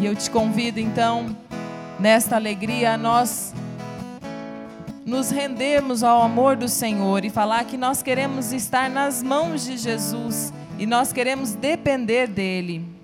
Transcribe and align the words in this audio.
E 0.00 0.06
eu 0.06 0.14
te 0.14 0.30
convido 0.30 0.78
então, 0.78 1.36
nesta 1.98 2.36
alegria, 2.36 2.94
a 2.94 2.98
nós 2.98 3.52
nos 5.04 5.30
rendermos 5.30 6.02
ao 6.02 6.22
amor 6.22 6.54
do 6.54 6.68
Senhor 6.68 7.24
e 7.24 7.30
falar 7.30 7.64
que 7.64 7.76
nós 7.76 8.02
queremos 8.02 8.52
estar 8.52 8.88
nas 8.90 9.22
mãos 9.22 9.64
de 9.64 9.76
Jesus 9.76 10.52
e 10.78 10.86
nós 10.86 11.12
queremos 11.12 11.54
depender 11.54 12.28
dele. 12.28 12.97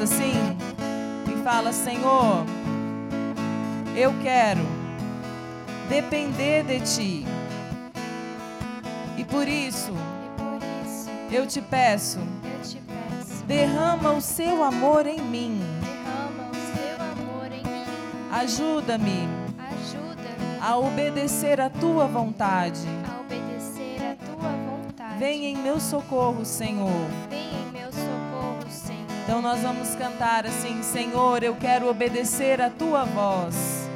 assim 0.00 0.56
e 1.32 1.42
fala: 1.42 1.72
Senhor, 1.72 2.44
eu 3.96 4.12
quero 4.22 4.62
depender 5.88 6.64
de 6.64 6.80
ti. 6.80 7.26
E 9.16 9.24
por 9.24 9.46
isso, 9.46 9.92
eu 11.30 11.46
te 11.46 11.60
peço, 11.60 12.18
derrama 13.46 14.12
o 14.12 14.20
seu 14.20 14.62
amor 14.62 15.06
em 15.06 15.20
mim. 15.20 15.60
Ajuda-me 18.32 19.28
a 20.60 20.76
obedecer 20.78 21.60
à 21.60 21.68
tua 21.68 22.06
vontade. 22.06 22.80
Vem 25.18 25.46
em 25.46 25.56
meu 25.56 25.78
socorro, 25.78 26.44
Senhor. 26.46 27.06
Então 29.22 29.40
nós 29.42 29.60
vamos 29.60 29.94
cantar 29.94 30.46
assim: 30.46 30.82
Senhor, 30.82 31.42
eu 31.42 31.54
quero 31.56 31.88
obedecer 31.88 32.60
a 32.60 32.70
tua 32.70 33.04
voz. 33.04 33.88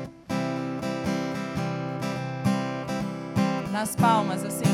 Nas 3.72 3.96
palmas, 3.96 4.44
assim. 4.44 4.73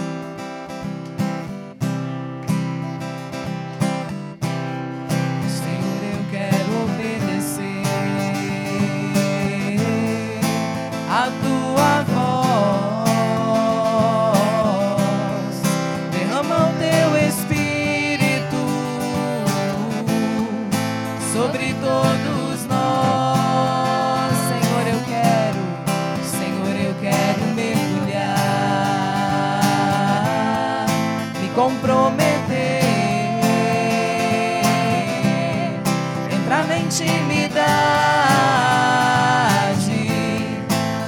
comprometer, 31.70 32.82
entrar 36.32 36.66
na 36.66 36.78
intimidade 36.78 37.50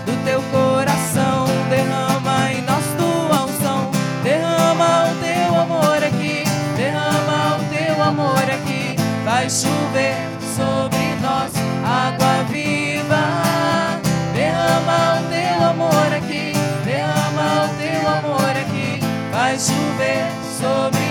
do 0.06 0.24
teu 0.24 0.40
coração. 0.52 1.46
Derrama 1.68 2.52
em 2.52 2.62
nós 2.62 2.84
tua 2.96 3.44
unção, 3.44 3.90
derrama 4.22 5.10
o 5.10 5.14
teu 5.16 5.60
amor 5.60 6.04
aqui, 6.04 6.44
derrama 6.76 7.56
o 7.56 7.64
teu 7.74 8.02
amor 8.02 8.42
aqui. 8.42 8.96
Vai 9.24 9.48
chover 9.50 10.14
sobre 10.54 11.16
nós 11.20 11.52
água 11.84 12.44
viva, 12.50 13.24
derrama 14.34 15.20
o 15.20 15.22
teu 15.28 15.64
amor 15.66 16.12
aqui, 16.14 16.52
derrama 16.84 17.64
o 17.64 17.68
teu 17.78 18.08
amor 18.08 18.50
aqui. 18.50 19.00
Vai 19.32 19.58
chover 19.58 20.41
so 20.62 21.01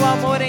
teu 0.00 0.08
amor 0.08 0.39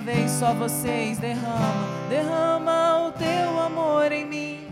vez, 0.00 0.30
só 0.30 0.54
vocês 0.54 1.18
derrama, 1.18 2.08
derrama 2.08 3.08
o 3.08 3.12
teu 3.12 3.60
amor 3.60 4.12
em 4.12 4.24
mim. 4.26 4.68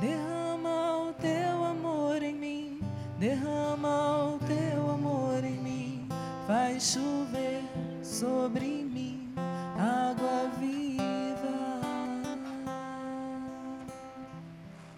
Derrama 0.00 1.08
o 1.08 1.12
teu 1.14 1.64
amor 1.64 2.22
em 2.22 2.34
mim, 2.34 2.80
derrama 3.18 4.34
o 4.34 4.38
teu 4.40 4.90
amor 4.90 5.44
em 5.44 5.58
mim, 5.58 6.08
vai 6.46 6.80
chover 6.80 7.62
sobre 8.02 8.66
mim 8.66 9.32
água 9.78 10.50
viva. 10.58 11.02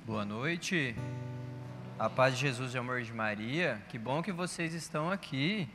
Boa 0.07 0.25
noite. 0.25 0.95
A 1.97 2.11
paz 2.11 2.35
de 2.35 2.41
Jesus 2.41 2.75
e 2.75 2.77
o 2.77 2.81
amor 2.81 3.03
de 3.03 3.13
Maria. 3.13 3.81
Que 3.89 3.97
bom 3.97 4.21
que 4.21 4.33
vocês 4.33 4.75
estão 4.75 5.13
aqui. 5.13 5.69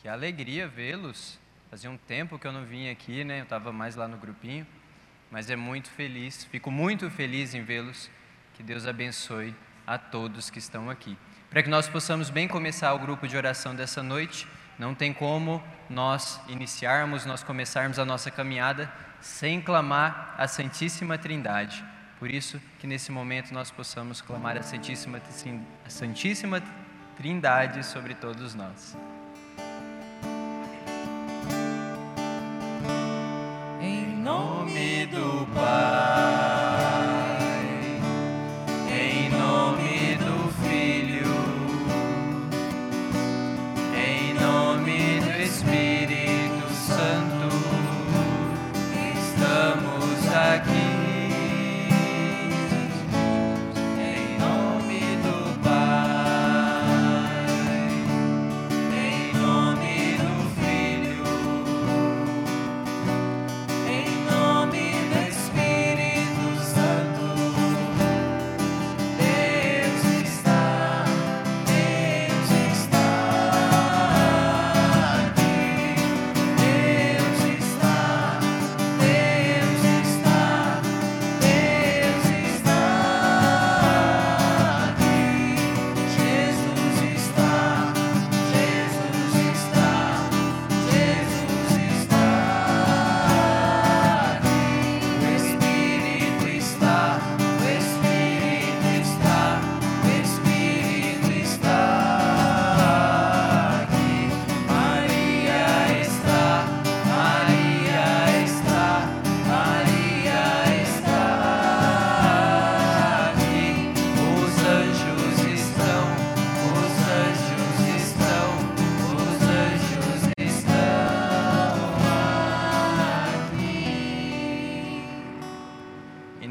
Que 0.00 0.06
alegria 0.06 0.68
vê-los. 0.68 1.36
Fazia 1.68 1.90
um 1.90 1.96
tempo 1.96 2.38
que 2.38 2.46
eu 2.46 2.52
não 2.52 2.64
vim 2.64 2.88
aqui, 2.88 3.24
né? 3.24 3.40
Eu 3.40 3.42
estava 3.42 3.72
mais 3.72 3.96
lá 3.96 4.06
no 4.06 4.16
grupinho. 4.16 4.64
Mas 5.32 5.50
é 5.50 5.56
muito 5.56 5.90
feliz, 5.90 6.44
fico 6.44 6.70
muito 6.70 7.10
feliz 7.10 7.54
em 7.54 7.64
vê-los. 7.64 8.08
Que 8.54 8.62
Deus 8.62 8.86
abençoe 8.86 9.52
a 9.84 9.98
todos 9.98 10.48
que 10.48 10.60
estão 10.60 10.88
aqui. 10.88 11.18
Para 11.50 11.60
que 11.60 11.68
nós 11.68 11.88
possamos 11.88 12.30
bem 12.30 12.46
começar 12.46 12.94
o 12.94 12.98
grupo 13.00 13.26
de 13.26 13.36
oração 13.36 13.74
dessa 13.74 14.00
noite, 14.00 14.46
não 14.78 14.94
tem 14.94 15.12
como 15.12 15.60
nós 15.90 16.40
iniciarmos, 16.46 17.26
nós 17.26 17.42
começarmos 17.42 17.98
a 17.98 18.04
nossa 18.04 18.30
caminhada 18.30 18.92
sem 19.20 19.60
clamar 19.60 20.36
a 20.38 20.46
Santíssima 20.46 21.18
Trindade. 21.18 21.84
Por 22.18 22.30
isso 22.30 22.60
que 22.80 22.86
nesse 22.86 23.12
momento 23.12 23.52
nós 23.52 23.70
possamos 23.70 24.20
clamar 24.20 24.56
a 24.56 24.62
Santíssima, 24.62 25.20
a 25.84 25.90
Santíssima 25.90 26.62
Trindade 27.16 27.84
sobre 27.84 28.14
todos 28.14 28.54
nós. 28.54 28.96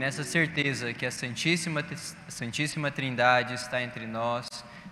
Nessa 0.08 0.24
certeza 0.24 0.94
que 0.94 1.06
a 1.06 1.12
Santíssima, 1.12 1.84
a 2.26 2.32
Santíssima 2.32 2.90
Trindade 2.90 3.56
está 3.56 3.82
entre 3.82 4.08
nós, 4.08 4.48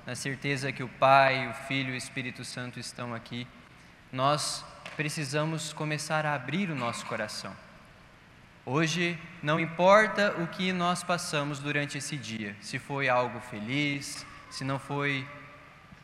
na 0.05 0.13
certeza 0.13 0.73
que 0.73 0.83
o 0.83 0.89
Pai, 0.89 1.47
o 1.47 1.53
Filho 1.53 1.91
e 1.91 1.93
o 1.93 1.95
Espírito 1.95 2.43
Santo 2.43 2.81
estão 2.81 3.13
aqui, 3.13 3.47
nós 4.11 4.65
precisamos 4.97 5.71
começar 5.71 6.25
a 6.25 6.33
abrir 6.33 6.69
o 6.69 6.75
nosso 6.75 7.05
coração. 7.05 7.55
Hoje, 8.65 9.17
não 9.41 9.57
importa 9.57 10.35
o 10.37 10.47
que 10.47 10.73
nós 10.73 11.01
passamos 11.01 11.59
durante 11.59 11.97
esse 11.97 12.17
dia, 12.17 12.53
se 12.59 12.77
foi 12.77 13.07
algo 13.07 13.39
feliz, 13.39 14.25
se 14.49 14.65
não 14.65 14.77
foi 14.77 15.25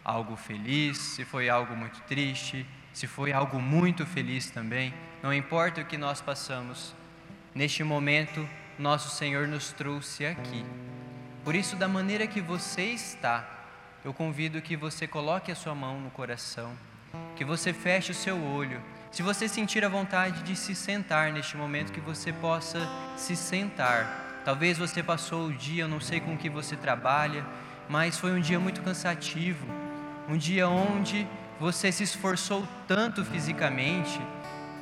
algo 0.06 0.38
feliz, 0.38 0.98
se 0.98 1.26
foi 1.26 1.50
algo 1.50 1.76
muito 1.76 2.00
triste, 2.04 2.66
se 2.94 3.08
foi 3.08 3.34
algo 3.34 3.60
muito 3.60 4.06
feliz 4.06 4.50
também, 4.50 4.94
não 5.22 5.34
importa 5.34 5.82
o 5.82 5.86
que 5.86 5.98
nós 5.98 6.22
passamos, 6.22 6.96
neste 7.54 7.84
momento, 7.84 8.48
nosso 8.82 9.16
Senhor 9.16 9.48
nos 9.48 9.72
trouxe 9.72 10.26
aqui. 10.26 10.66
Por 11.46 11.54
isso, 11.54 11.76
da 11.76 11.88
maneira 11.88 12.26
que 12.26 12.42
você 12.42 12.82
está, 12.82 13.48
eu 14.04 14.12
convido 14.12 14.62
que 14.62 14.76
você 14.76 15.06
coloque 15.06 15.52
a 15.52 15.56
sua 15.56 15.76
mão 15.76 16.02
no 16.02 16.10
coração, 16.10 16.74
que 17.36 17.46
você 17.46 17.72
feche 17.74 18.12
o 18.12 18.16
seu 18.16 18.44
olho. 18.44 18.82
Se 19.12 19.22
você 19.22 19.48
sentir 19.48 19.86
a 19.86 19.90
vontade 19.90 20.42
de 20.42 20.56
se 20.56 20.74
sentar 20.74 21.32
neste 21.32 21.56
momento, 21.56 21.92
que 21.92 22.00
você 22.00 22.34
possa 22.34 22.80
se 23.16 23.36
sentar. 23.36 24.42
Talvez 24.44 24.80
você 24.80 25.04
passou 25.04 25.48
o 25.48 25.54
dia, 25.54 25.84
eu 25.84 25.88
não 25.88 26.00
sei 26.00 26.20
com 26.20 26.36
que 26.36 26.50
você 26.50 26.76
trabalha, 26.76 27.46
mas 27.88 28.18
foi 28.18 28.32
um 28.32 28.42
dia 28.42 28.60
muito 28.60 28.82
cansativo, 28.82 29.68
um 30.28 30.38
dia 30.38 30.68
onde 30.68 31.28
você 31.60 31.92
se 31.92 32.04
esforçou 32.04 32.68
tanto 32.88 33.24
fisicamente 33.24 34.20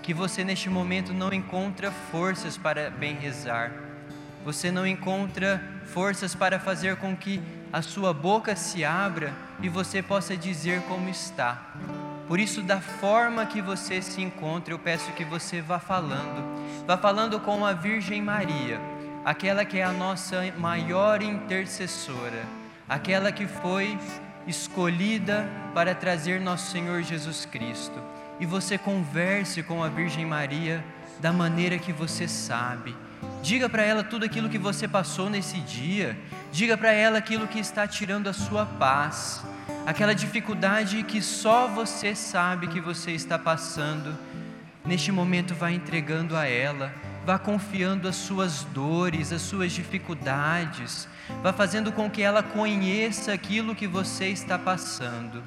que 0.02 0.14
você 0.14 0.46
neste 0.46 0.70
momento 0.70 1.14
não 1.14 1.34
encontra 1.34 1.92
forças 1.92 2.58
para 2.58 2.90
bem 2.90 3.16
rezar. 3.16 3.89
Você 4.46 4.72
não 4.72 4.86
encontra 4.86 5.62
forças 5.86 6.34
para 6.34 6.60
fazer 6.60 6.96
com 6.96 7.16
que 7.16 7.42
a 7.72 7.82
sua 7.82 8.14
boca 8.14 8.56
se 8.56 8.84
abra 8.84 9.34
e 9.62 9.70
você 9.70 10.02
possa 10.02 10.36
dizer 10.36 10.82
como 10.84 11.10
está. 11.10 11.74
Por 12.28 12.40
isso, 12.40 12.62
da 12.62 12.80
forma 12.80 13.46
que 13.46 13.62
você 13.62 14.02
se 14.02 14.22
encontra, 14.22 14.74
eu 14.74 14.80
peço 14.80 15.12
que 15.14 15.26
você 15.26 15.62
vá 15.62 15.80
falando. 15.80 16.44
Vá 16.86 16.98
falando 16.98 17.40
com 17.40 17.66
a 17.66 17.74
Virgem 17.74 18.22
Maria, 18.22 18.80
aquela 19.26 19.66
que 19.66 19.80
é 19.80 19.84
a 19.84 19.92
nossa 19.92 20.42
maior 20.58 21.22
intercessora, 21.22 22.44
aquela 22.88 23.32
que 23.32 23.48
foi 23.48 23.98
escolhida 24.48 25.50
para 25.74 25.94
trazer 25.96 26.40
nosso 26.40 26.72
Senhor 26.72 27.02
Jesus 27.02 27.46
Cristo. 27.46 28.00
E 28.40 28.46
você 28.46 28.78
converse 28.78 29.62
com 29.64 29.84
a 29.84 29.90
Virgem 29.90 30.26
Maria 30.26 30.84
da 31.20 31.34
maneira 31.34 31.78
que 31.78 31.92
você 31.92 32.28
sabe. 32.28 32.96
Diga 33.42 33.70
para 33.70 33.84
ela 33.84 34.04
tudo 34.04 34.26
aquilo 34.26 34.50
que 34.50 34.58
você 34.58 34.88
passou 34.88 35.30
nesse 35.30 35.60
dia. 35.62 36.18
Diga 36.52 36.78
para 36.78 36.92
ela 36.92 37.18
aquilo 37.18 37.48
que 37.48 37.60
está 37.60 37.88
tirando 37.88 38.28
a 38.28 38.34
sua 38.34 38.66
paz. 38.66 39.44
Aquela 39.86 40.14
dificuldade 40.14 41.04
que 41.04 41.22
só 41.22 41.68
você 41.68 42.14
sabe 42.14 42.68
que 42.68 42.82
você 42.82 43.12
está 43.12 43.40
passando. 43.40 44.16
Neste 44.86 45.12
momento, 45.12 45.56
vá 45.56 45.72
entregando 45.72 46.36
a 46.36 46.46
ela. 46.46 46.94
Vá 47.26 47.40
confiando 47.40 48.08
as 48.08 48.16
suas 48.16 48.64
dores, 48.66 49.32
as 49.32 49.42
suas 49.42 49.72
dificuldades. 49.72 51.08
Vá 51.42 51.54
fazendo 51.54 51.92
com 51.92 52.10
que 52.10 52.22
ela 52.22 52.44
conheça 52.44 53.32
aquilo 53.32 53.76
que 53.76 53.88
você 53.88 54.28
está 54.28 54.60
passando. 54.60 55.42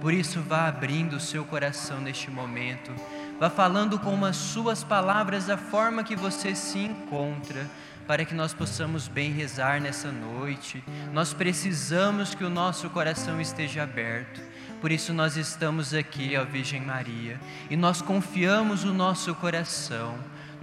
Por 0.00 0.12
isso, 0.12 0.40
vá 0.40 0.68
abrindo 0.68 1.16
o 1.16 1.20
seu 1.20 1.44
coração 1.44 2.00
neste 2.00 2.30
momento. 2.30 2.90
Vá 3.38 3.50
falando 3.50 3.98
com 3.98 4.24
as 4.24 4.36
suas 4.36 4.84
palavras 4.84 5.50
a 5.50 5.56
forma 5.56 6.04
que 6.04 6.14
você 6.14 6.54
se 6.54 6.78
encontra, 6.78 7.68
para 8.06 8.24
que 8.24 8.34
nós 8.34 8.54
possamos 8.54 9.08
bem 9.08 9.32
rezar 9.32 9.80
nessa 9.80 10.12
noite. 10.12 10.84
Nós 11.12 11.32
precisamos 11.32 12.34
que 12.34 12.44
o 12.44 12.50
nosso 12.50 12.88
coração 12.90 13.40
esteja 13.40 13.82
aberto. 13.82 14.40
Por 14.80 14.92
isso 14.92 15.12
nós 15.12 15.36
estamos 15.36 15.94
aqui, 15.94 16.36
ó 16.36 16.44
Virgem 16.44 16.82
Maria, 16.82 17.40
e 17.70 17.76
nós 17.76 18.02
confiamos 18.02 18.84
o 18.84 18.92
nosso 18.92 19.34
coração 19.34 20.14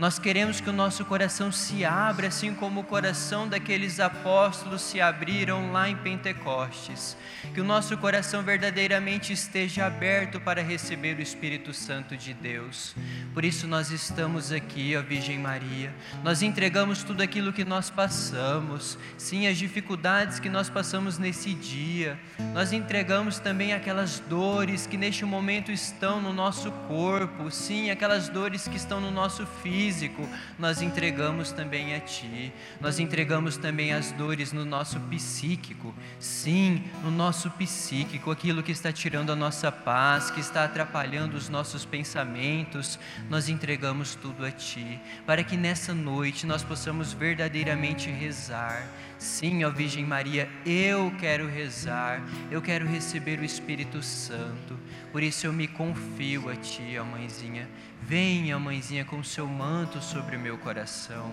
nós 0.02 0.18
queremos 0.18 0.60
que 0.60 0.68
o 0.68 0.74
nosso 0.74 1.06
coração 1.06 1.52
se 1.52 1.86
abra, 1.86 2.30
assim 2.30 2.56
como 2.56 2.80
o 2.80 2.84
coração 2.84 3.48
daqueles 3.48 4.00
apóstolos 4.00 4.82
se 4.82 5.00
abriram 5.00 5.72
lá 5.72 5.88
em 5.88 5.96
Pentecostes. 5.96 7.16
Que 7.54 7.62
o 7.62 7.64
nosso 7.64 7.96
coração 8.00 8.42
verdadeiramente 8.42 9.32
esteja 9.32 9.86
aberto 9.86 10.42
para 10.42 10.64
receber 10.64 11.20
o 11.20 11.22
Espírito 11.22 11.72
Santo 11.72 12.18
de 12.18 12.34
Deus. 12.34 12.96
Por 13.32 13.46
isso 13.46 13.68
nós 13.68 13.92
estamos 13.92 14.52
aqui, 14.52 14.96
ó 14.98 15.04
Virgem 15.04 15.38
Maria. 15.38 15.94
Nós 16.24 16.42
entregamos 16.42 17.04
tudo 17.04 17.22
aquilo 17.22 17.54
que 17.54 17.64
nós 17.64 17.92
passamos, 17.92 18.98
sim, 19.20 19.46
as 19.46 19.56
dificuldades 19.60 20.40
que 20.40 20.50
nós 20.50 20.68
passamos 20.68 21.20
nesse 21.20 21.54
dia. 21.54 22.20
Nós 22.56 22.74
entregamos 22.74 23.38
também 23.38 23.72
aquelas 23.72 24.20
dores 24.20 24.88
que 24.88 24.98
neste 24.98 25.26
momento 25.26 25.72
estão 25.72 26.20
no 26.20 26.34
nosso 26.34 26.72
corpo, 26.88 27.52
sim, 27.52 27.92
aquelas 27.92 28.30
dores 28.30 28.68
que 28.68 28.78
estão 28.78 29.00
no 29.00 29.12
nosso 29.12 29.46
físico 29.46 29.91
físico, 29.92 30.28
nós 30.58 30.82
entregamos 30.82 31.52
também 31.52 31.94
a 31.94 32.00
Ti. 32.00 32.54
Nós 32.80 32.98
entregamos 32.98 33.58
também 33.58 33.92
as 33.92 34.12
dores 34.14 34.54
no 34.54 34.64
nosso 34.64 35.00
psíquico. 35.02 35.94
Sim, 36.18 36.84
no 37.04 37.12
nosso 37.12 37.52
psíquico, 37.52 38.32
aquilo 38.32 38.64
que 38.64 38.72
está 38.72 38.92
tirando 38.92 39.32
a 39.32 39.36
nossa 39.36 39.70
paz, 39.70 40.32
que 40.32 40.40
está 40.40 40.64
atrapalhando 40.64 41.36
os 41.36 41.50
nossos 41.50 41.84
pensamentos, 41.84 42.98
nós 43.30 43.50
entregamos 43.50 44.16
tudo 44.16 44.46
a 44.46 44.52
Ti, 44.52 45.00
para 45.26 45.44
que 45.44 45.58
nessa 45.58 45.94
noite 45.94 46.46
nós 46.46 46.64
possamos 46.64 47.12
verdadeiramente 47.12 48.10
rezar. 48.10 48.88
Sim, 49.18 49.64
ó 49.66 49.70
Virgem 49.70 50.06
Maria, 50.06 50.50
eu 50.66 51.14
quero 51.20 51.48
rezar, 51.48 52.24
eu 52.50 52.60
quero 52.60 52.88
receber 52.88 53.40
o 53.40 53.46
Espírito 53.46 54.02
Santo, 54.02 54.80
por 55.12 55.22
isso 55.22 55.46
eu 55.46 55.54
me 55.54 55.68
confio 55.68 56.50
a 56.50 56.56
Ti, 56.56 56.98
ó 57.00 57.06
Mãezinha. 57.06 57.68
Venha, 58.12 58.60
mãezinha, 58.60 59.06
com 59.06 59.24
seu 59.24 59.48
manto 59.48 60.02
sobre 60.02 60.36
o 60.36 60.40
meu 60.40 60.58
coração. 60.58 61.32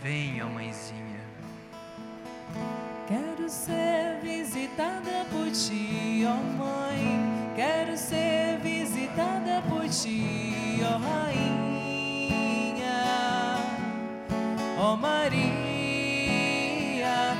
Venha, 0.00 0.46
mãezinha. 0.46 1.20
Quero 3.08 3.48
ser 3.48 4.20
visitada 4.22 5.26
por 5.32 5.50
ti, 5.50 6.24
ó 6.24 6.36
mãe. 6.56 7.18
Quero 7.56 7.98
ser 7.98 8.60
visitada 8.60 9.62
por 9.68 9.88
ti, 9.88 10.80
ó 10.84 10.98
rainha. 10.98 11.58
Ó 14.78 14.94
Maria, 14.94 15.42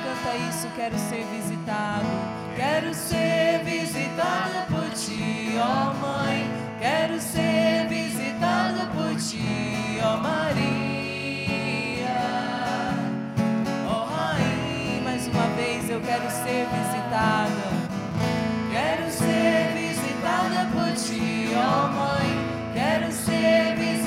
canta 0.02 0.34
isso, 0.50 0.66
quero 0.74 0.98
ser 0.98 1.24
visitado. 1.26 2.04
Quero 2.56 2.92
ser 2.92 3.62
visitada 3.64 4.66
por 4.68 4.90
ti, 4.90 5.54
ó 5.56 5.94
mãe. 5.94 6.50
Quero 6.80 7.20
ser 7.20 7.86
visitada. 7.88 8.01
Quero 18.70 19.10
ser 19.10 19.74
visitada 19.74 20.68
por 20.72 20.92
ti, 20.94 21.48
ó 21.54 21.88
Mãe. 21.88 22.30
Quero 22.74 23.12
ser 23.12 23.76
visitada 23.76 24.01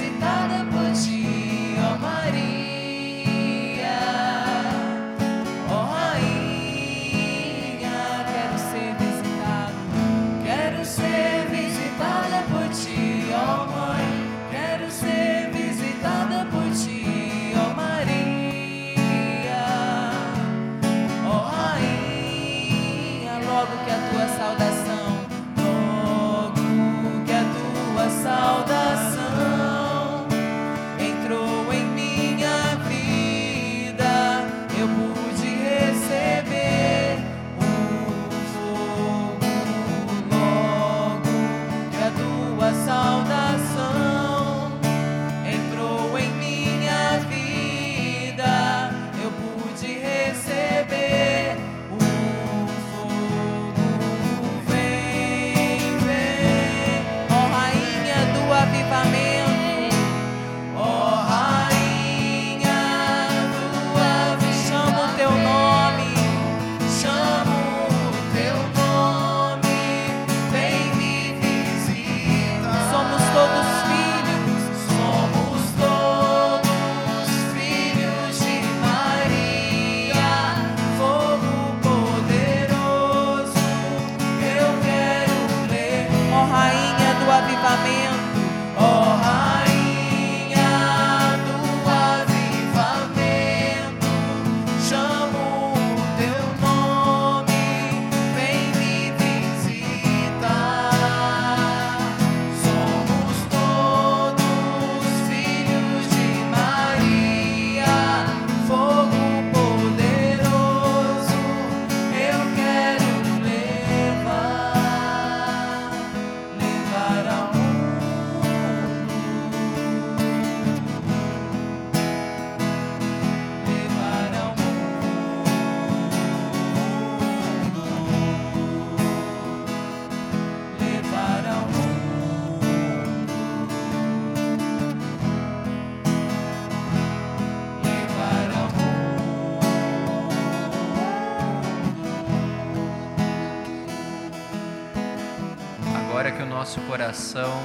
coração 147.16 147.64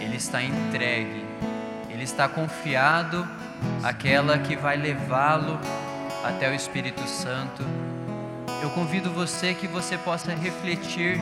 ele 0.00 0.16
está 0.16 0.42
entregue, 0.42 1.24
ele 1.88 2.02
está 2.02 2.28
confiado 2.28 3.26
àquela 3.84 4.36
que 4.38 4.56
vai 4.56 4.76
levá-lo 4.76 5.60
até 6.24 6.50
o 6.50 6.54
Espírito 6.54 7.06
Santo. 7.06 7.62
Eu 8.60 8.70
convido 8.70 9.10
você 9.10 9.54
que 9.54 9.68
você 9.68 9.96
possa 9.96 10.34
refletir 10.34 11.20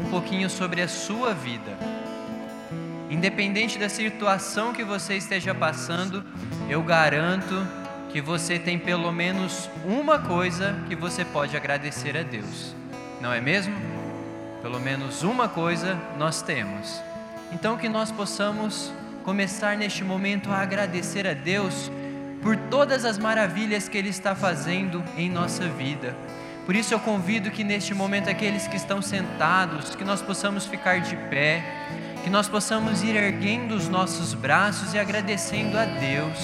um 0.00 0.10
pouquinho 0.10 0.50
sobre 0.50 0.82
a 0.82 0.88
sua 0.88 1.32
vida. 1.32 1.76
Independente 3.08 3.78
da 3.78 3.88
situação 3.88 4.72
que 4.72 4.82
você 4.82 5.14
esteja 5.16 5.54
passando, 5.54 6.24
eu 6.68 6.82
garanto 6.82 7.54
que 8.10 8.20
você 8.20 8.58
tem 8.58 8.78
pelo 8.80 9.12
menos 9.12 9.70
uma 9.84 10.18
coisa 10.18 10.74
que 10.88 10.96
você 10.96 11.24
pode 11.24 11.56
agradecer 11.56 12.16
a 12.16 12.24
Deus. 12.24 12.74
Não 13.20 13.32
é 13.32 13.40
mesmo? 13.40 13.95
Pelo 14.66 14.80
menos 14.80 15.22
uma 15.22 15.48
coisa 15.48 15.96
nós 16.18 16.42
temos. 16.42 17.00
Então 17.52 17.76
que 17.76 17.88
nós 17.88 18.10
possamos 18.10 18.92
começar 19.22 19.76
neste 19.76 20.02
momento 20.02 20.50
a 20.50 20.56
agradecer 20.56 21.24
a 21.24 21.34
Deus 21.34 21.88
por 22.42 22.56
todas 22.56 23.04
as 23.04 23.16
maravilhas 23.16 23.88
que 23.88 23.96
Ele 23.96 24.08
está 24.08 24.34
fazendo 24.34 25.04
em 25.16 25.30
nossa 25.30 25.68
vida. 25.68 26.16
Por 26.64 26.74
isso 26.74 26.92
eu 26.92 26.98
convido 26.98 27.48
que 27.48 27.62
neste 27.62 27.94
momento 27.94 28.28
aqueles 28.28 28.66
que 28.66 28.76
estão 28.76 29.00
sentados, 29.00 29.94
que 29.94 30.02
nós 30.02 30.20
possamos 30.20 30.66
ficar 30.66 31.00
de 31.00 31.14
pé, 31.14 31.62
que 32.24 32.28
nós 32.28 32.48
possamos 32.48 33.04
ir 33.04 33.14
erguendo 33.14 33.76
os 33.76 33.86
nossos 33.88 34.34
braços 34.34 34.94
e 34.94 34.98
agradecendo 34.98 35.78
a 35.78 35.84
Deus. 35.84 36.40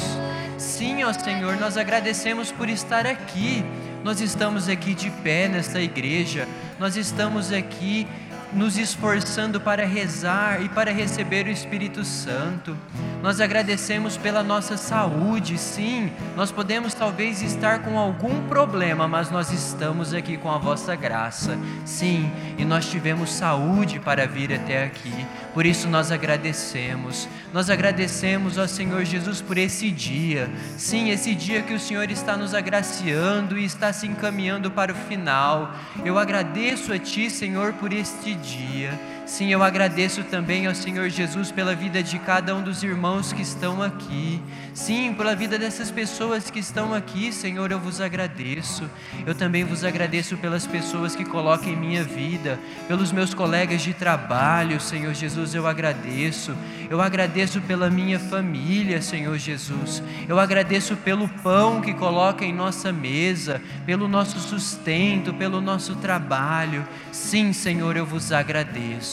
Sim, 0.56 1.02
ó 1.02 1.12
Senhor, 1.12 1.56
nós 1.56 1.76
agradecemos 1.76 2.52
por 2.52 2.68
estar 2.68 3.04
aqui. 3.04 3.64
Nós 4.04 4.20
estamos 4.20 4.68
aqui 4.68 4.94
de 4.94 5.10
pé 5.10 5.48
nesta 5.48 5.80
igreja. 5.80 6.46
Nós 6.82 6.96
estamos 6.96 7.52
aqui 7.52 8.08
nos 8.52 8.76
esforçando 8.76 9.60
para 9.60 9.86
rezar 9.86 10.60
e 10.60 10.68
para 10.68 10.90
receber 10.90 11.46
o 11.46 11.48
Espírito 11.48 12.04
Santo. 12.04 12.76
Nós 13.22 13.40
agradecemos 13.40 14.16
pela 14.16 14.42
nossa 14.42 14.76
saúde, 14.76 15.56
sim. 15.58 16.10
Nós 16.34 16.50
podemos 16.50 16.92
talvez 16.92 17.40
estar 17.40 17.84
com 17.84 17.96
algum 17.96 18.48
problema, 18.48 19.06
mas 19.06 19.30
nós 19.30 19.52
estamos 19.52 20.12
aqui 20.12 20.36
com 20.36 20.50
a 20.50 20.58
vossa 20.58 20.96
graça, 20.96 21.56
sim. 21.84 22.28
E 22.58 22.64
nós 22.64 22.90
tivemos 22.90 23.30
saúde 23.30 24.00
para 24.00 24.26
vir 24.26 24.52
até 24.52 24.82
aqui. 24.82 25.24
Por 25.54 25.66
isso 25.66 25.88
nós 25.88 26.10
agradecemos. 26.10 27.28
Nós 27.52 27.68
agradecemos 27.68 28.58
ao 28.58 28.66
Senhor 28.66 29.04
Jesus 29.04 29.40
por 29.40 29.58
esse 29.58 29.90
dia. 29.90 30.50
Sim, 30.78 31.10
esse 31.10 31.34
dia 31.34 31.62
que 31.62 31.74
o 31.74 31.80
Senhor 31.80 32.10
está 32.10 32.36
nos 32.36 32.54
agraciando 32.54 33.58
e 33.58 33.64
está 33.64 33.92
se 33.92 34.06
encaminhando 34.06 34.70
para 34.70 34.92
o 34.92 34.96
final. 34.96 35.74
Eu 36.04 36.18
agradeço 36.18 36.92
a 36.92 36.98
Ti, 36.98 37.28
Senhor, 37.28 37.74
por 37.74 37.92
este 37.92 38.34
dia. 38.34 38.98
Sim, 39.24 39.50
eu 39.50 39.62
agradeço 39.62 40.24
também 40.24 40.66
ao 40.66 40.74
Senhor 40.74 41.08
Jesus 41.08 41.50
pela 41.50 41.74
vida 41.74 42.02
de 42.02 42.18
cada 42.18 42.54
um 42.54 42.62
dos 42.62 42.82
irmãos 42.82 43.32
que 43.32 43.40
estão 43.40 43.80
aqui. 43.80 44.42
Sim, 44.74 45.14
pela 45.14 45.34
vida 45.34 45.58
dessas 45.58 45.90
pessoas 45.90 46.50
que 46.50 46.58
estão 46.58 46.92
aqui, 46.92 47.32
Senhor, 47.32 47.70
eu 47.70 47.78
vos 47.78 48.00
agradeço. 48.00 48.88
Eu 49.24 49.34
também 49.34 49.64
vos 49.64 49.84
agradeço 49.84 50.36
pelas 50.38 50.66
pessoas 50.66 51.14
que 51.14 51.24
colocam 51.24 51.68
em 51.68 51.76
minha 51.76 52.02
vida, 52.02 52.58
pelos 52.88 53.12
meus 53.12 53.32
colegas 53.32 53.82
de 53.82 53.94
trabalho, 53.94 54.80
Senhor 54.80 55.14
Jesus, 55.14 55.54
eu 55.54 55.66
agradeço. 55.66 56.56
Eu 56.90 57.00
agradeço 57.00 57.60
pela 57.60 57.88
minha 57.88 58.18
família, 58.18 59.00
Senhor 59.00 59.38
Jesus. 59.38 60.02
Eu 60.28 60.38
agradeço 60.38 60.96
pelo 60.96 61.28
pão 61.28 61.80
que 61.80 61.94
coloca 61.94 62.44
em 62.44 62.52
nossa 62.52 62.92
mesa, 62.92 63.62
pelo 63.86 64.08
nosso 64.08 64.38
sustento, 64.40 65.32
pelo 65.32 65.60
nosso 65.60 65.94
trabalho. 65.96 66.86
Sim, 67.10 67.52
Senhor, 67.52 67.96
eu 67.96 68.04
vos 68.04 68.32
agradeço. 68.32 69.11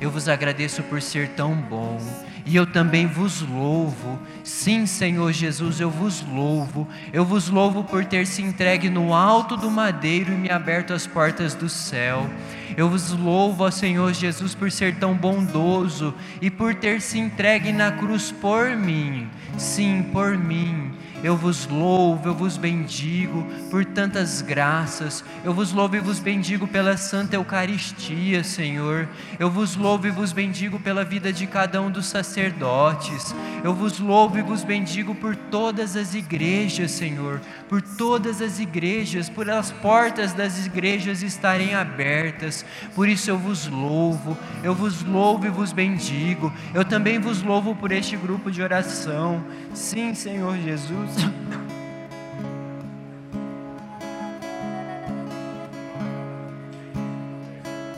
Eu 0.00 0.10
vos 0.10 0.28
agradeço 0.28 0.82
por 0.84 1.00
ser 1.00 1.28
tão 1.30 1.54
bom. 1.54 1.98
E 2.46 2.56
eu 2.56 2.66
também 2.66 3.06
vos 3.06 3.42
louvo. 3.42 4.18
Sim, 4.42 4.86
Senhor 4.86 5.32
Jesus, 5.32 5.80
eu 5.80 5.90
vos 5.90 6.22
louvo. 6.22 6.88
Eu 7.12 7.24
vos 7.24 7.48
louvo 7.48 7.84
por 7.84 8.04
ter 8.04 8.26
se 8.26 8.42
entregue 8.42 8.88
no 8.88 9.14
alto 9.14 9.56
do 9.56 9.70
madeiro 9.70 10.32
e 10.32 10.36
me 10.36 10.50
aberto 10.50 10.92
as 10.92 11.06
portas 11.06 11.54
do 11.54 11.68
céu. 11.68 12.28
Eu 12.76 12.88
vos 12.88 13.10
louvo, 13.12 13.64
ó 13.64 13.70
Senhor 13.70 14.12
Jesus, 14.12 14.54
por 14.54 14.70
ser 14.70 14.96
tão 14.96 15.14
bondoso 15.14 16.14
e 16.40 16.50
por 16.50 16.74
ter 16.74 17.00
se 17.00 17.18
entregue 17.18 17.72
na 17.72 17.92
cruz 17.92 18.32
por 18.32 18.76
mim. 18.76 19.28
Sim, 19.58 20.06
por 20.12 20.36
mim. 20.38 20.92
Eu 21.22 21.36
vos 21.36 21.66
louvo, 21.66 22.28
eu 22.28 22.34
vos 22.34 22.56
bendigo 22.56 23.46
por 23.70 23.84
tantas 23.84 24.40
graças. 24.40 25.22
Eu 25.44 25.52
vos 25.52 25.70
louvo 25.72 25.96
e 25.96 26.00
vos 26.00 26.18
bendigo 26.18 26.66
pela 26.66 26.96
Santa 26.96 27.36
Eucaristia, 27.36 28.42
Senhor. 28.42 29.06
Eu 29.38 29.50
vos 29.50 29.76
louvo 29.76 30.06
e 30.06 30.10
vos 30.10 30.32
bendigo 30.32 30.80
pela 30.80 31.04
vida 31.04 31.30
de 31.30 31.46
cada 31.46 31.82
um 31.82 31.90
dos 31.90 32.06
sacerdotes. 32.06 33.34
Eu 33.62 33.74
vos 33.74 33.98
louvo 33.98 34.38
e 34.38 34.42
vos 34.42 34.64
bendigo 34.64 35.14
por 35.14 35.36
todas 35.36 35.94
as 35.94 36.14
igrejas, 36.14 36.92
Senhor. 36.92 37.40
Por 37.68 37.82
todas 37.82 38.40
as 38.40 38.58
igrejas, 38.58 39.28
por 39.28 39.50
as 39.50 39.70
portas 39.70 40.32
das 40.32 40.64
igrejas 40.64 41.22
estarem 41.22 41.74
abertas. 41.74 42.64
Por 42.94 43.08
isso 43.08 43.30
eu 43.30 43.38
vos 43.38 43.66
louvo, 43.66 44.38
eu 44.64 44.74
vos 44.74 45.02
louvo 45.02 45.46
e 45.46 45.50
vos 45.50 45.70
bendigo. 45.70 46.50
Eu 46.72 46.84
também 46.84 47.18
vos 47.18 47.42
louvo 47.42 47.74
por 47.74 47.92
este 47.92 48.16
grupo 48.16 48.50
de 48.50 48.62
oração. 48.62 49.44
Sim, 49.74 50.14
Senhor 50.14 50.56
Jesus. 50.58 51.09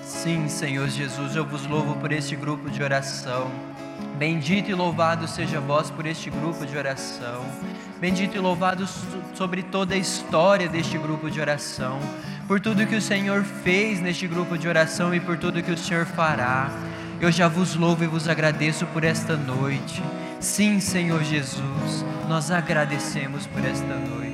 Sim, 0.05 0.49
Senhor 0.49 0.89
Jesus, 0.89 1.35
eu 1.35 1.45
vos 1.45 1.67
louvo 1.67 1.97
por 1.97 2.13
este 2.13 2.37
grupo 2.37 2.71
de 2.71 2.81
oração. 2.81 3.51
Bendito 4.17 4.71
e 4.71 4.75
louvado 4.75 5.27
seja 5.27 5.59
vós 5.59 5.91
por 5.91 6.07
este 6.07 6.31
grupo 6.31 6.65
de 6.65 6.79
oração. 6.79 7.45
Bendito 8.01 8.37
e 8.37 8.39
louvado 8.39 8.87
sobre 9.35 9.65
toda 9.65 9.95
a 9.95 9.99
história 9.99 10.69
deste 10.69 10.97
grupo 10.97 11.29
de 11.29 11.41
oração. 11.41 11.99
Por 12.47 12.61
tudo 12.61 12.87
que 12.87 12.95
o 12.95 13.03
Senhor 13.03 13.43
fez 13.43 14.01
neste 14.01 14.29
grupo 14.29 14.57
de 14.57 14.69
oração 14.69 15.13
e 15.13 15.19
por 15.19 15.37
tudo 15.39 15.61
que 15.61 15.73
o 15.73 15.77
Senhor 15.77 16.07
fará. 16.07 16.71
Eu 17.21 17.33
já 17.33 17.49
vos 17.49 17.75
louvo 17.75 18.05
e 18.05 18.07
vos 18.07 18.29
agradeço 18.29 18.87
por 18.87 19.03
esta 19.03 19.37
noite. 19.37 20.01
Sim, 20.39 20.79
Senhor 20.79 21.25
Jesus, 21.25 22.05
nós 22.33 22.51
agradecemos 22.51 23.47
por 23.47 23.63
esta 23.63 23.95
noite. 23.95 24.32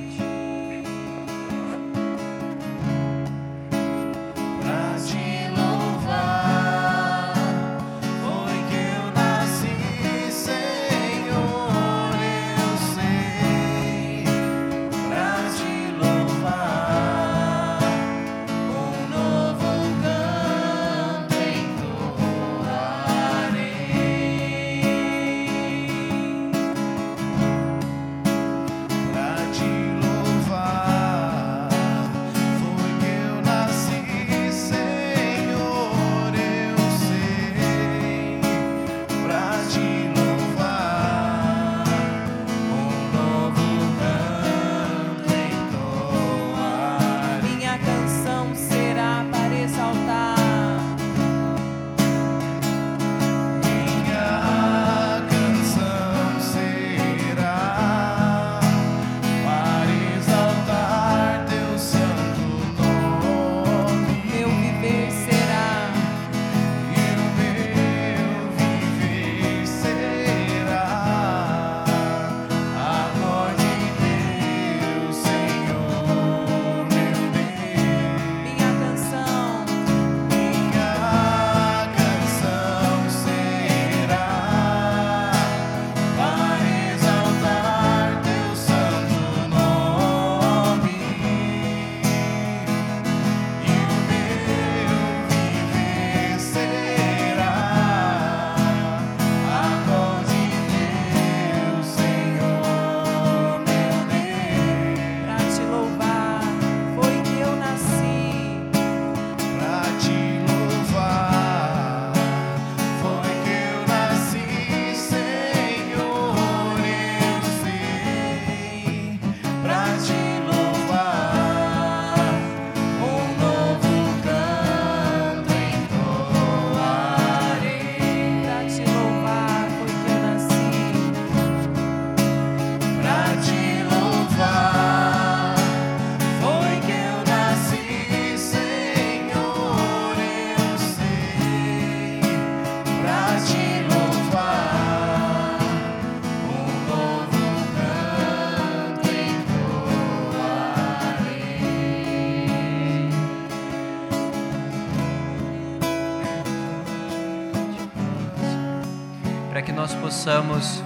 Nós 159.89 159.95
possamos 159.95 160.83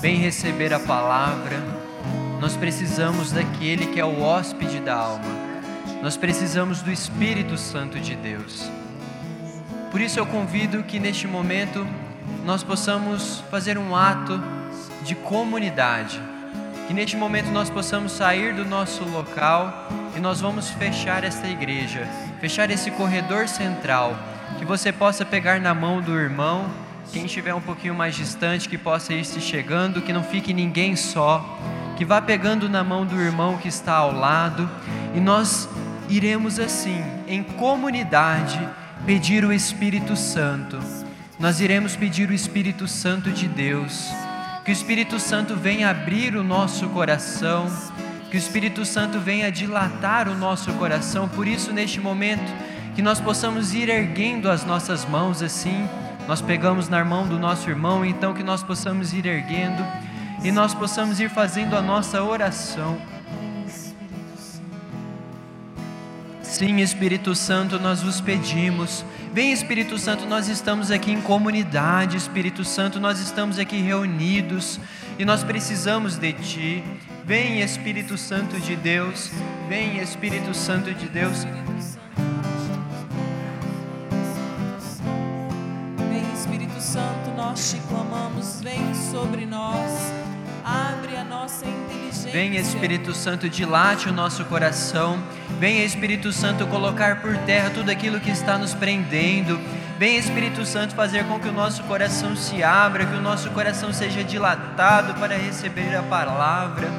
bem 0.00 0.18
receber 0.18 0.72
a 0.72 0.78
palavra, 0.78 1.60
nós 2.40 2.56
precisamos 2.56 3.32
daquele 3.32 3.86
que 3.88 3.98
é 3.98 4.04
o 4.04 4.22
hóspede 4.22 4.78
da 4.78 4.94
alma. 4.94 5.24
Nós 6.00 6.16
precisamos 6.16 6.80
do 6.80 6.92
Espírito 6.92 7.58
Santo 7.58 7.98
de 7.98 8.14
Deus. 8.14 8.70
Por 9.90 10.00
isso 10.00 10.20
eu 10.20 10.26
convido 10.26 10.84
que 10.84 11.00
neste 11.00 11.26
momento 11.26 11.84
nós 12.44 12.62
possamos 12.62 13.42
fazer 13.50 13.76
um 13.76 13.96
ato 13.96 14.40
de 15.02 15.16
comunidade. 15.16 16.22
Que 16.86 16.94
neste 16.94 17.16
momento 17.16 17.50
nós 17.50 17.68
possamos 17.68 18.12
sair 18.12 18.54
do 18.54 18.64
nosso 18.64 19.02
local 19.02 19.88
e 20.16 20.20
nós 20.20 20.40
vamos 20.40 20.70
fechar 20.70 21.24
esta 21.24 21.48
igreja, 21.48 22.06
fechar 22.40 22.70
esse 22.70 22.92
corredor 22.92 23.48
central. 23.48 24.16
Que 24.58 24.64
você 24.64 24.92
possa 24.92 25.24
pegar 25.24 25.60
na 25.60 25.74
mão 25.74 26.00
do 26.00 26.16
irmão, 26.16 26.70
quem 27.14 27.26
estiver 27.26 27.54
um 27.54 27.60
pouquinho 27.60 27.94
mais 27.94 28.16
distante, 28.16 28.68
que 28.68 28.76
possa 28.76 29.14
ir 29.14 29.24
se 29.24 29.40
chegando, 29.40 30.02
que 30.02 30.12
não 30.12 30.24
fique 30.24 30.52
ninguém 30.52 30.96
só, 30.96 31.56
que 31.96 32.04
vá 32.04 32.20
pegando 32.20 32.68
na 32.68 32.82
mão 32.82 33.06
do 33.06 33.20
irmão 33.20 33.56
que 33.56 33.68
está 33.68 33.94
ao 33.94 34.12
lado 34.12 34.68
e 35.14 35.20
nós 35.20 35.68
iremos 36.08 36.58
assim, 36.58 37.00
em 37.28 37.40
comunidade, 37.40 38.58
pedir 39.06 39.44
o 39.44 39.52
Espírito 39.52 40.16
Santo. 40.16 40.76
Nós 41.38 41.60
iremos 41.60 41.94
pedir 41.94 42.30
o 42.30 42.34
Espírito 42.34 42.88
Santo 42.88 43.30
de 43.30 43.46
Deus. 43.46 44.10
Que 44.64 44.72
o 44.72 44.72
Espírito 44.72 45.20
Santo 45.20 45.54
venha 45.54 45.90
abrir 45.90 46.34
o 46.34 46.42
nosso 46.42 46.88
coração, 46.88 47.70
que 48.28 48.36
o 48.36 48.38
Espírito 48.38 48.84
Santo 48.84 49.20
venha 49.20 49.52
dilatar 49.52 50.28
o 50.28 50.34
nosso 50.34 50.72
coração. 50.72 51.28
Por 51.28 51.46
isso, 51.46 51.72
neste 51.72 52.00
momento, 52.00 52.52
que 52.96 53.02
nós 53.02 53.20
possamos 53.20 53.72
ir 53.72 53.88
erguendo 53.88 54.50
as 54.50 54.64
nossas 54.64 55.04
mãos 55.04 55.44
assim. 55.44 55.88
Nós 56.26 56.40
pegamos 56.40 56.88
na 56.88 57.04
mão 57.04 57.26
do 57.26 57.38
nosso 57.38 57.68
irmão, 57.68 58.04
então 58.04 58.32
que 58.32 58.42
nós 58.42 58.62
possamos 58.62 59.12
ir 59.12 59.26
erguendo 59.26 59.84
e 60.42 60.50
nós 60.50 60.74
possamos 60.74 61.20
ir 61.20 61.30
fazendo 61.30 61.76
a 61.76 61.82
nossa 61.82 62.22
oração. 62.22 62.98
Sim, 66.42 66.80
Espírito 66.80 67.34
Santo, 67.34 67.80
nós 67.80 68.00
vos 68.00 68.20
pedimos. 68.20 69.04
Vem, 69.32 69.52
Espírito 69.52 69.98
Santo, 69.98 70.24
nós 70.24 70.48
estamos 70.48 70.90
aqui 70.92 71.10
em 71.10 71.20
comunidade, 71.20 72.16
Espírito 72.16 72.64
Santo, 72.64 73.00
nós 73.00 73.18
estamos 73.18 73.58
aqui 73.58 73.78
reunidos 73.78 74.78
e 75.18 75.24
nós 75.24 75.42
precisamos 75.42 76.16
de 76.16 76.32
Ti. 76.34 76.84
Vem, 77.24 77.60
Espírito 77.60 78.16
Santo 78.16 78.60
de 78.60 78.76
Deus, 78.76 79.32
vem, 79.68 79.98
Espírito 79.98 80.54
Santo 80.54 80.94
de 80.94 81.08
Deus. 81.08 81.44
Nós 87.54 87.70
te 87.70 87.78
clamamos, 87.86 88.60
vem 88.60 88.92
sobre 89.12 89.46
nós, 89.46 90.12
abre 90.64 91.16
a 91.16 91.22
nossa 91.22 91.64
inteligência. 91.64 92.32
Vem, 92.32 92.56
Espírito 92.56 93.14
Santo, 93.14 93.48
dilate 93.48 94.08
o 94.08 94.12
nosso 94.12 94.44
coração. 94.46 95.22
Vem, 95.60 95.84
Espírito 95.84 96.32
Santo, 96.32 96.66
colocar 96.66 97.20
por 97.20 97.36
terra 97.38 97.70
tudo 97.70 97.90
aquilo 97.90 98.18
que 98.18 98.28
está 98.28 98.58
nos 98.58 98.74
prendendo. 98.74 99.60
Vem, 100.00 100.18
Espírito 100.18 100.66
Santo, 100.66 100.96
fazer 100.96 101.28
com 101.28 101.38
que 101.38 101.46
o 101.46 101.52
nosso 101.52 101.84
coração 101.84 102.34
se 102.34 102.60
abra, 102.60 103.06
que 103.06 103.14
o 103.14 103.22
nosso 103.22 103.48
coração 103.50 103.92
seja 103.92 104.24
dilatado 104.24 105.14
para 105.14 105.36
receber 105.36 105.94
a 105.94 106.02
palavra. 106.02 106.90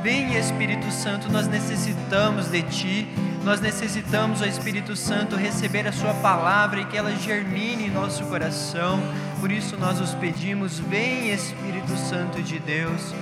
Vem, 0.00 0.38
Espírito 0.38 0.92
Santo, 0.92 1.28
nós 1.28 1.48
necessitamos 1.48 2.46
de 2.52 2.62
Ti. 2.62 3.08
Nós 3.44 3.60
necessitamos, 3.60 4.40
ó 4.40 4.46
Espírito 4.46 4.96
Santo, 4.96 5.36
receber 5.36 5.86
a 5.86 5.92
Sua 5.92 6.14
palavra 6.14 6.80
e 6.80 6.86
que 6.86 6.96
ela 6.96 7.14
germine 7.14 7.86
em 7.86 7.90
nosso 7.90 8.24
coração. 8.24 8.98
Por 9.38 9.52
isso 9.52 9.76
nós 9.76 10.00
os 10.00 10.14
pedimos, 10.14 10.78
vem 10.78 11.30
Espírito 11.30 11.94
Santo 12.08 12.42
de 12.42 12.58
Deus. 12.58 13.12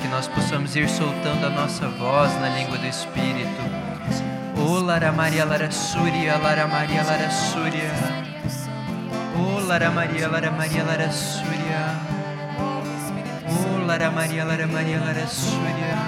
Que 0.00 0.06
nós 0.08 0.28
possamos 0.28 0.76
ir 0.76 0.88
soltando 0.88 1.46
a 1.46 1.50
nossa 1.50 1.88
voz 1.88 2.32
na 2.40 2.48
língua 2.50 2.78
do 2.78 2.86
Espírito. 2.86 3.50
O 4.56 4.78
Lara 4.78 5.10
Maria 5.10 5.44
Lara 5.44 5.70
Súria, 5.72 6.38
Lara 6.38 6.68
Maria 6.68 7.02
Lara 7.02 7.28
Súria. 7.30 7.90
O 9.34 9.58
Lara 9.66 9.90
Maria 9.90 10.28
Lara 10.28 10.52
Maria 10.52 10.84
Lara 10.84 11.10
Súria. 11.10 11.98
O 13.48 13.84
Lara 13.84 14.10
Maria 14.10 14.44
Lara 14.44 14.66
Maria 14.68 15.00
Lara 15.00 15.26
Súria. 15.26 15.98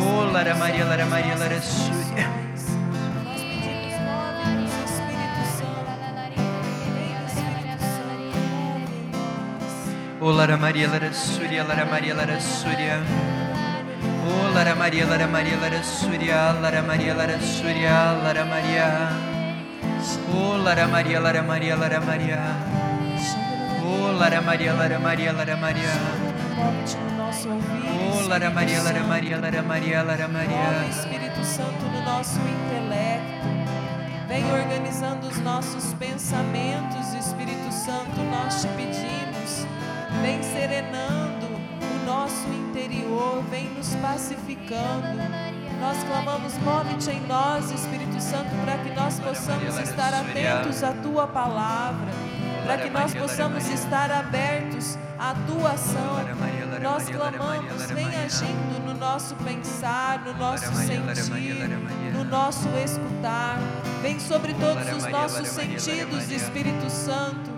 O 0.00 0.30
Lara 0.30 0.54
Maria 0.54 0.84
Lara 0.84 1.06
Maria 1.06 1.34
Lara 1.36 1.60
Súria. 1.60 2.37
Santo. 10.28 10.28
O 10.28 10.32
Lara 10.32 10.56
Maria 10.56 10.88
Lara 10.88 11.12
Súria, 11.12 11.64
Lara 11.64 11.84
Maria 11.86 12.14
Lara 12.14 12.40
Súria. 12.40 13.00
O 14.26 14.54
Lara 14.54 14.74
Maria 14.74 15.06
Lara 15.06 15.26
Maria 15.26 15.56
Lara 15.56 15.82
Súria, 15.82 16.52
Lara 16.60 16.82
Maria 16.82 17.14
Lara 17.14 17.38
Súria, 17.40 18.12
Lara 18.22 18.44
Maria. 18.44 19.10
O 20.32 20.56
Lara 20.56 20.86
Maria 20.86 21.20
Lara 21.20 21.42
Maria 21.42 21.76
Lara 21.76 22.00
Maria. 22.00 22.40
O 23.82 24.12
Lara 24.12 24.42
Maria 24.42 24.74
Lara 24.74 24.98
Maria 24.98 25.32
Lara 25.32 25.56
Maria. 25.56 25.94
Move-te 26.56 26.96
no 26.98 27.16
nosso 27.16 27.48
ouvido. 27.48 28.24
O 28.24 28.28
Lara 28.28 28.50
Maria 28.50 28.82
Lara 28.82 29.02
Maria 29.04 29.38
Lara 29.38 29.62
Maria 29.62 30.02
Lara 30.02 30.28
Maria. 30.28 30.88
Espírito 30.90 31.44
Santo, 31.44 31.84
no 31.86 32.02
nosso 32.02 32.38
intelecto. 32.40 33.48
Vem 34.28 34.44
organizando 34.52 35.26
os 35.26 35.38
nossos 35.38 35.94
pensamentos, 35.94 37.14
Espírito 37.14 37.72
Santo, 37.72 38.20
nós 38.30 38.60
te 38.60 38.68
pedimos. 38.68 38.87
Serenando 40.58 41.46
o 41.46 42.04
nosso 42.04 42.48
interior, 42.48 43.44
vem 43.48 43.68
nos 43.74 43.94
pacificando. 43.94 45.06
Nós 45.80 46.02
clamamos, 46.02 46.58
move-te 46.58 47.10
em 47.10 47.20
nós, 47.28 47.70
Espírito 47.70 48.20
Santo, 48.20 48.50
para 48.64 48.76
que 48.78 48.90
nós 48.90 49.20
possamos 49.20 49.78
estar 49.78 50.12
atentos 50.12 50.82
à 50.82 50.90
tua 50.94 51.28
palavra, 51.28 52.08
para 52.66 52.78
que 52.78 52.90
nós 52.90 53.14
possamos 53.14 53.68
estar 53.68 54.10
abertos 54.10 54.98
à 55.16 55.32
tua 55.46 55.70
ação. 55.70 56.26
Nós 56.82 57.08
clamamos, 57.08 57.90
vem 57.92 58.08
agindo 58.16 58.84
no 58.84 58.94
nosso 58.94 59.36
pensar, 59.36 60.24
no 60.24 60.34
nosso 60.34 60.74
sentir, 60.74 61.68
no 62.12 62.24
nosso 62.24 62.68
escutar. 62.84 63.60
Vem 64.02 64.18
sobre 64.18 64.52
todos 64.54 64.92
os 64.92 65.08
nossos 65.08 65.46
sentidos, 65.46 66.32
Espírito 66.32 66.90
Santo. 66.90 67.57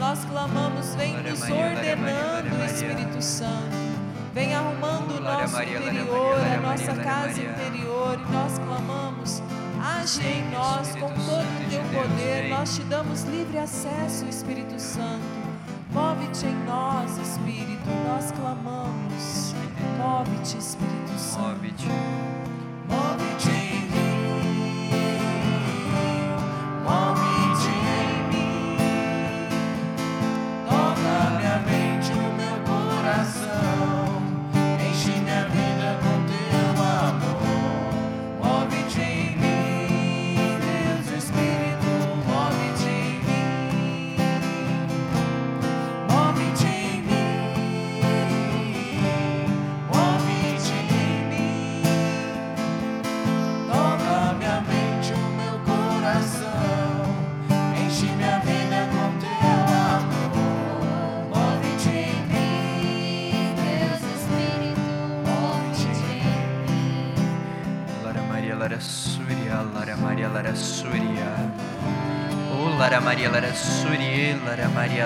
Nós 0.00 0.24
clamamos, 0.24 0.94
vem 0.94 1.14
nos 1.22 1.42
ordenando, 1.42 2.64
Espírito 2.64 3.20
Santo. 3.20 3.76
Vem 4.32 4.54
arrumando 4.54 5.18
o 5.18 5.20
nosso 5.20 5.62
interior, 5.62 6.38
a 6.40 6.60
nossa 6.62 6.94
casa 6.94 7.38
interior, 7.38 8.18
e 8.18 8.32
nós 8.32 8.58
clamamos. 8.58 9.42
Age 9.78 10.26
em 10.26 10.50
nós 10.50 10.96
com 10.96 11.10
todo 11.10 11.44
o 11.44 11.68
teu 11.68 11.82
poder, 11.82 12.48
nós 12.48 12.74
te 12.74 12.82
damos 12.84 13.24
livre 13.24 13.58
acesso, 13.58 14.24
Espírito 14.24 14.80
Santo. 14.80 15.20
Move-te 15.90 16.46
em 16.46 16.64
nós, 16.64 17.18
Espírito, 17.18 17.90
nós 18.08 18.32
clamamos. 18.32 19.54
Move-te, 19.98 20.56
Espírito 20.56 21.18
Santo. 21.18 21.58
Move-te 21.58 22.49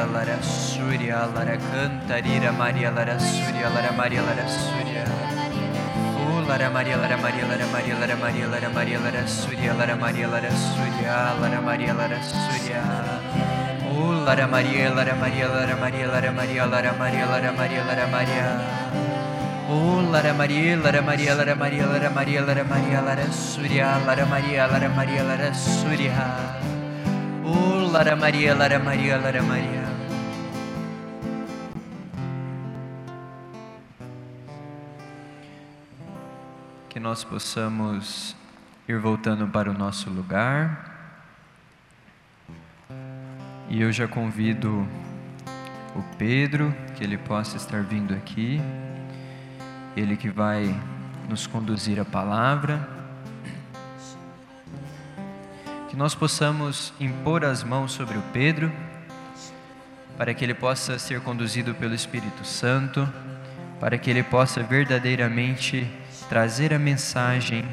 Lara 0.02 0.34
Maria 2.52 2.90
Lara 2.90 3.18
Surya, 3.20 3.70
Lara 11.40 11.62
Maria 11.62 11.92
Lara 11.94 12.18
Surya. 12.18 12.74
Oh 13.94 14.24
Lara 14.26 14.46
Maria 14.48 14.90
Lara 14.90 15.14
Maria 15.14 15.46
Lara 15.46 15.76
Maria 15.76 16.08
Lara 16.10 16.32
Maria 16.32 16.66
Lara 16.66 16.92
Maria 16.98 17.26
Lara 17.30 17.52
Maria 17.52 17.84
Lara 17.84 18.06
Maria. 18.10 18.46
Oh, 19.66 20.02
Lara 20.12 20.34
Maria, 20.34 20.76
Lara 20.76 21.00
Maria, 21.00 21.34
Lara 21.34 21.54
Maria, 21.56 21.86
Lara 21.86 22.10
Maria, 22.10 22.42
Lara 22.44 22.64
Maria, 22.64 23.00
Lara 23.00 23.32
Surya, 23.32 24.02
Lara 24.04 24.26
Maria, 24.26 24.66
Lara 24.66 24.90
Maria, 29.48 29.83
nós 37.04 37.22
possamos 37.22 38.34
ir 38.88 38.98
voltando 38.98 39.46
para 39.46 39.70
o 39.70 39.74
nosso 39.74 40.08
lugar. 40.08 41.20
E 43.68 43.78
eu 43.78 43.92
já 43.92 44.08
convido 44.08 44.88
o 45.94 46.02
Pedro, 46.16 46.74
que 46.96 47.04
ele 47.04 47.18
possa 47.18 47.58
estar 47.58 47.82
vindo 47.82 48.14
aqui. 48.14 48.58
Ele 49.94 50.16
que 50.16 50.30
vai 50.30 50.74
nos 51.28 51.46
conduzir 51.46 52.00
a 52.00 52.06
palavra. 52.06 52.88
Que 55.90 55.96
nós 55.96 56.14
possamos 56.14 56.94
impor 56.98 57.44
as 57.44 57.62
mãos 57.62 57.92
sobre 57.92 58.16
o 58.16 58.22
Pedro, 58.32 58.72
para 60.16 60.32
que 60.32 60.42
ele 60.42 60.54
possa 60.54 60.98
ser 60.98 61.20
conduzido 61.20 61.74
pelo 61.74 61.94
Espírito 61.94 62.46
Santo, 62.46 63.06
para 63.78 63.98
que 63.98 64.08
ele 64.08 64.22
possa 64.22 64.62
verdadeiramente 64.62 65.86
trazer 66.28 66.72
a 66.72 66.78
mensagem, 66.78 67.64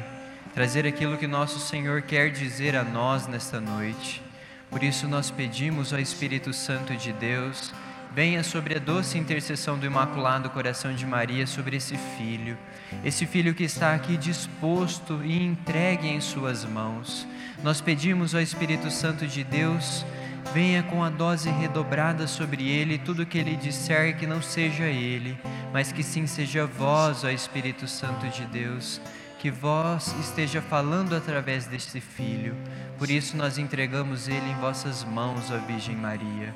trazer 0.54 0.86
aquilo 0.86 1.16
que 1.16 1.26
nosso 1.26 1.58
Senhor 1.58 2.02
quer 2.02 2.30
dizer 2.30 2.76
a 2.76 2.84
nós 2.84 3.26
nesta 3.26 3.60
noite. 3.60 4.22
Por 4.70 4.82
isso 4.82 5.08
nós 5.08 5.30
pedimos 5.30 5.92
ao 5.92 5.98
Espírito 5.98 6.52
Santo 6.52 6.94
de 6.94 7.12
Deus, 7.12 7.72
venha 8.14 8.42
sobre 8.42 8.76
a 8.76 8.78
doce 8.78 9.18
intercessão 9.18 9.78
do 9.78 9.86
Imaculado 9.86 10.50
Coração 10.50 10.94
de 10.94 11.06
Maria 11.06 11.46
sobre 11.46 11.76
esse 11.76 11.96
filho, 12.16 12.58
esse 13.02 13.24
filho 13.26 13.54
que 13.54 13.64
está 13.64 13.94
aqui 13.94 14.16
disposto 14.16 15.20
e 15.24 15.42
entregue 15.42 16.08
em 16.08 16.20
Suas 16.20 16.64
mãos. 16.64 17.26
Nós 17.62 17.80
pedimos 17.80 18.34
ao 18.34 18.40
Espírito 18.40 18.90
Santo 18.90 19.26
de 19.26 19.42
Deus, 19.42 20.04
venha 20.52 20.82
com 20.82 21.02
a 21.02 21.08
dose 21.08 21.48
redobrada 21.48 22.26
sobre 22.26 22.68
ele, 22.68 22.98
tudo 22.98 23.24
que 23.24 23.38
ele 23.38 23.56
disser 23.56 24.16
que 24.16 24.26
não 24.26 24.42
seja 24.42 24.84
ele, 24.84 25.38
mas 25.72 25.92
que 25.92 26.02
sim 26.02 26.26
seja 26.26 26.66
vós, 26.66 27.24
ó 27.24 27.30
Espírito 27.30 27.86
Santo 27.88 28.28
de 28.28 28.44
Deus, 28.46 29.00
que 29.38 29.50
vós 29.50 30.14
esteja 30.20 30.60
falando 30.60 31.14
através 31.14 31.66
deste 31.66 32.00
filho. 32.00 32.54
Por 32.98 33.10
isso 33.10 33.36
nós 33.36 33.58
entregamos 33.58 34.28
ele 34.28 34.50
em 34.50 34.54
vossas 34.56 35.04
mãos, 35.04 35.50
ó 35.50 35.58
Virgem 35.58 35.96
Maria. 35.96 36.54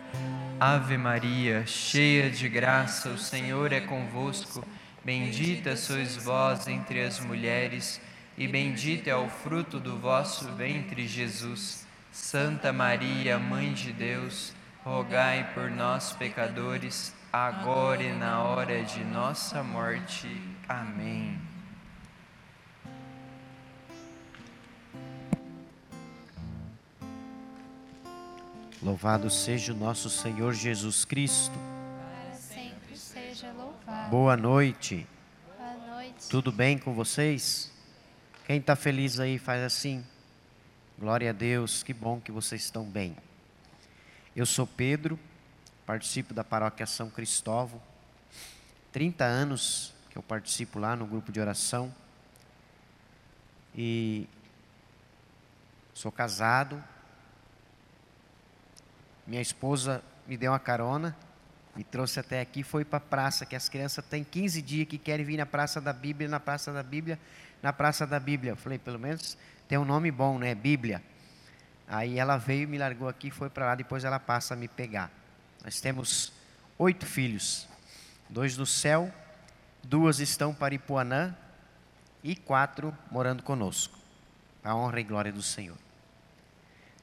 Ave 0.61 0.97
Maria, 0.97 1.65
cheia 1.67 2.31
de 2.31 2.49
graça, 2.49 3.11
o 3.11 3.19
Senhor 3.19 3.73
é 3.73 3.81
convosco. 3.81 4.65
Bendita 5.05 5.77
sois 5.77 6.17
vós 6.17 6.67
entre 6.67 7.03
as 7.03 7.21
mulheres, 7.21 8.01
e 8.37 8.49
bendito 8.49 9.09
é 9.09 9.17
o 9.17 9.29
fruto 9.29 9.79
do 9.79 9.97
vosso 9.97 10.47
ventre, 10.53 11.07
Jesus. 11.07 11.86
Santa 12.17 12.73
Maria, 12.73 13.39
Mãe 13.39 13.75
de 13.75 13.93
Deus, 13.93 14.55
rogai 14.83 15.53
por 15.53 15.71
nós, 15.71 16.15
pecadores, 16.15 17.15
agora 17.31 18.03
e 18.03 18.11
na 18.11 18.43
hora 18.43 18.83
de 18.83 19.05
nossa 19.05 19.63
morte. 19.63 20.27
Amém. 20.67 21.39
Louvado 28.83 29.29
seja 29.29 29.75
o 29.75 29.77
nosso 29.77 30.09
Senhor 30.09 30.55
Jesus 30.55 31.05
Cristo. 31.05 31.55
Para 31.55 32.35
sempre 32.35 32.97
seja 32.97 33.53
louvado. 33.53 34.11
Boa 34.11 34.39
noite. 34.39 35.07
Boa 35.59 35.95
noite. 35.95 36.29
Tudo 36.31 36.51
bem 36.51 36.79
com 36.79 36.95
vocês? 36.95 37.71
Quem 38.47 38.57
está 38.57 38.75
feliz 38.75 39.21
aí 39.21 39.39
faz 39.39 39.63
assim. 39.63 40.03
Glória 40.99 41.29
a 41.29 41.33
Deus, 41.35 41.83
que 41.83 41.93
bom 41.93 42.19
que 42.19 42.33
vocês 42.33 42.63
estão 42.63 42.83
bem. 42.83 43.15
Eu 44.35 44.47
sou 44.47 44.67
Pedro, 44.67 45.19
participo 45.85 46.33
da 46.33 46.43
paróquia 46.43 46.87
São 46.87 47.11
Cristóvão. 47.11 47.83
30 48.93 49.23
anos 49.23 49.93
que 50.09 50.17
eu 50.17 50.23
participo 50.23 50.79
lá 50.79 50.97
no 50.97 51.07
grupo 51.07 51.31
de 51.31 51.39
oração. 51.39 51.95
E 53.75 54.27
sou 55.93 56.11
casado. 56.11 56.83
Minha 59.27 59.43
esposa 59.43 60.03
me 60.27 60.39
deu 60.39 60.53
uma 60.53 60.59
carona, 60.59 61.15
me 61.77 61.85
trouxe 61.85 62.19
até 62.19 62.41
aqui, 62.41 62.63
foi 62.63 62.87
para 62.87 62.97
a 62.97 63.01
praça, 63.01 63.45
que 63.45 63.55
as 63.55 63.69
crianças 63.69 64.03
têm 64.07 64.25
15 64.25 64.63
dias 64.63 64.89
que 64.89 64.97
querem 64.97 65.27
vir 65.27 65.37
na 65.37 65.45
Praça 65.45 65.79
da 65.79 65.93
Bíblia, 65.93 66.27
na 66.27 66.41
Praça 66.41 66.73
da 66.73 66.83
Bíblia, 66.83 67.19
na 67.63 67.71
Praça 67.71 68.07
da 68.07 68.19
Bíblia. 68.19 68.53
Eu 68.53 68.57
falei, 68.57 68.79
pelo 68.79 68.99
menos 68.99 69.37
tem 69.69 69.79
um 69.79 69.85
nome 69.85 70.11
bom, 70.11 70.39
né? 70.39 70.55
Bíblia. 70.55 71.03
Aí 71.89 72.19
ela 72.19 72.37
veio, 72.37 72.69
me 72.69 72.79
largou 72.79 73.09
aqui, 73.09 73.31
foi 73.31 73.49
para 73.49 73.67
lá, 73.67 73.75
depois 73.75 74.05
ela 74.05 74.19
passa 74.19 74.55
a 74.55 74.57
me 74.57 74.69
pegar. 74.69 75.11
Nós 75.65 75.81
temos 75.81 76.33
oito 76.79 77.07
filhos, 77.07 77.69
dois 78.29 78.57
no 78.57 78.67
céu, 78.67 79.13
duas 79.83 80.19
estão 80.19 80.55
para 80.55 80.75
Ipuanã 80.75 81.37
e 82.23 82.35
quatro 82.35 82.97
morando 83.11 83.43
conosco. 83.43 83.99
A 84.65 84.75
honra 84.75 85.01
e 85.01 85.05
glória 85.05 85.33
do 85.33 85.43
Senhor. 85.43 85.77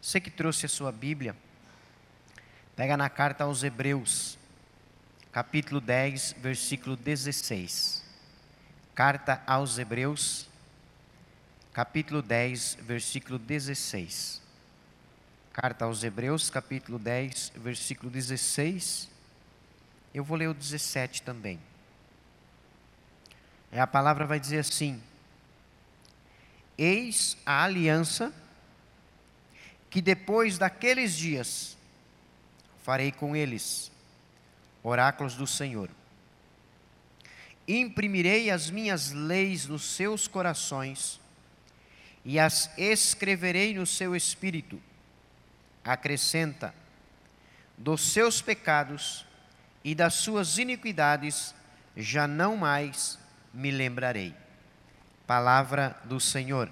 Você 0.01 0.19
que 0.19 0.29
trouxe 0.29 0.65
a 0.65 0.69
sua 0.69 0.91
Bíblia, 0.91 1.33
pega 2.75 2.97
na 2.97 3.09
carta 3.09 3.45
aos 3.45 3.63
Hebreus, 3.63 4.37
capítulo 5.31 5.79
10, 5.79 6.35
versículo 6.39 6.97
16. 6.97 8.03
Carta 8.93 9.41
aos 9.47 9.77
Hebreus, 9.77 10.49
capítulo 11.73 12.21
10, 12.21 12.77
versículo 12.81 13.39
16. 13.39 14.39
Carta 15.51 15.85
aos 15.85 16.03
Hebreus, 16.03 16.51
capítulo 16.51 16.99
10, 16.99 17.53
versículo 17.55 18.11
16. 18.11 19.09
Eu 20.13 20.23
vou 20.23 20.37
ler 20.37 20.49
o 20.49 20.53
17 20.53 21.23
também. 21.23 21.59
É, 23.71 23.81
a 23.81 23.87
palavra 23.87 24.27
vai 24.27 24.39
dizer 24.39 24.59
assim: 24.59 25.01
Eis 26.77 27.35
a 27.43 27.63
aliança 27.63 28.31
que 29.89 29.99
depois 29.99 30.59
daqueles 30.59 31.15
dias 31.15 31.75
farei 32.83 33.11
com 33.11 33.35
eles, 33.35 33.91
oráculos 34.83 35.35
do 35.35 35.47
Senhor. 35.47 35.89
Imprimirei 37.67 38.51
as 38.51 38.69
minhas 38.69 39.11
leis 39.11 39.65
nos 39.65 39.95
seus 39.95 40.27
corações 40.27 41.22
e 42.25 42.39
as 42.39 42.69
escreverei 42.77 43.73
no 43.73 43.85
seu 43.85 44.15
espírito. 44.15 44.81
Acrescenta: 45.83 46.73
dos 47.77 48.01
seus 48.01 48.41
pecados 48.41 49.25
e 49.83 49.93
das 49.93 50.13
suas 50.15 50.57
iniquidades 50.57 51.53
já 51.95 52.27
não 52.27 52.55
mais 52.55 53.19
me 53.53 53.71
lembrarei. 53.71 54.33
Palavra 55.27 55.97
do 56.05 56.19
Senhor. 56.19 56.71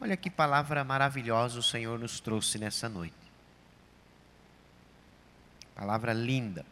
Olha 0.00 0.16
que 0.16 0.30
palavra 0.30 0.82
maravilhosa 0.82 1.58
o 1.58 1.62
Senhor 1.62 1.98
nos 1.98 2.20
trouxe 2.20 2.58
nessa 2.58 2.88
noite. 2.88 3.14
Palavra 5.74 6.12
linda. 6.12 6.64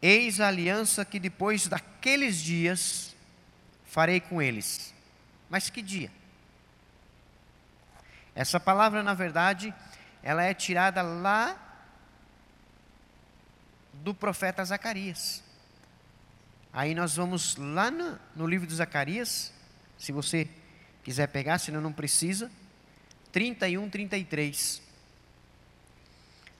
Eis 0.00 0.40
a 0.40 0.48
aliança 0.48 1.04
que 1.04 1.18
depois 1.18 1.66
daqueles 1.66 2.36
dias 2.40 3.11
farei 3.92 4.20
com 4.20 4.40
eles. 4.40 4.94
Mas 5.50 5.68
que 5.68 5.82
dia? 5.82 6.10
Essa 8.34 8.58
palavra, 8.58 9.02
na 9.02 9.12
verdade, 9.12 9.74
ela 10.22 10.42
é 10.42 10.54
tirada 10.54 11.02
lá 11.02 11.54
do 13.92 14.14
profeta 14.14 14.64
Zacarias. 14.64 15.44
Aí 16.72 16.94
nós 16.94 17.16
vamos 17.16 17.54
lá 17.56 17.90
no, 17.90 18.18
no 18.34 18.46
livro 18.46 18.66
de 18.66 18.74
Zacarias, 18.74 19.52
se 19.98 20.10
você 20.10 20.48
quiser 21.04 21.26
pegar, 21.26 21.58
senão 21.58 21.82
não 21.82 21.92
precisa. 21.92 22.50
31, 23.30 23.90
33. 23.90 24.80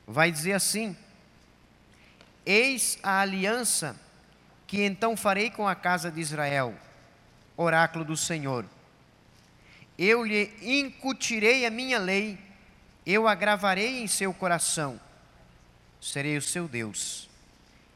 Vai 0.06 0.30
dizer 0.30 0.52
assim: 0.52 0.94
Eis 2.44 2.98
a 3.02 3.20
aliança 3.20 3.98
que 4.66 4.82
então 4.82 5.16
farei 5.16 5.48
com 5.48 5.66
a 5.66 5.74
casa 5.74 6.10
de 6.10 6.20
Israel, 6.20 6.76
oráculo 7.56 8.04
do 8.04 8.16
Senhor. 8.16 8.64
Eu 9.98 10.24
lhe 10.24 10.52
incutirei 10.62 11.66
a 11.66 11.70
minha 11.70 11.98
lei, 11.98 12.38
eu 13.04 13.28
a 13.28 13.34
gravarei 13.34 14.02
em 14.02 14.06
seu 14.06 14.32
coração, 14.32 15.00
serei 16.00 16.36
o 16.36 16.42
seu 16.42 16.66
Deus, 16.66 17.28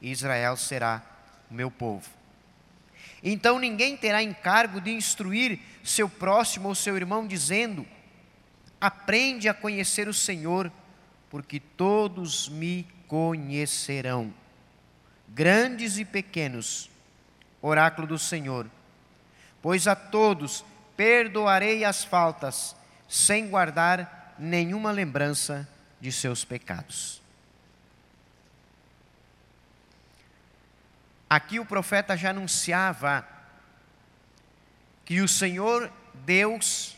e 0.01 0.11
Israel 0.11 0.57
será 0.57 1.03
o 1.51 1.55
meu 1.55 1.71
povo. 1.71 2.09
Então 3.23 3.59
ninguém 3.59 3.97
terá 3.97 4.23
encargo 4.23 4.81
de 4.81 4.91
instruir 4.91 5.59
seu 5.83 6.09
próximo 6.09 6.69
ou 6.69 6.75
seu 6.75 6.97
irmão, 6.97 7.27
dizendo: 7.27 7.87
Aprende 8.81 9.49
a 9.49 9.55
conhecer 9.55 10.07
o 10.07 10.15
Senhor, 10.15 10.71
porque 11.31 11.59
todos 11.59 12.49
me 12.49 12.87
conhecerão, 13.09 14.33
grandes 15.29 15.99
e 15.99 16.05
pequenos, 16.05 16.91
oráculo 17.63 18.07
do 18.07 18.19
Senhor. 18.19 18.71
Pois 19.67 19.89
a 19.89 19.97
todos 19.97 20.65
perdoarei 20.97 21.85
as 21.85 22.05
faltas, 22.05 22.77
sem 23.09 23.49
guardar 23.49 24.37
nenhuma 24.39 24.93
lembrança 24.93 25.69
de 26.01 26.13
seus 26.13 26.45
pecados. 26.45 27.21
Aqui 31.29 31.59
o 31.59 31.67
profeta 31.67 32.17
já 32.17 32.31
anunciava 32.31 33.27
que 35.05 35.21
o 35.21 35.27
Senhor 35.27 35.91
Deus 36.15 36.97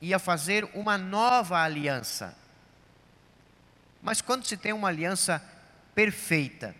ia 0.00 0.18
fazer 0.18 0.64
uma 0.72 0.96
nova 0.96 1.60
aliança. 1.62 2.34
Mas 4.00 4.22
quando 4.22 4.46
se 4.46 4.56
tem 4.56 4.72
uma 4.72 4.88
aliança 4.88 5.44
perfeita, 5.94 6.74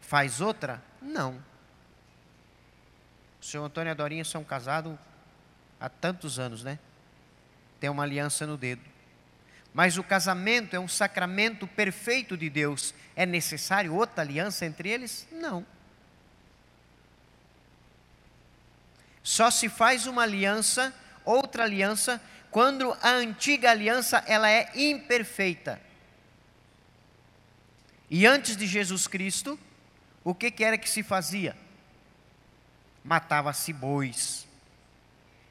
faz 0.00 0.40
outra? 0.40 0.82
Não. 1.02 1.49
O 3.40 3.44
senhor 3.44 3.64
Antônio 3.64 3.90
e 3.90 3.92
a 3.92 3.94
Dorinha 3.94 4.24
são 4.24 4.44
casados 4.44 4.96
há 5.80 5.88
tantos 5.88 6.38
anos, 6.38 6.62
né? 6.62 6.78
Tem 7.80 7.88
uma 7.88 8.02
aliança 8.02 8.46
no 8.46 8.56
dedo. 8.56 8.82
Mas 9.72 9.96
o 9.96 10.02
casamento 10.02 10.74
é 10.74 10.80
um 10.80 10.88
sacramento 10.88 11.66
perfeito 11.66 12.36
de 12.36 12.50
Deus. 12.50 12.92
É 13.16 13.24
necessário 13.24 13.94
outra 13.94 14.22
aliança 14.22 14.66
entre 14.66 14.90
eles? 14.90 15.26
Não. 15.32 15.64
Só 19.22 19.50
se 19.50 19.68
faz 19.68 20.06
uma 20.06 20.22
aliança, 20.22 20.94
outra 21.24 21.62
aliança, 21.62 22.20
quando 22.50 22.96
a 23.00 23.10
antiga 23.10 23.70
aliança 23.70 24.22
ela 24.26 24.50
é 24.50 24.70
imperfeita. 24.74 25.80
E 28.10 28.26
antes 28.26 28.56
de 28.56 28.66
Jesus 28.66 29.06
Cristo, 29.06 29.58
o 30.24 30.34
que, 30.34 30.50
que 30.50 30.64
era 30.64 30.76
que 30.76 30.90
se 30.90 31.02
fazia? 31.02 31.56
Matava-se 33.04 33.72
bois, 33.72 34.46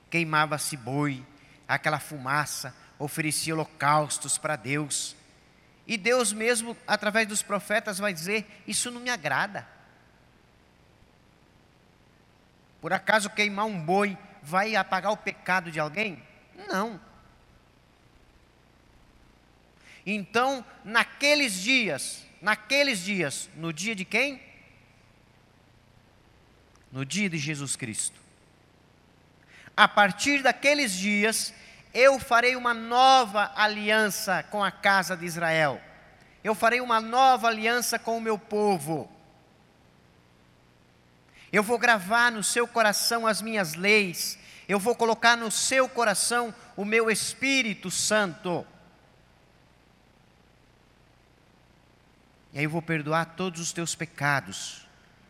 queimava-se 0.10 0.78
boi, 0.78 1.26
aquela 1.68 2.00
fumaça, 2.00 2.76
oferecia 2.98 3.54
holocaustos 3.54 4.38
para 4.38 4.56
Deus. 4.56 5.16
E 5.88 5.98
Deus 5.98 6.32
mesmo, 6.32 6.78
através 6.86 7.28
dos 7.28 7.42
profetas, 7.42 7.98
vai 7.98 8.14
dizer: 8.14 8.46
Isso 8.68 8.92
não 8.92 9.02
me 9.02 9.10
agrada. 9.10 9.68
Por 12.82 12.94
acaso 12.94 13.30
queimar 13.30 13.66
um 13.66 13.80
boi 13.80 14.18
vai 14.42 14.76
apagar 14.76 15.12
o 15.12 15.18
pecado 15.18 15.72
de 15.72 15.80
alguém? 15.80 16.22
Não. 16.68 17.00
Então, 20.06 20.66
naqueles 20.84 21.54
dias, 21.54 22.26
naqueles 22.42 23.00
dias, 23.00 23.50
no 23.56 23.74
dia 23.74 23.94
de 23.94 24.06
quem? 24.06 24.42
No 26.92 27.06
dia 27.06 27.30
de 27.30 27.38
Jesus 27.38 27.76
Cristo. 27.76 28.20
A 29.76 29.88
partir 29.88 30.42
daqueles 30.42 30.92
dias, 30.92 31.54
eu 31.94 32.20
farei 32.20 32.56
uma 32.56 32.74
nova 32.74 33.52
aliança 33.56 34.44
com 34.44 34.64
a 34.64 34.72
casa 34.72 35.16
de 35.16 35.26
Israel. 35.26 35.82
Eu 36.44 36.54
farei 36.56 36.82
uma 36.82 37.00
nova 37.00 37.48
aliança 37.48 37.98
com 37.98 38.18
o 38.18 38.22
meu 38.22 38.38
povo. 38.38 39.10
Eu 41.52 41.64
vou 41.64 41.80
gravar 41.80 42.32
no 42.32 42.44
seu 42.44 42.68
coração 42.68 43.26
as 43.26 43.42
minhas 43.42 43.74
leis. 43.74 44.38
Eu 44.68 44.80
vou 44.80 44.96
colocar 44.96 45.36
no 45.36 45.50
seu 45.50 45.90
coração 45.90 46.54
o 46.76 46.86
meu 46.86 47.10
Espírito 47.10 47.90
Santo. 47.90 48.66
E 52.54 52.60
aí 52.60 52.64
eu 52.64 52.70
vou 52.70 52.82
perdoar 52.82 53.26
todos 53.36 53.60
os 53.62 53.74
teus 53.74 53.96
pecados. 53.96 54.89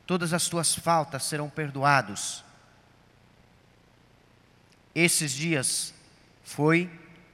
Todas 0.10 0.34
as 0.34 0.47
tuas 0.47 0.74
faltas 0.74 1.22
serão 1.26 1.47
perdoados. 1.47 2.43
Esses 4.95 5.32
dias 5.32 5.93
foi 6.43 6.89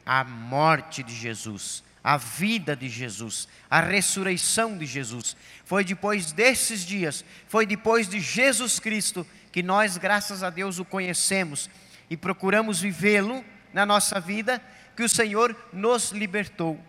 a 0.06 0.26
morte 0.26 1.02
de 1.02 1.16
Jesus 1.16 1.86
a 2.04 2.18
vida 2.18 2.76
de 2.76 2.88
Jesus, 2.88 3.48
a 3.68 3.80
ressurreição 3.80 4.78
de 4.78 4.86
Jesus. 4.86 5.36
Foi 5.64 5.84
depois 5.84 6.32
desses 6.32 6.86
dias, 6.86 7.26
foi 7.48 7.66
depois 7.66 8.08
de 8.08 8.20
Jesus 8.20 8.78
Cristo 8.78 9.26
que 9.52 9.64
nós, 9.64 9.98
graças 9.98 10.44
a 10.44 10.52
Deus, 10.52 10.78
o 10.78 10.86
conhecemos 10.86 11.68
e 12.08 12.16
procuramos 12.16 12.80
vivê-lo 12.80 13.44
na 13.74 13.88
nossa 13.88 14.20
vida, 14.20 14.62
que 14.96 15.02
o 15.02 15.10
Senhor 15.10 15.56
nos 15.74 16.12
libertou 16.12 16.80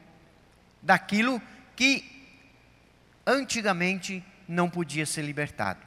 daquilo 0.83 1.41
que 1.75 2.05
antigamente 3.27 4.23
não 4.49 4.69
podia 4.71 5.07
ser 5.07 5.23
libertado. 5.23 5.81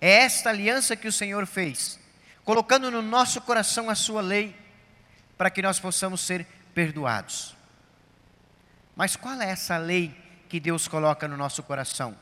É 0.00 0.10
esta 0.10 0.50
aliança 0.50 0.96
que 0.96 1.06
o 1.06 1.12
Senhor 1.12 1.46
fez, 1.46 1.98
colocando 2.44 2.90
no 2.90 3.02
nosso 3.02 3.40
coração 3.40 3.88
a 3.88 3.94
sua 3.94 4.20
lei, 4.20 4.56
para 5.38 5.50
que 5.50 5.62
nós 5.62 5.78
possamos 5.78 6.20
ser 6.20 6.46
perdoados. 6.74 7.56
Mas 8.96 9.16
qual 9.16 9.40
é 9.40 9.48
essa 9.48 9.78
lei 9.78 10.14
que 10.48 10.60
Deus 10.60 10.86
coloca 10.88 11.26
no 11.28 11.36
nosso 11.36 11.62
coração? 11.62 12.16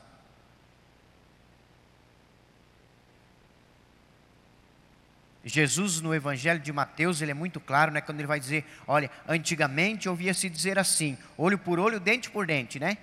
Jesus 5.43 6.01
no 6.01 6.13
Evangelho 6.13 6.59
de 6.59 6.71
Mateus, 6.71 7.21
ele 7.21 7.31
é 7.31 7.33
muito 7.33 7.59
claro, 7.59 7.91
né, 7.91 7.99
quando 7.99 8.19
ele 8.19 8.27
vai 8.27 8.39
dizer, 8.39 8.63
olha, 8.87 9.09
antigamente 9.27 10.07
ouvia-se 10.07 10.47
dizer 10.49 10.77
assim, 10.77 11.17
olho 11.35 11.57
por 11.57 11.79
olho, 11.79 11.99
dente 11.99 12.29
por 12.29 12.45
dente, 12.45 12.79
né? 12.79 12.97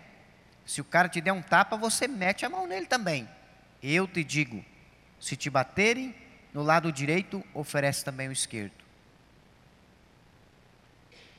Se 0.68 0.82
o 0.82 0.84
cara 0.84 1.08
te 1.08 1.18
der 1.18 1.32
um 1.32 1.40
tapa, 1.40 1.78
você 1.78 2.06
mete 2.06 2.44
a 2.44 2.50
mão 2.50 2.66
nele 2.66 2.84
também. 2.84 3.26
Eu 3.82 4.06
te 4.06 4.22
digo, 4.22 4.62
Se 5.18 5.34
te 5.34 5.48
baterem 5.48 6.14
no 6.52 6.62
lado 6.62 6.92
direito, 6.92 7.42
oferece 7.54 8.04
também 8.04 8.28
o 8.28 8.32
esquerdo. 8.32 8.74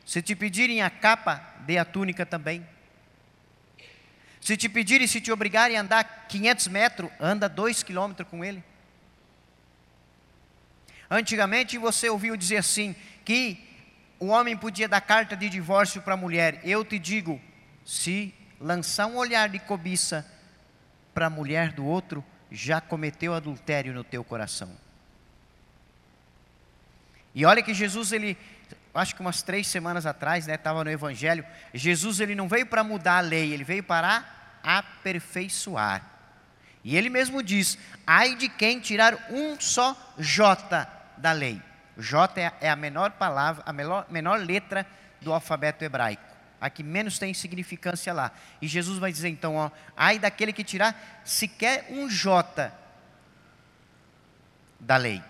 Se 0.03 0.19
te 0.21 0.35
pedirem 0.35 0.81
a 0.81 0.89
capa, 0.89 1.41
dê 1.59 1.77
a 1.77 1.85
túnica 1.85 2.25
também. 2.25 2.67
Se 4.41 4.57
te 4.57 4.67
pedirem, 4.67 5.05
se 5.05 5.21
te 5.21 5.31
obrigarem 5.31 5.77
a 5.77 5.81
andar 5.81 6.25
500 6.27 6.67
metros, 6.67 7.11
anda 7.19 7.47
2 7.47 7.83
quilômetros 7.83 8.27
com 8.27 8.43
ele. 8.43 8.63
Antigamente 11.09 11.77
você 11.77 12.09
ouviu 12.09 12.35
dizer 12.35 12.57
assim, 12.57 12.95
que 13.23 13.63
o 14.19 14.27
homem 14.27 14.57
podia 14.57 14.89
dar 14.89 15.01
carta 15.01 15.37
de 15.37 15.49
divórcio 15.49 16.01
para 16.01 16.15
a 16.15 16.17
mulher. 16.17 16.59
Eu 16.63 16.83
te 16.83 16.97
digo, 16.97 17.39
se 17.85 18.33
lançar 18.59 19.07
um 19.07 19.17
olhar 19.17 19.49
de 19.49 19.59
cobiça 19.59 20.25
para 21.13 21.27
a 21.27 21.29
mulher 21.29 21.71
do 21.71 21.85
outro, 21.85 22.23
já 22.51 22.81
cometeu 22.81 23.33
adultério 23.33 23.93
no 23.93 24.03
teu 24.03 24.23
coração. 24.23 24.69
E 27.33 27.45
olha 27.45 27.61
que 27.61 27.73
Jesus, 27.73 28.11
ele, 28.11 28.37
acho 28.93 29.15
que 29.15 29.21
umas 29.21 29.41
três 29.41 29.67
semanas 29.67 30.05
atrás, 30.05 30.47
né, 30.47 30.55
estava 30.55 30.83
no 30.83 30.89
Evangelho, 30.89 31.45
Jesus 31.73 32.19
ele 32.19 32.35
não 32.35 32.47
veio 32.47 32.65
para 32.65 32.83
mudar 32.83 33.17
a 33.17 33.21
lei, 33.21 33.53
ele 33.53 33.63
veio 33.63 33.83
para 33.83 34.25
aperfeiçoar. 34.63 36.03
E 36.83 36.97
ele 36.97 37.09
mesmo 37.09 37.43
diz: 37.43 37.77
ai 38.05 38.35
de 38.35 38.49
quem 38.49 38.79
tirar 38.79 39.27
um 39.29 39.59
só 39.59 39.95
J 40.17 40.87
da 41.17 41.31
lei. 41.31 41.61
J 41.97 42.41
é, 42.41 42.53
é 42.61 42.69
a 42.69 42.75
menor 42.75 43.11
palavra, 43.11 43.63
a 43.65 43.73
menor, 43.73 44.05
menor 44.09 44.39
letra 44.39 44.85
do 45.21 45.33
alfabeto 45.33 45.83
hebraico. 45.83 46.28
A 46.61 46.69
que 46.69 46.83
menos 46.83 47.17
tem 47.17 47.33
significância 47.33 48.11
lá. 48.13 48.31
E 48.61 48.67
Jesus 48.67 48.97
vai 48.97 49.11
dizer 49.11 49.29
então: 49.29 49.55
ó, 49.55 49.71
ai 49.95 50.19
daquele 50.19 50.51
que 50.51 50.63
tirar 50.63 51.21
sequer 51.23 51.87
um 51.89 52.09
J 52.09 52.71
da 54.79 54.97
lei. 54.97 55.23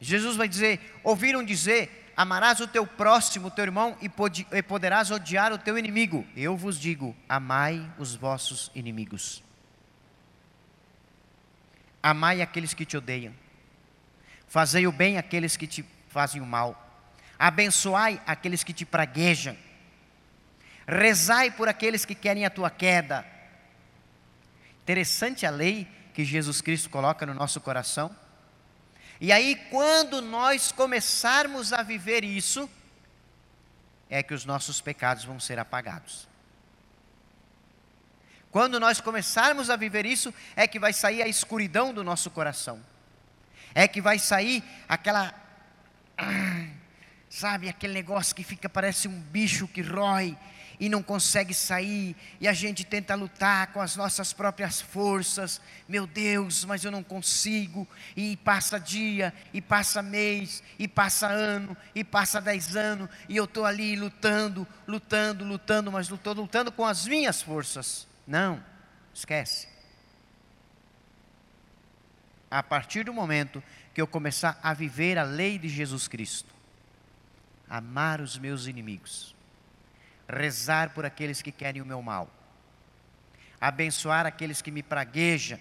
Jesus 0.00 0.36
vai 0.36 0.48
dizer: 0.48 0.98
ouviram 1.02 1.44
dizer, 1.44 2.12
amarás 2.16 2.60
o 2.60 2.66
teu 2.68 2.86
próximo, 2.86 3.48
o 3.48 3.50
teu 3.50 3.64
irmão, 3.64 3.96
e 4.00 4.62
poderás 4.62 5.10
odiar 5.10 5.52
o 5.52 5.58
teu 5.58 5.78
inimigo. 5.78 6.26
Eu 6.36 6.56
vos 6.56 6.78
digo: 6.78 7.16
amai 7.28 7.90
os 7.98 8.14
vossos 8.14 8.70
inimigos. 8.74 9.42
Amai 12.02 12.40
aqueles 12.40 12.72
que 12.72 12.84
te 12.84 12.96
odeiam. 12.96 13.34
Fazei 14.46 14.86
o 14.86 14.92
bem 14.92 15.18
àqueles 15.18 15.56
que 15.56 15.66
te 15.66 15.84
fazem 16.16 16.40
o 16.40 16.46
mal. 16.46 16.70
Abençoai 17.38 18.18
aqueles 18.26 18.64
que 18.64 18.72
te 18.72 18.86
praguejam. 18.86 19.54
Rezai 20.88 21.50
por 21.50 21.68
aqueles 21.68 22.06
que 22.06 22.14
querem 22.14 22.46
a 22.46 22.48
tua 22.48 22.70
queda. 22.70 23.22
Interessante 24.80 25.44
a 25.44 25.50
lei 25.50 25.86
que 26.14 26.24
Jesus 26.24 26.62
Cristo 26.62 26.88
coloca 26.88 27.26
no 27.26 27.34
nosso 27.34 27.60
coração. 27.60 28.16
E 29.20 29.30
aí, 29.30 29.56
quando 29.68 30.22
nós 30.22 30.72
começarmos 30.72 31.74
a 31.74 31.82
viver 31.82 32.24
isso, 32.24 32.66
é 34.08 34.22
que 34.22 34.32
os 34.32 34.46
nossos 34.46 34.80
pecados 34.80 35.22
vão 35.22 35.38
ser 35.38 35.58
apagados. 35.58 36.26
Quando 38.50 38.80
nós 38.80 39.02
começarmos 39.02 39.68
a 39.68 39.76
viver 39.76 40.06
isso, 40.06 40.32
é 40.54 40.66
que 40.66 40.78
vai 40.78 40.94
sair 40.94 41.20
a 41.20 41.28
escuridão 41.28 41.92
do 41.92 42.02
nosso 42.02 42.30
coração. 42.30 42.82
É 43.74 43.86
que 43.86 44.00
vai 44.00 44.18
sair 44.18 44.64
aquela. 44.88 45.45
Sabe, 47.28 47.68
aquele 47.68 47.92
negócio 47.92 48.34
que 48.34 48.42
fica, 48.42 48.68
parece 48.68 49.08
um 49.08 49.20
bicho 49.20 49.68
que 49.68 49.82
rói 49.82 50.36
e 50.78 50.88
não 50.88 51.02
consegue 51.02 51.54
sair, 51.54 52.14
e 52.40 52.46
a 52.46 52.52
gente 52.52 52.84
tenta 52.84 53.14
lutar 53.14 53.68
com 53.68 53.80
as 53.80 53.96
nossas 53.96 54.32
próprias 54.32 54.80
forças. 54.80 55.60
Meu 55.88 56.06
Deus, 56.06 56.64
mas 56.64 56.84
eu 56.84 56.90
não 56.90 57.02
consigo. 57.02 57.88
E 58.16 58.36
passa 58.38 58.78
dia, 58.78 59.32
e 59.52 59.60
passa 59.60 60.02
mês, 60.02 60.62
e 60.78 60.86
passa 60.86 61.28
ano, 61.28 61.76
e 61.94 62.04
passa 62.04 62.40
dez 62.40 62.76
anos, 62.76 63.08
e 63.28 63.36
eu 63.36 63.44
estou 63.44 63.64
ali 63.64 63.96
lutando, 63.96 64.66
lutando, 64.86 65.44
lutando, 65.44 65.90
mas 65.90 66.10
estou 66.10 66.34
lutando 66.34 66.70
com 66.70 66.84
as 66.84 67.06
minhas 67.06 67.40
forças. 67.40 68.06
Não, 68.26 68.62
esquece. 69.14 69.68
A 72.50 72.62
partir 72.62 73.04
do 73.04 73.12
momento 73.12 73.62
que 73.96 74.02
eu 74.02 74.06
começar 74.06 74.60
a 74.62 74.74
viver 74.74 75.16
a 75.16 75.22
lei 75.22 75.58
de 75.58 75.70
Jesus 75.70 76.06
Cristo, 76.06 76.52
amar 77.66 78.20
os 78.20 78.36
meus 78.36 78.66
inimigos, 78.66 79.34
rezar 80.28 80.90
por 80.90 81.06
aqueles 81.06 81.40
que 81.40 81.50
querem 81.50 81.80
o 81.80 81.86
meu 81.86 82.02
mal, 82.02 82.30
abençoar 83.58 84.26
aqueles 84.26 84.60
que 84.60 84.70
me 84.70 84.82
praguejam, 84.82 85.58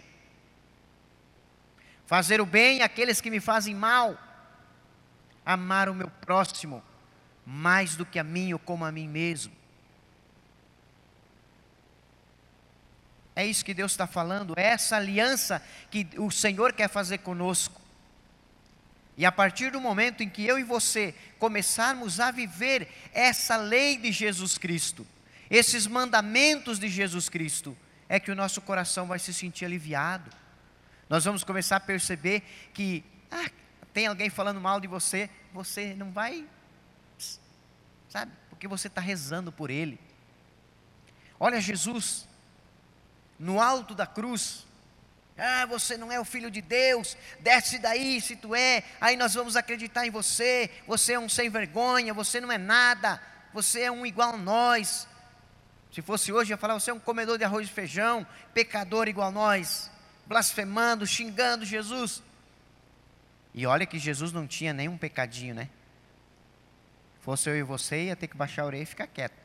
fazer 2.06 2.42
o 2.42 2.46
bem 2.46 2.82
àqueles 2.82 3.22
que 3.22 3.32
me 3.32 3.40
fazem 3.40 3.74
mal, 3.74 4.20
amar 5.46 5.88
o 5.88 5.96
meu 5.96 6.10
próximo 6.10 6.84
mais 7.46 7.96
do 7.96 8.06
que 8.06 8.20
a 8.20 8.24
mim 8.26 8.52
ou 8.52 8.60
como 8.60 8.84
a 8.84 8.92
mim 8.92 9.08
mesmo. 9.08 9.54
É 13.34 13.46
isso 13.46 13.64
que 13.64 13.74
Deus 13.74 13.94
está 13.94 14.06
falando, 14.06 14.56
é 14.58 14.66
essa 14.66 14.98
aliança 14.98 15.64
que 15.90 16.06
o 16.18 16.30
Senhor 16.30 16.74
quer 16.74 16.90
fazer 16.90 17.20
conosco. 17.20 17.85
E 19.18 19.26
a 19.26 19.32
partir 19.32 19.72
do 19.72 19.80
momento 19.80 20.22
em 20.22 20.30
que 20.30 20.46
eu 20.46 20.60
e 20.60 20.64
você 20.64 21.16
começarmos 21.40 22.20
a 22.20 22.32
viver 22.32 22.90
essa 23.14 23.56
lei 23.56 23.98
de 23.98 24.12
Jesus 24.12 24.58
Cristo, 24.58 25.08
esses 25.50 25.88
mandamentos 25.88 26.80
de 26.80 26.90
Jesus 26.90 27.30
Cristo, 27.30 27.78
é 28.10 28.20
que 28.20 28.32
o 28.32 28.36
nosso 28.36 28.62
coração 28.62 29.08
vai 29.08 29.20
se 29.20 29.34
sentir 29.34 29.66
aliviado. 29.66 30.30
Nós 31.10 31.24
vamos 31.24 31.44
começar 31.44 31.78
a 31.78 31.80
perceber 31.80 32.42
que 32.74 33.04
ah, 33.32 33.50
tem 33.94 34.08
alguém 34.08 34.30
falando 34.30 34.60
mal 34.60 34.80
de 34.80 34.88
você, 34.88 35.30
você 35.54 35.94
não 35.94 36.12
vai, 36.12 36.46
sabe, 38.10 38.32
porque 38.50 38.68
você 38.68 38.88
está 38.88 39.00
rezando 39.00 39.52
por 39.52 39.70
ele. 39.70 40.00
Olha 41.40 41.62
Jesus, 41.62 42.28
no 43.40 43.62
alto 43.62 43.96
da 43.96 44.06
cruz, 44.06 44.66
ah, 45.38 45.66
você 45.66 45.98
não 45.98 46.12
é 46.12 46.20
o 46.20 46.24
filho 46.24 46.50
de 46.50 46.62
Deus, 46.62 47.18
desce 47.42 47.78
daí 47.78 48.22
se 48.22 48.38
tu 48.38 48.56
é, 48.56 48.84
aí 49.02 49.18
nós 49.18 49.34
vamos 49.34 49.58
acreditar 49.58 50.08
em 50.08 50.10
você. 50.10 50.70
Você 50.88 51.14
é 51.14 51.20
um 51.20 51.28
sem 51.28 51.50
vergonha, 51.50 52.14
você 52.14 52.40
não 52.40 52.52
é 52.52 52.58
nada, 52.58 53.22
você 53.54 53.82
é 53.82 53.92
um 53.92 54.06
igual 54.06 54.34
a 54.34 54.38
nós. 54.38 55.08
Se 55.92 56.02
fosse 56.02 56.32
hoje, 56.32 56.52
eu 56.52 56.56
ia 56.56 56.58
falar: 56.58 56.76
você 56.76 56.90
é 56.90 56.94
um 56.94 57.00
comedor 57.00 57.38
de 57.38 57.44
arroz 57.44 57.68
e 57.68 57.72
feijão, 57.72 58.26
pecador 58.54 59.10
igual 59.10 59.28
a 59.28 59.32
nós, 59.32 59.92
blasfemando, 60.26 61.06
xingando 61.06 61.66
Jesus. 61.66 62.24
E 63.54 63.66
olha 63.66 63.86
que 63.86 64.00
Jesus 64.00 64.32
não 64.32 64.48
tinha 64.48 64.72
nenhum 64.72 64.98
pecadinho, 64.98 65.54
né? 65.54 65.70
Fosse 67.22 67.50
eu 67.50 67.58
e 67.58 67.64
você, 67.64 68.06
ia 68.06 68.16
ter 68.16 68.28
que 68.28 68.38
baixar 68.38 68.62
a 68.62 68.66
orelha 68.66 68.84
e 68.84 68.86
ficar 68.86 69.08
quieto. 69.08 69.36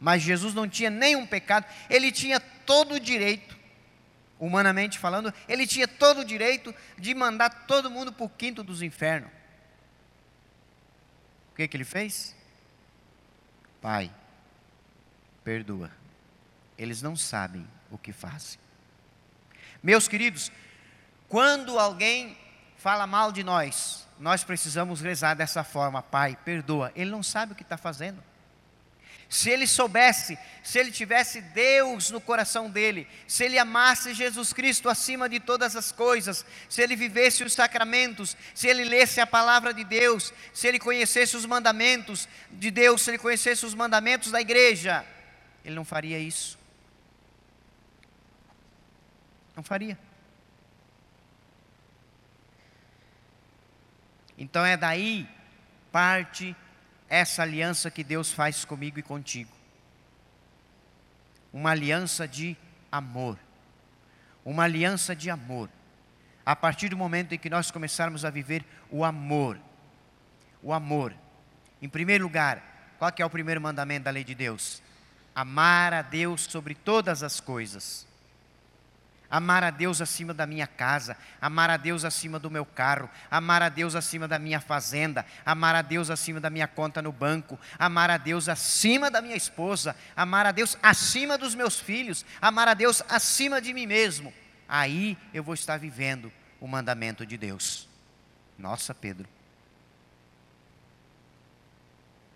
Mas 0.00 0.22
Jesus 0.22 0.54
não 0.54 0.68
tinha 0.68 0.88
nenhum 0.88 1.26
pecado, 1.26 1.66
ele 1.90 2.10
tinha 2.10 2.40
todo 2.40 2.94
o 2.94 3.00
direito 3.00 3.63
humanamente 4.44 4.98
falando, 4.98 5.32
ele 5.48 5.66
tinha 5.66 5.88
todo 5.88 6.20
o 6.20 6.24
direito 6.24 6.74
de 6.98 7.14
mandar 7.14 7.66
todo 7.66 7.90
mundo 7.90 8.12
para 8.12 8.26
o 8.26 8.28
quinto 8.28 8.62
dos 8.62 8.82
infernos. 8.82 9.30
O 11.52 11.56
que, 11.56 11.66
que 11.68 11.76
ele 11.76 11.84
fez? 11.84 12.36
Pai, 13.80 14.10
perdoa. 15.42 15.90
Eles 16.76 17.00
não 17.00 17.14
sabem 17.14 17.66
o 17.90 17.96
que 17.96 18.12
fazem. 18.12 18.58
Meus 19.82 20.08
queridos, 20.08 20.50
quando 21.28 21.78
alguém 21.78 22.36
fala 22.76 23.06
mal 23.06 23.30
de 23.30 23.44
nós, 23.44 24.06
nós 24.18 24.42
precisamos 24.42 25.00
rezar 25.00 25.34
dessa 25.34 25.62
forma: 25.62 26.02
Pai, 26.02 26.36
perdoa. 26.44 26.92
Ele 26.94 27.10
não 27.10 27.22
sabe 27.22 27.52
o 27.52 27.54
que 27.54 27.62
está 27.62 27.76
fazendo. 27.76 28.22
Se 29.28 29.50
ele 29.50 29.66
soubesse, 29.66 30.38
se 30.62 30.78
ele 30.78 30.90
tivesse 30.90 31.40
Deus 31.40 32.10
no 32.10 32.20
coração 32.20 32.70
dele, 32.70 33.06
se 33.26 33.44
ele 33.44 33.58
amasse 33.58 34.14
Jesus 34.14 34.52
Cristo 34.52 34.88
acima 34.88 35.28
de 35.28 35.40
todas 35.40 35.74
as 35.74 35.90
coisas, 35.90 36.44
se 36.68 36.80
ele 36.80 36.94
vivesse 36.94 37.42
os 37.42 37.52
sacramentos, 37.52 38.36
se 38.54 38.68
ele 38.68 38.84
lesse 38.84 39.20
a 39.20 39.26
palavra 39.26 39.74
de 39.74 39.82
Deus, 39.82 40.32
se 40.52 40.68
ele 40.68 40.78
conhecesse 40.78 41.36
os 41.36 41.44
mandamentos 41.44 42.28
de 42.50 42.70
Deus, 42.70 43.02
se 43.02 43.10
ele 43.10 43.18
conhecesse 43.18 43.66
os 43.66 43.74
mandamentos 43.74 44.30
da 44.30 44.40
igreja, 44.40 45.04
ele 45.64 45.74
não 45.74 45.84
faria 45.84 46.18
isso. 46.18 46.58
Não 49.56 49.62
faria. 49.62 49.98
Então 54.36 54.64
é 54.64 54.76
daí 54.76 55.28
parte 55.92 56.56
essa 57.14 57.42
aliança 57.42 57.92
que 57.92 58.02
Deus 58.02 58.32
faz 58.32 58.64
comigo 58.64 58.98
e 58.98 59.02
contigo. 59.02 59.50
Uma 61.52 61.70
aliança 61.70 62.26
de 62.26 62.56
amor. 62.90 63.38
Uma 64.44 64.64
aliança 64.64 65.14
de 65.14 65.30
amor. 65.30 65.70
A 66.44 66.56
partir 66.56 66.88
do 66.88 66.96
momento 66.96 67.32
em 67.32 67.38
que 67.38 67.48
nós 67.48 67.70
começarmos 67.70 68.24
a 68.24 68.30
viver 68.30 68.64
o 68.90 69.04
amor. 69.04 69.60
O 70.60 70.72
amor. 70.72 71.14
Em 71.80 71.88
primeiro 71.88 72.24
lugar, 72.24 72.96
qual 72.98 73.12
é 73.16 73.24
o 73.24 73.30
primeiro 73.30 73.60
mandamento 73.60 74.06
da 74.06 74.10
lei 74.10 74.24
de 74.24 74.34
Deus? 74.34 74.82
Amar 75.32 75.94
a 75.94 76.02
Deus 76.02 76.42
sobre 76.42 76.74
todas 76.74 77.22
as 77.22 77.38
coisas. 77.38 78.08
Amar 79.34 79.64
a 79.64 79.70
Deus 79.70 80.00
acima 80.00 80.32
da 80.32 80.46
minha 80.46 80.64
casa, 80.64 81.16
amar 81.40 81.68
a 81.68 81.76
Deus 81.76 82.04
acima 82.04 82.38
do 82.38 82.48
meu 82.48 82.64
carro, 82.64 83.10
amar 83.28 83.62
a 83.62 83.68
Deus 83.68 83.96
acima 83.96 84.28
da 84.28 84.38
minha 84.38 84.60
fazenda, 84.60 85.26
amar 85.44 85.74
a 85.74 85.82
Deus 85.82 86.08
acima 86.08 86.38
da 86.38 86.48
minha 86.48 86.68
conta 86.68 87.02
no 87.02 87.10
banco, 87.10 87.58
amar 87.76 88.10
a 88.10 88.16
Deus 88.16 88.48
acima 88.48 89.10
da 89.10 89.20
minha 89.20 89.34
esposa, 89.34 89.96
amar 90.14 90.46
a 90.46 90.52
Deus 90.52 90.78
acima 90.80 91.36
dos 91.36 91.52
meus 91.52 91.80
filhos, 91.80 92.24
amar 92.40 92.68
a 92.68 92.74
Deus 92.74 93.02
acima 93.08 93.60
de 93.60 93.74
mim 93.74 93.86
mesmo. 93.86 94.32
Aí 94.68 95.18
eu 95.32 95.42
vou 95.42 95.54
estar 95.54 95.80
vivendo 95.80 96.32
o 96.60 96.68
mandamento 96.68 97.26
de 97.26 97.36
Deus. 97.36 97.88
Nossa, 98.56 98.94
Pedro. 98.94 99.28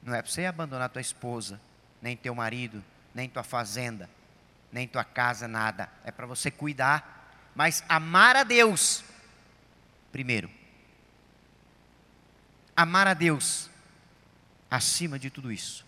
Não 0.03 0.17
é 0.17 0.21
para 0.21 0.33
você 0.33 0.47
abandonar 0.47 0.89
tua 0.89 1.01
esposa, 1.01 1.61
nem 2.03 2.17
teu 2.17 2.35
marido, 2.35 2.83
nem 3.15 3.29
tua 3.29 3.45
fazenda, 3.45 4.11
nem 4.71 4.87
tua 4.87 5.05
casa, 5.05 5.49
nada. 5.49 5.89
É 6.05 6.11
para 6.11 6.27
você 6.27 6.51
cuidar, 6.51 7.51
mas 7.55 7.83
amar 7.89 8.37
a 8.37 8.45
Deus 8.45 9.05
primeiro. 10.13 10.51
Amar 12.77 13.07
a 13.07 13.15
Deus 13.15 13.69
acima 14.71 15.19
de 15.19 15.31
tudo 15.31 15.51
isso. 15.51 15.87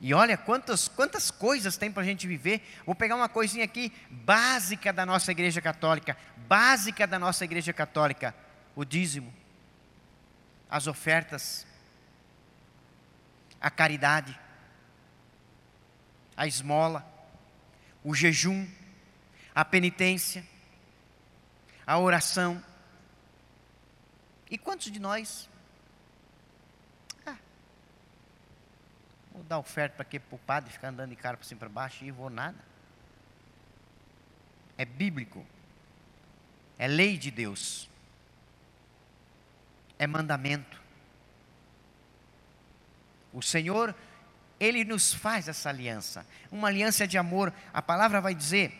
E 0.00 0.12
olha 0.12 0.36
quantas, 0.36 0.88
quantas 0.88 1.30
coisas 1.30 1.76
tem 1.76 1.90
para 1.90 2.02
a 2.02 2.04
gente 2.04 2.26
viver. 2.26 2.60
Vou 2.84 2.94
pegar 2.94 3.14
uma 3.14 3.28
coisinha 3.28 3.64
aqui 3.64 3.92
básica 4.10 4.92
da 4.92 5.06
nossa 5.06 5.30
igreja 5.30 5.60
católica, 5.60 6.16
básica 6.48 7.06
da 7.06 7.20
nossa 7.20 7.44
igreja 7.44 7.72
católica: 7.72 8.34
o 8.74 8.84
dízimo, 8.84 9.32
as 10.68 10.88
ofertas, 10.88 11.64
a 13.60 13.70
caridade 13.70 14.36
a 16.36 16.46
esmola, 16.46 17.06
o 18.02 18.14
jejum, 18.14 18.68
a 19.54 19.64
penitência, 19.64 20.44
a 21.86 21.98
oração. 21.98 22.62
E 24.50 24.58
quantos 24.58 24.90
de 24.90 24.98
nós? 24.98 25.48
Ah, 27.26 27.36
vou 29.32 29.42
dar 29.44 29.58
oferta 29.58 29.96
para 29.96 30.04
quê? 30.04 30.18
Para 30.18 30.36
o 30.36 30.38
padre 30.38 30.72
ficar 30.72 30.88
andando 30.88 31.10
de 31.10 31.16
cara 31.16 31.36
para 31.36 31.46
cima 31.46 31.60
para 31.60 31.68
baixo 31.68 32.04
e 32.04 32.10
vou 32.10 32.30
nada. 32.30 32.58
É 34.76 34.84
bíblico. 34.84 35.46
É 36.78 36.86
lei 36.88 37.16
de 37.16 37.30
Deus. 37.30 37.88
É 39.98 40.06
mandamento. 40.06 40.80
O 43.32 43.40
Senhor 43.40 43.94
ele 44.62 44.84
nos 44.84 45.12
faz 45.12 45.48
essa 45.48 45.68
aliança, 45.68 46.24
uma 46.50 46.68
aliança 46.68 47.04
de 47.04 47.18
amor. 47.18 47.52
A 47.74 47.82
palavra 47.82 48.20
vai 48.20 48.32
dizer 48.32 48.72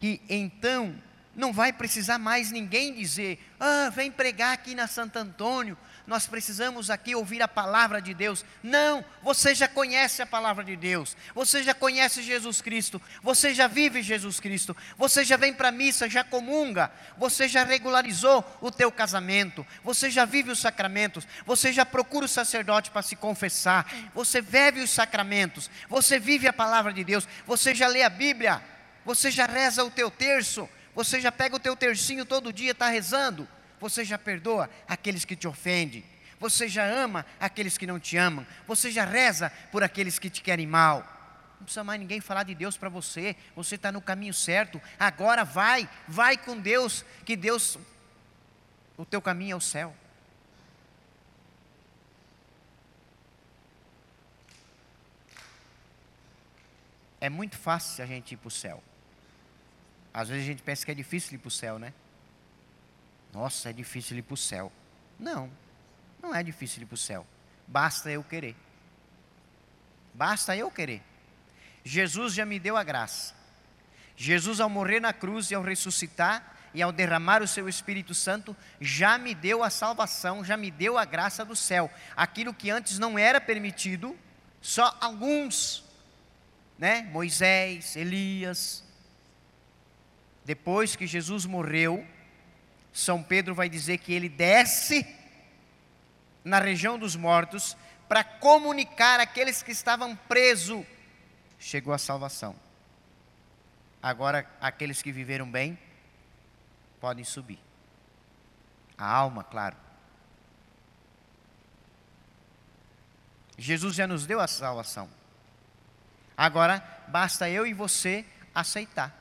que 0.00 0.22
então 0.30 0.94
não 1.34 1.52
vai 1.52 1.72
precisar 1.72 2.18
mais 2.18 2.50
ninguém 2.50 2.94
dizer: 2.94 3.38
"Ah, 3.58 3.90
vem 3.94 4.10
pregar 4.10 4.52
aqui 4.52 4.74
na 4.74 4.86
Santo 4.86 5.16
Antônio, 5.16 5.78
nós 6.06 6.26
precisamos 6.26 6.90
aqui 6.90 7.14
ouvir 7.14 7.40
a 7.40 7.46
palavra 7.46 8.02
de 8.02 8.12
Deus". 8.12 8.44
Não, 8.62 9.04
você 9.22 9.54
já 9.54 9.68
conhece 9.68 10.20
a 10.20 10.26
palavra 10.26 10.64
de 10.64 10.74
Deus. 10.74 11.16
Você 11.34 11.62
já 11.62 11.72
conhece 11.72 12.22
Jesus 12.22 12.60
Cristo. 12.60 13.00
Você 13.22 13.54
já 13.54 13.68
vive 13.68 14.02
Jesus 14.02 14.40
Cristo. 14.40 14.76
Você 14.98 15.24
já 15.24 15.36
vem 15.36 15.54
para 15.54 15.68
a 15.68 15.72
missa, 15.72 16.08
já 16.08 16.24
comunga. 16.24 16.90
Você 17.16 17.46
já 17.46 17.64
regularizou 17.64 18.44
o 18.60 18.70
teu 18.70 18.90
casamento. 18.90 19.64
Você 19.84 20.10
já 20.10 20.24
vive 20.24 20.50
os 20.50 20.58
sacramentos. 20.58 21.26
Você 21.46 21.72
já 21.72 21.86
procura 21.86 22.26
o 22.26 22.28
sacerdote 22.28 22.90
para 22.90 23.02
se 23.02 23.14
confessar. 23.14 23.86
Você 24.14 24.42
bebe 24.42 24.80
os 24.80 24.90
sacramentos. 24.90 25.70
Você 25.88 26.18
vive 26.18 26.48
a 26.48 26.52
palavra 26.52 26.92
de 26.92 27.04
Deus. 27.04 27.26
Você 27.46 27.72
já 27.72 27.86
lê 27.86 28.02
a 28.02 28.10
Bíblia. 28.10 28.60
Você 29.04 29.30
já 29.30 29.46
reza 29.46 29.84
o 29.84 29.90
teu 29.90 30.10
terço. 30.10 30.68
Você 30.94 31.20
já 31.20 31.30
pega 31.30 31.56
o 31.56 31.60
teu 31.60 31.76
tercinho 31.76 32.24
todo 32.24 32.52
dia, 32.52 32.72
está 32.72 32.88
rezando. 32.88 33.48
Você 33.80 34.04
já 34.04 34.18
perdoa 34.18 34.68
aqueles 34.86 35.24
que 35.24 35.36
te 35.36 35.48
ofendem. 35.48 36.04
Você 36.38 36.68
já 36.68 36.84
ama 36.84 37.24
aqueles 37.38 37.76
que 37.76 37.86
não 37.86 38.00
te 38.00 38.16
amam. 38.16 38.46
Você 38.66 38.90
já 38.90 39.04
reza 39.04 39.50
por 39.70 39.82
aqueles 39.82 40.18
que 40.18 40.30
te 40.30 40.42
querem 40.42 40.66
mal. 40.66 41.00
Não 41.58 41.64
precisa 41.64 41.84
mais 41.84 42.00
ninguém 42.00 42.20
falar 42.20 42.42
de 42.42 42.54
Deus 42.54 42.76
para 42.76 42.88
você. 42.88 43.36
Você 43.54 43.74
está 43.74 43.92
no 43.92 44.00
caminho 44.00 44.32
certo. 44.32 44.80
Agora 44.98 45.44
vai, 45.44 45.88
vai 46.08 46.36
com 46.36 46.58
Deus, 46.58 47.04
que 47.24 47.36
Deus, 47.36 47.78
o 48.96 49.04
teu 49.04 49.20
caminho 49.20 49.52
é 49.52 49.56
o 49.56 49.60
céu. 49.60 49.94
É 57.20 57.28
muito 57.28 57.58
fácil 57.58 58.02
a 58.02 58.06
gente 58.06 58.32
ir 58.32 58.38
para 58.38 58.48
o 58.48 58.50
céu. 58.50 58.82
Às 60.12 60.28
vezes 60.28 60.44
a 60.44 60.46
gente 60.46 60.62
pensa 60.62 60.84
que 60.84 60.90
é 60.90 60.94
difícil 60.94 61.34
ir 61.34 61.38
para 61.38 61.48
o 61.48 61.50
céu, 61.50 61.78
né? 61.78 61.92
Nossa, 63.32 63.70
é 63.70 63.72
difícil 63.72 64.16
ir 64.18 64.22
para 64.22 64.34
o 64.34 64.36
céu. 64.36 64.72
Não, 65.18 65.50
não 66.22 66.34
é 66.34 66.42
difícil 66.42 66.82
ir 66.82 66.86
para 66.86 66.94
o 66.94 66.98
céu. 66.98 67.26
Basta 67.66 68.10
eu 68.10 68.24
querer. 68.24 68.56
Basta 70.12 70.56
eu 70.56 70.70
querer. 70.70 71.02
Jesus 71.84 72.34
já 72.34 72.44
me 72.44 72.58
deu 72.58 72.76
a 72.76 72.82
graça. 72.82 73.34
Jesus, 74.16 74.60
ao 74.60 74.68
morrer 74.68 75.00
na 75.00 75.12
cruz 75.12 75.50
e 75.50 75.54
ao 75.54 75.62
ressuscitar 75.62 76.56
e 76.74 76.82
ao 76.82 76.92
derramar 76.92 77.42
o 77.42 77.48
seu 77.48 77.68
Espírito 77.68 78.14
Santo, 78.14 78.54
já 78.80 79.16
me 79.16 79.34
deu 79.34 79.62
a 79.62 79.70
salvação, 79.70 80.44
já 80.44 80.56
me 80.56 80.70
deu 80.70 80.98
a 80.98 81.04
graça 81.04 81.44
do 81.44 81.56
céu. 81.56 81.90
Aquilo 82.16 82.52
que 82.52 82.70
antes 82.70 82.98
não 82.98 83.18
era 83.18 83.40
permitido, 83.40 84.16
só 84.60 84.96
alguns, 85.00 85.84
né? 86.78 87.02
Moisés, 87.10 87.96
Elias, 87.96 88.84
depois 90.50 90.96
que 90.96 91.06
Jesus 91.06 91.46
morreu, 91.46 92.04
São 92.92 93.22
Pedro 93.22 93.54
vai 93.54 93.68
dizer 93.68 93.98
que 93.98 94.12
ele 94.12 94.28
desce 94.28 95.06
na 96.42 96.58
região 96.58 96.98
dos 96.98 97.14
mortos 97.14 97.76
para 98.08 98.24
comunicar 98.24 99.20
àqueles 99.20 99.62
que 99.62 99.70
estavam 99.70 100.16
presos. 100.16 100.84
Chegou 101.56 101.94
a 101.94 101.98
salvação. 101.98 102.56
Agora, 104.02 104.44
aqueles 104.60 105.00
que 105.00 105.12
viveram 105.12 105.48
bem 105.48 105.78
podem 107.00 107.22
subir. 107.22 107.60
A 108.98 109.06
alma, 109.06 109.44
claro. 109.44 109.76
Jesus 113.56 113.94
já 113.94 114.08
nos 114.08 114.26
deu 114.26 114.40
a 114.40 114.48
salvação. 114.48 115.08
Agora, 116.36 116.82
basta 117.06 117.48
eu 117.48 117.64
e 117.64 117.72
você 117.72 118.26
aceitar. 118.52 119.19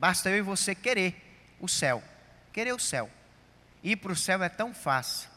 Basta 0.00 0.30
eu 0.30 0.38
e 0.38 0.40
você 0.40 0.74
querer 0.74 1.14
o 1.60 1.68
céu. 1.68 2.02
Querer 2.54 2.72
o 2.72 2.78
céu. 2.78 3.10
Ir 3.82 3.96
para 3.96 4.12
o 4.12 4.16
céu 4.16 4.42
é 4.42 4.48
tão 4.48 4.72
fácil. 4.72 5.28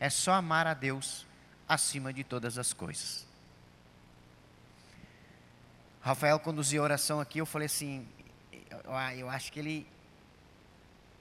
É 0.00 0.08
só 0.08 0.32
amar 0.32 0.66
a 0.66 0.72
Deus 0.72 1.26
acima 1.68 2.10
de 2.10 2.24
todas 2.24 2.56
as 2.56 2.72
coisas. 2.72 3.26
Rafael 6.00 6.40
conduziu 6.40 6.80
a 6.80 6.84
oração 6.84 7.20
aqui, 7.20 7.38
eu 7.38 7.46
falei 7.46 7.66
assim, 7.66 8.08
eu 9.16 9.28
acho 9.28 9.52
que 9.52 9.58
ele 9.58 9.86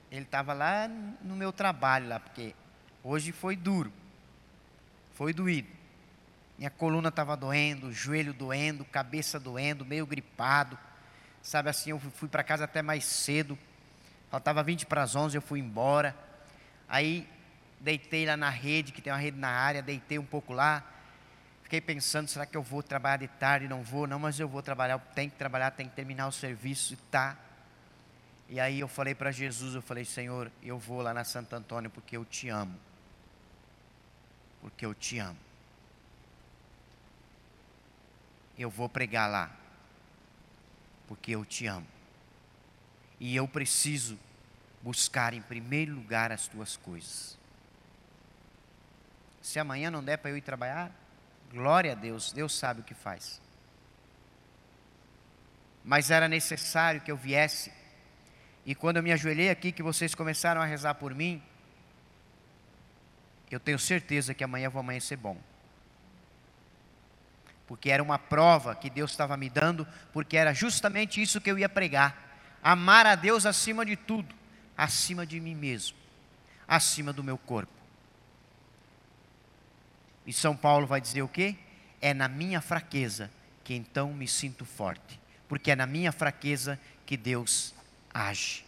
ele 0.09 0.23
estava 0.23 0.53
lá 0.53 0.87
no 0.87 1.35
meu 1.35 1.51
trabalho 1.51 2.07
lá, 2.07 2.19
porque 2.19 2.55
hoje 3.03 3.33
foi 3.33 3.57
duro. 3.57 3.91
Foi 5.15 5.33
doído. 5.33 5.67
Minha 6.57 6.69
coluna 6.69 7.09
estava 7.09 7.35
doendo, 7.35 7.91
joelho 7.91 8.33
doendo, 8.33 8.85
cabeça 8.85 9.37
doendo, 9.37 9.83
meio 9.83 10.05
gripado. 10.05 10.77
Sabe 11.43 11.69
assim, 11.69 11.89
eu 11.89 11.99
fui 11.99 12.29
para 12.29 12.41
casa 12.41 12.63
até 12.63 12.81
mais 12.81 13.03
cedo. 13.03 13.59
Faltava 14.31 14.63
20 14.63 14.85
para 14.85 15.03
as 15.03 15.13
11, 15.13 15.35
eu 15.37 15.41
fui 15.41 15.59
embora. 15.59 16.15
Aí 16.87 17.29
deitei 17.81 18.25
lá 18.25 18.37
na 18.37 18.49
rede, 18.49 18.93
que 18.93 19.01
tem 19.01 19.11
uma 19.11 19.19
rede 19.19 19.37
na 19.37 19.49
área, 19.49 19.81
deitei 19.81 20.17
um 20.17 20.25
pouco 20.25 20.53
lá. 20.53 20.81
Fiquei 21.61 21.81
pensando, 21.81 22.29
será 22.29 22.45
que 22.45 22.55
eu 22.55 22.63
vou 22.63 22.81
trabalhar 22.81 23.17
de 23.17 23.27
tarde? 23.27 23.67
Não 23.67 23.83
vou, 23.83 24.07
não, 24.07 24.19
mas 24.19 24.39
eu 24.39 24.47
vou 24.47 24.61
trabalhar, 24.61 24.97
tenho 25.13 25.29
que 25.29 25.37
trabalhar, 25.37 25.71
tenho 25.71 25.89
que 25.89 25.95
terminar 25.95 26.27
o 26.27 26.31
serviço 26.31 26.93
e 26.93 26.97
tá. 26.97 27.37
E 28.47 28.57
aí 28.57 28.79
eu 28.79 28.87
falei 28.87 29.13
para 29.13 29.29
Jesus, 29.29 29.75
eu 29.75 29.81
falei, 29.81 30.05
Senhor, 30.05 30.49
eu 30.61 30.79
vou 30.79 31.01
lá 31.01 31.13
na 31.13 31.25
Santo 31.25 31.53
Antônio 31.53 31.89
porque 31.89 32.15
eu 32.15 32.23
te 32.23 32.47
amo. 32.47 32.79
Porque 34.61 34.85
eu 34.85 34.93
te 34.93 35.19
amo. 35.19 35.37
Eu 38.57 38.69
vou 38.69 38.87
pregar 38.87 39.29
lá 39.29 39.62
porque 41.07 41.31
eu 41.35 41.45
te 41.45 41.65
amo. 41.67 41.87
E 43.19 43.35
eu 43.35 43.47
preciso 43.47 44.17
buscar 44.81 45.33
em 45.33 45.41
primeiro 45.41 45.93
lugar 45.93 46.31
as 46.31 46.47
tuas 46.47 46.75
coisas. 46.75 47.37
Se 49.41 49.59
amanhã 49.59 49.89
não 49.89 50.03
der 50.03 50.17
para 50.17 50.31
eu 50.31 50.37
ir 50.37 50.41
trabalhar, 50.41 50.91
glória 51.51 51.91
a 51.91 51.95
Deus, 51.95 52.31
Deus 52.31 52.53
sabe 52.53 52.81
o 52.81 52.83
que 52.83 52.93
faz. 52.93 53.41
Mas 55.83 56.11
era 56.11 56.27
necessário 56.27 57.01
que 57.01 57.11
eu 57.11 57.17
viesse. 57.17 57.71
E 58.65 58.73
quando 58.73 58.97
eu 58.97 59.03
me 59.03 59.11
ajoelhei 59.11 59.49
aqui, 59.49 59.71
que 59.71 59.83
vocês 59.83 60.15
começaram 60.15 60.61
a 60.61 60.65
rezar 60.65 60.95
por 60.95 61.13
mim, 61.13 61.43
eu 63.51 63.59
tenho 63.59 63.77
certeza 63.77 64.33
que 64.33 64.43
amanhã 64.43 64.69
vou 64.69 64.79
amanhecer 64.79 65.17
bom. 65.17 65.37
Porque 67.67 67.89
era 67.89 68.03
uma 68.03 68.19
prova 68.19 68.75
que 68.75 68.89
Deus 68.89 69.11
estava 69.11 69.37
me 69.37 69.49
dando, 69.49 69.87
porque 70.11 70.37
era 70.37 70.53
justamente 70.53 71.21
isso 71.21 71.41
que 71.41 71.49
eu 71.49 71.57
ia 71.57 71.69
pregar: 71.69 72.37
amar 72.61 73.05
a 73.05 73.15
Deus 73.15 73.45
acima 73.45 73.85
de 73.85 73.95
tudo, 73.95 74.33
acima 74.77 75.25
de 75.25 75.39
mim 75.39 75.55
mesmo, 75.55 75.97
acima 76.67 77.13
do 77.13 77.23
meu 77.23 77.37
corpo. 77.37 77.71
E 80.25 80.31
São 80.31 80.55
Paulo 80.55 80.87
vai 80.87 81.01
dizer 81.01 81.21
o 81.21 81.27
quê? 81.27 81.55
É 82.01 82.13
na 82.13 82.27
minha 82.27 82.61
fraqueza 82.61 83.29
que 83.63 83.73
então 83.73 84.13
me 84.13 84.27
sinto 84.27 84.65
forte, 84.65 85.19
porque 85.47 85.71
é 85.71 85.75
na 85.75 85.85
minha 85.85 86.11
fraqueza 86.11 86.79
que 87.05 87.17
Deus 87.17 87.73
age. 88.13 88.65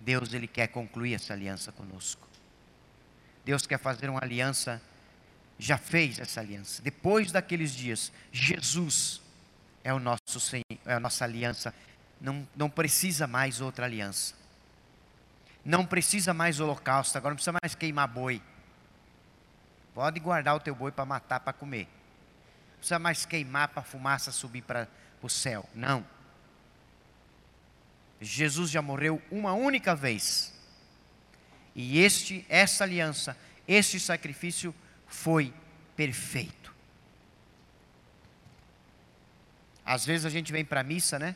Deus 0.00 0.32
ele 0.32 0.46
quer 0.46 0.68
concluir 0.68 1.14
essa 1.14 1.32
aliança 1.32 1.72
conosco. 1.72 2.26
Deus 3.44 3.66
quer 3.66 3.78
fazer 3.78 4.08
uma 4.08 4.22
aliança, 4.22 4.80
já 5.58 5.76
fez 5.76 6.18
essa 6.18 6.40
aliança. 6.40 6.80
Depois 6.80 7.32
daqueles 7.32 7.72
dias, 7.72 8.12
Jesus 8.30 9.20
é 9.82 9.92
o 9.92 9.98
nosso 9.98 10.38
Senhor, 10.38 10.64
é 10.86 10.94
a 10.94 11.00
nossa 11.00 11.24
aliança. 11.24 11.74
Não, 12.20 12.46
não 12.54 12.70
precisa 12.70 13.26
mais 13.26 13.60
outra 13.60 13.84
aliança. 13.84 14.34
Não 15.64 15.84
precisa 15.84 16.32
mais 16.32 16.60
holocausto, 16.60 17.18
agora 17.18 17.32
não 17.32 17.36
precisa 17.36 17.56
mais 17.60 17.74
queimar 17.74 18.08
boi. 18.08 18.40
Pode 19.94 20.20
guardar 20.20 20.54
o 20.54 20.60
teu 20.60 20.74
boi 20.74 20.92
para 20.92 21.04
matar, 21.04 21.40
para 21.40 21.52
comer. 21.52 21.84
Não 21.84 22.78
precisa 22.78 22.98
mais 22.98 23.26
queimar 23.26 23.68
para 23.68 23.80
a 23.80 23.84
fumaça 23.84 24.30
subir 24.30 24.62
para 24.62 24.88
o 25.20 25.28
céu. 25.28 25.68
Não. 25.74 26.06
Jesus 28.20 28.70
já 28.70 28.80
morreu 28.80 29.20
uma 29.30 29.52
única 29.52 29.94
vez. 29.94 30.54
E 31.74 31.98
este, 32.00 32.46
essa 32.48 32.84
aliança, 32.84 33.36
este 33.66 34.00
sacrifício 34.00 34.74
foi 35.08 35.52
perfeito. 35.96 36.74
Às 39.84 40.04
vezes 40.04 40.26
a 40.26 40.30
gente 40.30 40.52
vem 40.52 40.64
para 40.64 40.80
a 40.80 40.84
missa, 40.84 41.18
né? 41.18 41.34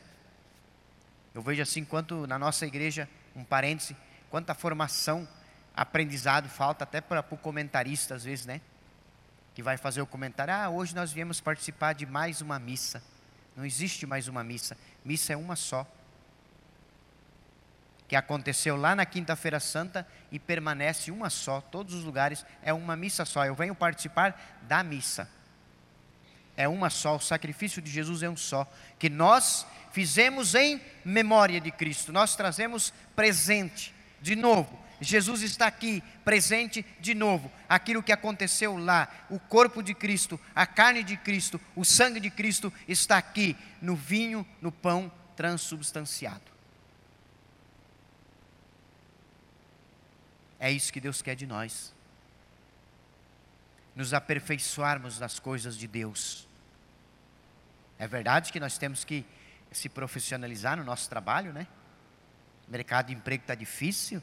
Eu 1.33 1.41
vejo 1.41 1.61
assim, 1.61 1.83
quanto 1.83 2.27
na 2.27 2.37
nossa 2.37 2.65
igreja, 2.65 3.09
um 3.35 3.43
parêntese, 3.43 3.97
quanta 4.29 4.53
formação, 4.53 5.27
aprendizado 5.75 6.47
falta 6.47 6.83
até 6.83 7.01
para 7.01 7.25
o 7.31 7.37
comentarista, 7.37 8.13
às 8.13 8.23
vezes, 8.23 8.45
né? 8.45 8.61
Que 9.55 9.63
vai 9.63 9.75
fazer 9.75 10.01
o 10.01 10.05
comentário, 10.05 10.53
ah, 10.53 10.69
hoje 10.69 10.95
nós 10.95 11.11
viemos 11.11 11.41
participar 11.41 11.93
de 11.93 12.05
mais 12.05 12.41
uma 12.41 12.59
missa. 12.59 13.03
Não 13.55 13.65
existe 13.65 14.05
mais 14.05 14.27
uma 14.27 14.43
missa, 14.43 14.77
missa 15.03 15.33
é 15.33 15.37
uma 15.37 15.55
só 15.55 15.87
que 18.13 18.17
aconteceu 18.17 18.75
lá 18.75 18.95
na 18.95 19.07
Quinta-feira 19.07 19.59
Santa 19.59 20.07
e 20.31 20.37
permanece 20.37 21.09
uma 21.09 21.31
só, 21.31 21.59
todos 21.59 21.95
os 21.95 22.03
lugares, 22.03 22.45
é 22.61 22.71
uma 22.71 22.95
missa 22.95 23.25
só. 23.25 23.43
Eu 23.43 23.55
venho 23.55 23.73
participar 23.73 24.59
da 24.67 24.83
missa. 24.83 25.27
É 26.55 26.67
uma 26.67 26.91
só, 26.91 27.15
o 27.15 27.19
sacrifício 27.19 27.81
de 27.81 27.89
Jesus 27.89 28.21
é 28.21 28.29
um 28.29 28.37
só, 28.37 28.71
que 28.99 29.09
nós 29.09 29.65
fizemos 29.91 30.53
em 30.53 30.79
memória 31.03 31.59
de 31.59 31.71
Cristo, 31.71 32.13
nós 32.13 32.35
trazemos 32.35 32.93
presente, 33.15 33.91
de 34.21 34.35
novo. 34.35 34.79
Jesus 35.01 35.41
está 35.41 35.65
aqui, 35.65 36.03
presente 36.23 36.85
de 36.99 37.15
novo. 37.15 37.51
Aquilo 37.67 38.03
que 38.03 38.11
aconteceu 38.11 38.77
lá, 38.77 39.09
o 39.27 39.39
corpo 39.39 39.81
de 39.81 39.95
Cristo, 39.95 40.39
a 40.53 40.67
carne 40.67 41.03
de 41.03 41.17
Cristo, 41.17 41.59
o 41.75 41.83
sangue 41.83 42.19
de 42.19 42.29
Cristo 42.29 42.71
está 42.87 43.17
aqui, 43.17 43.57
no 43.81 43.95
vinho, 43.95 44.45
no 44.61 44.71
pão 44.71 45.11
transubstanciado. 45.35 46.52
É 50.63 50.71
isso 50.71 50.93
que 50.93 51.01
Deus 51.01 51.21
quer 51.21 51.35
de 51.35 51.45
nós. 51.45 51.93
Nos 53.93 54.13
aperfeiçoarmos 54.13 55.19
nas 55.19 55.37
coisas 55.37 55.75
de 55.77 55.87
Deus. 55.87 56.47
É 57.99 58.07
verdade 58.07 58.49
que 58.49 58.61
nós 58.61 58.77
temos 58.77 59.03
que 59.03 59.25
se 59.73 59.89
profissionalizar 59.89 60.77
no 60.77 60.85
nosso 60.85 61.09
trabalho, 61.09 61.51
né? 61.51 61.67
O 62.65 62.71
mercado 62.71 63.07
de 63.07 63.13
emprego 63.13 63.43
está 63.43 63.53
difícil, 63.55 64.21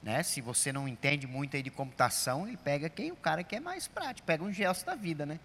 né? 0.00 0.22
Se 0.22 0.40
você 0.40 0.72
não 0.72 0.86
entende 0.86 1.26
muito 1.26 1.56
aí 1.56 1.62
de 1.64 1.72
computação, 1.72 2.46
ele 2.46 2.56
pega 2.56 2.88
quem 2.88 3.10
o 3.10 3.16
cara 3.16 3.42
que 3.42 3.56
é 3.56 3.60
mais 3.60 3.88
prático, 3.88 4.24
pega 4.24 4.44
um 4.44 4.52
gesto 4.52 4.86
da 4.86 4.94
vida, 4.94 5.26
né? 5.26 5.40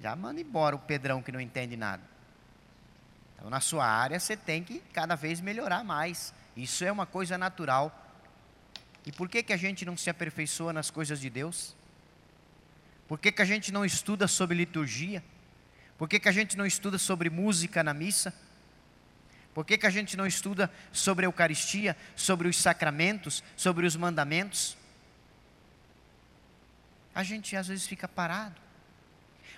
Já 0.00 0.16
manda 0.16 0.40
embora 0.40 0.74
o 0.74 0.78
Pedrão 0.78 1.22
que 1.22 1.30
não 1.30 1.40
entende 1.40 1.76
nada. 1.76 2.02
Então, 3.36 3.50
na 3.50 3.60
sua 3.60 3.86
área, 3.86 4.18
você 4.18 4.38
tem 4.38 4.64
que 4.64 4.80
cada 4.94 5.16
vez 5.16 5.38
melhorar 5.38 5.84
mais. 5.84 6.32
Isso 6.56 6.82
é 6.82 6.90
uma 6.90 7.04
coisa 7.04 7.36
natural 7.36 7.99
e 9.04 9.12
por 9.12 9.28
que, 9.28 9.42
que 9.42 9.52
a 9.52 9.56
gente 9.56 9.84
não 9.84 9.96
se 9.96 10.10
aperfeiçoa 10.10 10.72
nas 10.72 10.90
coisas 10.90 11.20
de 11.20 11.30
Deus? 11.30 11.74
Por 13.08 13.18
que, 13.18 13.32
que 13.32 13.42
a 13.42 13.44
gente 13.44 13.72
não 13.72 13.84
estuda 13.84 14.28
sobre 14.28 14.56
liturgia? 14.56 15.22
Por 15.98 16.08
que, 16.08 16.20
que 16.20 16.28
a 16.28 16.32
gente 16.32 16.56
não 16.56 16.64
estuda 16.64 16.98
sobre 16.98 17.28
música 17.28 17.82
na 17.82 17.92
missa? 17.92 18.32
Por 19.52 19.64
que, 19.64 19.76
que 19.76 19.86
a 19.86 19.90
gente 19.90 20.16
não 20.16 20.26
estuda 20.26 20.70
sobre 20.92 21.24
a 21.24 21.28
Eucaristia, 21.28 21.96
sobre 22.14 22.46
os 22.46 22.56
sacramentos, 22.56 23.42
sobre 23.56 23.84
os 23.84 23.96
mandamentos? 23.96 24.76
A 27.14 27.22
gente 27.22 27.56
às 27.56 27.66
vezes 27.68 27.86
fica 27.86 28.06
parado. 28.06 28.60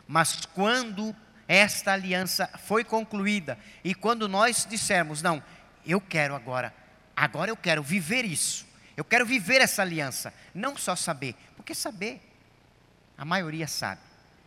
Mas 0.08 0.46
quando 0.46 1.14
esta 1.46 1.92
aliança 1.92 2.48
foi 2.64 2.82
concluída 2.82 3.58
e 3.84 3.94
quando 3.94 4.28
nós 4.28 4.66
dissermos, 4.68 5.20
não, 5.20 5.42
eu 5.86 6.00
quero 6.00 6.34
agora, 6.34 6.74
agora 7.14 7.50
eu 7.50 7.56
quero 7.56 7.82
viver 7.82 8.24
isso, 8.24 8.66
eu 8.96 9.04
quero 9.04 9.24
viver 9.24 9.60
essa 9.60 9.82
aliança, 9.82 10.32
não 10.54 10.76
só 10.76 10.94
saber, 10.94 11.34
porque 11.56 11.74
saber, 11.74 12.20
a 13.16 13.24
maioria 13.24 13.66
sabe. 13.66 14.00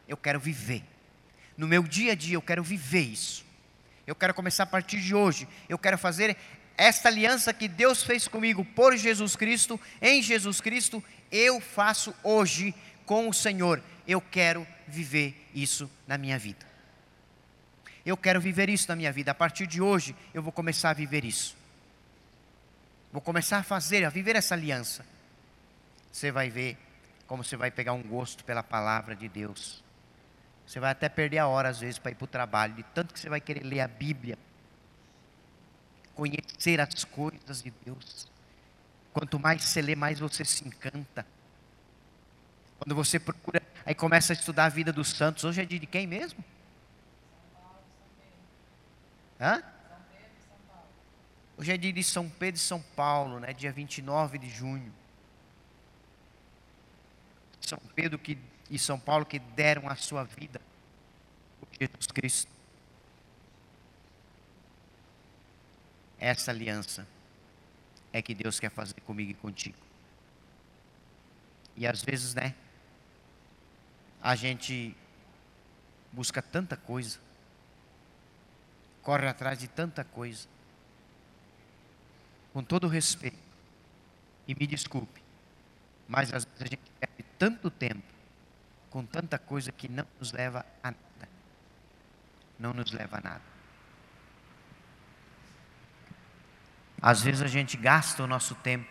Eu 0.07 0.17
quero 0.17 0.39
viver. 0.39 0.83
No 1.57 1.67
meu 1.67 1.83
dia 1.83 2.11
a 2.11 2.15
dia 2.15 2.35
eu 2.35 2.41
quero 2.41 2.63
viver 2.63 3.01
isso. 3.01 3.45
Eu 4.05 4.15
quero 4.15 4.33
começar 4.33 4.63
a 4.63 4.67
partir 4.67 5.01
de 5.01 5.15
hoje. 5.15 5.47
Eu 5.67 5.77
quero 5.77 5.97
fazer 5.97 6.37
esta 6.77 7.07
aliança 7.07 7.53
que 7.53 7.67
Deus 7.67 8.03
fez 8.03 8.27
comigo 8.27 8.63
por 8.63 8.95
Jesus 8.97 9.35
Cristo, 9.35 9.79
em 10.01 10.21
Jesus 10.21 10.59
Cristo, 10.59 11.03
eu 11.31 11.61
faço 11.61 12.13
hoje 12.21 12.75
com 13.05 13.29
o 13.29 13.33
Senhor. 13.33 13.81
Eu 14.07 14.19
quero 14.19 14.67
viver 14.87 15.49
isso 15.53 15.89
na 16.05 16.17
minha 16.17 16.37
vida. 16.37 16.65
Eu 18.05 18.15
quero 18.15 18.39
viver 18.39 18.69
isso 18.69 18.87
na 18.89 18.95
minha 18.95 19.11
vida. 19.11 19.31
A 19.31 19.35
partir 19.35 19.65
de 19.65 19.81
hoje, 19.81 20.15
eu 20.33 20.43
vou 20.43 20.51
começar 20.51 20.91
a 20.91 20.93
viver 20.93 21.25
isso. 21.25 21.57
Vou 23.16 23.22
começar 23.22 23.59
a 23.59 23.63
fazer, 23.63 24.03
a 24.03 24.09
viver 24.09 24.36
essa 24.36 24.55
aliança. 24.55 25.05
Você 26.11 26.34
vai 26.34 26.49
ver 26.49 26.78
como 27.26 27.45
você 27.45 27.55
vai 27.55 27.72
pegar 27.72 27.93
um 27.93 28.03
gosto 28.03 28.43
pela 28.43 28.61
palavra 28.61 29.16
de 29.16 29.30
Deus. 29.30 29.82
Você 30.68 30.82
vai 30.82 30.91
até 30.91 31.07
perder 31.07 31.38
a 31.38 31.47
hora, 31.47 31.70
às 31.70 31.80
vezes, 31.80 31.97
para 31.97 32.11
ir 32.11 32.16
para 32.16 32.26
o 32.26 32.28
trabalho, 32.28 32.74
de 32.74 32.84
tanto 32.84 33.13
que 33.13 33.20
você 33.22 33.30
vai 33.30 33.39
querer 33.39 33.63
ler 33.63 33.80
a 33.80 33.88
Bíblia, 33.88 34.38
conhecer 36.13 36.82
as 36.82 37.05
coisas 37.05 37.63
de 37.63 37.72
Deus. 37.86 38.30
Quanto 39.13 39.39
mais 39.39 39.63
você 39.63 39.82
lê, 39.82 39.95
mais 39.95 40.20
você 40.20 40.43
se 40.43 40.68
encanta. 40.68 41.26
Quando 42.78 42.93
você 42.95 43.18
procura, 43.18 43.61
aí 43.86 43.95
começa 43.95 44.34
a 44.34 44.36
estudar 44.36 44.66
a 44.66 44.70
vida 44.70 44.91
dos 44.91 45.07
santos. 45.07 45.45
Hoje 45.45 45.61
é 45.61 45.66
dia 45.66 45.80
de 45.80 45.88
quem 45.88 46.05
mesmo? 46.05 46.43
Hã? 49.39 49.63
Hoje 51.58 51.72
é 51.72 51.78
dia 51.78 51.93
de 51.93 52.03
São 52.03 52.30
Pedro 52.30 52.58
e 52.58 52.64
São 52.64 52.82
Paulo, 52.82 53.39
né? 53.39 53.53
dia 53.53 53.72
29 53.72 54.38
de 54.38 54.49
junho. 54.49 54.93
São 57.62 57.80
Pedro 57.95 58.20
que, 58.20 58.38
e 58.70 58.78
São 58.78 58.99
Paulo 58.99 59.26
que 59.26 59.39
deram 59.39 59.88
a 59.88 59.95
sua 59.95 60.24
vida 60.24 60.60
por 61.60 61.70
Jesus 61.80 62.08
Cristo. 62.08 62.51
Essa 66.20 66.51
aliança 66.51 67.08
é 68.12 68.22
que 68.22 68.36
Deus 68.36 68.60
quer 68.60 68.70
fazer 68.70 68.99
comigo 69.01 69.32
e 69.32 69.36
contigo. 69.36 69.78
E 71.78 71.88
às 71.88 72.03
vezes, 72.03 72.34
né? 72.34 72.53
A 74.22 74.36
gente 74.36 74.95
busca 76.12 76.41
tanta 76.41 76.76
coisa, 76.76 77.20
corre 79.01 79.28
atrás 79.28 79.60
de 79.60 79.68
tanta 79.68 80.03
coisa 80.03 80.55
com 82.56 82.64
todo 82.64 82.88
respeito, 82.88 83.38
e 84.47 84.56
me 84.56 84.66
desculpe, 84.66 85.22
mas 86.08 86.34
às 86.34 86.45
vezes 86.45 86.62
a 86.62 86.66
gente 86.68 86.89
perde 87.01 87.26
tanto 87.38 87.70
tempo 87.70 88.14
com 88.89 89.06
tanta 89.06 89.38
coisa 89.38 89.74
que 89.74 89.89
não 89.89 90.08
nos 90.18 90.32
leva 90.32 90.66
a 90.82 90.91
nada. 90.91 91.30
Não 92.58 92.74
nos 92.74 92.93
leva 92.93 93.18
a 93.18 93.22
nada. 93.22 93.41
Às 97.01 97.22
vezes 97.22 97.41
a 97.41 97.47
gente 97.47 97.76
gasta 97.76 98.24
o 98.24 98.28
nosso 98.28 98.56
tempo 98.56 98.89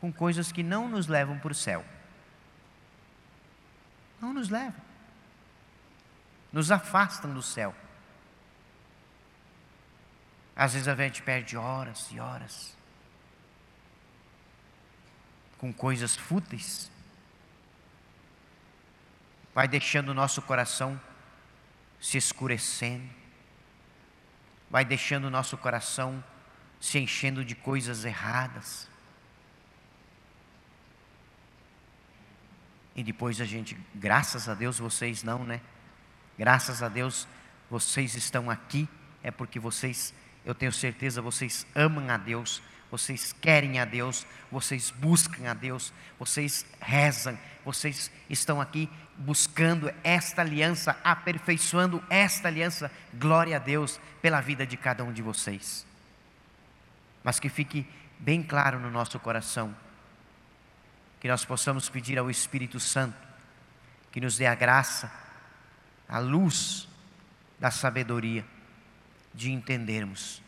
com 0.00 0.12
coisas 0.12 0.50
que 0.50 0.64
não 0.64 0.88
nos 0.88 1.06
levam 1.06 1.38
para 1.38 1.52
o 1.52 1.54
céu. 1.54 1.84
Não 4.20 4.34
nos 4.34 4.48
levam. 4.48 4.82
Nos 6.52 6.72
afastam 6.72 7.32
do 7.32 7.42
céu. 7.42 7.72
Às 10.62 10.74
vezes 10.74 10.86
a 10.86 10.94
gente 10.94 11.20
perde 11.22 11.56
horas 11.56 12.08
e 12.12 12.20
horas 12.20 12.76
com 15.58 15.72
coisas 15.72 16.14
fúteis. 16.14 16.88
vai 19.52 19.66
deixando 19.66 20.10
o 20.10 20.14
nosso 20.14 20.40
coração 20.40 21.00
se 22.00 22.16
escurecendo, 22.16 23.08
vai 24.70 24.84
deixando 24.84 25.24
o 25.24 25.30
nosso 25.30 25.58
coração 25.58 26.22
se 26.80 26.96
enchendo 26.96 27.44
de 27.44 27.56
coisas 27.56 28.04
erradas. 28.04 28.88
E 32.94 33.02
depois 33.02 33.40
a 33.40 33.44
gente, 33.44 33.76
graças 33.92 34.48
a 34.48 34.54
Deus 34.54 34.78
vocês 34.78 35.24
não, 35.24 35.42
né? 35.44 35.60
Graças 36.38 36.84
a 36.84 36.88
Deus 36.88 37.26
vocês 37.68 38.14
estão 38.14 38.48
aqui, 38.48 38.88
é 39.24 39.32
porque 39.32 39.58
vocês, 39.58 40.14
eu 40.44 40.54
tenho 40.54 40.72
certeza, 40.72 41.22
vocês 41.22 41.66
amam 41.74 42.10
a 42.10 42.16
Deus, 42.16 42.62
vocês 42.90 43.32
querem 43.32 43.78
a 43.78 43.84
Deus, 43.84 44.26
vocês 44.50 44.90
buscam 44.90 45.48
a 45.48 45.54
Deus, 45.54 45.92
vocês 46.18 46.66
rezam, 46.80 47.38
vocês 47.64 48.10
estão 48.28 48.60
aqui 48.60 48.90
buscando 49.16 49.92
esta 50.02 50.42
aliança, 50.42 50.96
aperfeiçoando 51.04 52.02
esta 52.10 52.48
aliança. 52.48 52.90
Glória 53.14 53.56
a 53.56 53.58
Deus 53.58 54.00
pela 54.20 54.40
vida 54.40 54.66
de 54.66 54.76
cada 54.76 55.04
um 55.04 55.12
de 55.12 55.22
vocês. 55.22 55.86
Mas 57.22 57.38
que 57.38 57.48
fique 57.48 57.86
bem 58.18 58.42
claro 58.42 58.78
no 58.80 58.90
nosso 58.90 59.18
coração 59.18 59.74
que 61.20 61.28
nós 61.28 61.44
possamos 61.44 61.88
pedir 61.88 62.18
ao 62.18 62.28
Espírito 62.28 62.80
Santo 62.80 63.16
que 64.10 64.20
nos 64.20 64.36
dê 64.36 64.44
a 64.44 64.54
graça, 64.54 65.10
a 66.08 66.18
luz 66.18 66.88
da 67.58 67.70
sabedoria 67.70 68.44
de 69.34 69.50
entendermos 69.50 70.42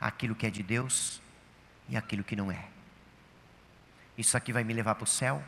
aquilo 0.00 0.34
que 0.34 0.46
é 0.46 0.50
de 0.50 0.62
Deus 0.62 1.20
e 1.88 1.96
aquilo 1.96 2.24
que 2.24 2.36
não 2.36 2.50
é. 2.50 2.68
Isso 4.16 4.36
aqui 4.36 4.52
vai 4.52 4.64
me 4.64 4.72
levar 4.72 4.94
para 4.94 5.04
o 5.04 5.06
céu? 5.06 5.42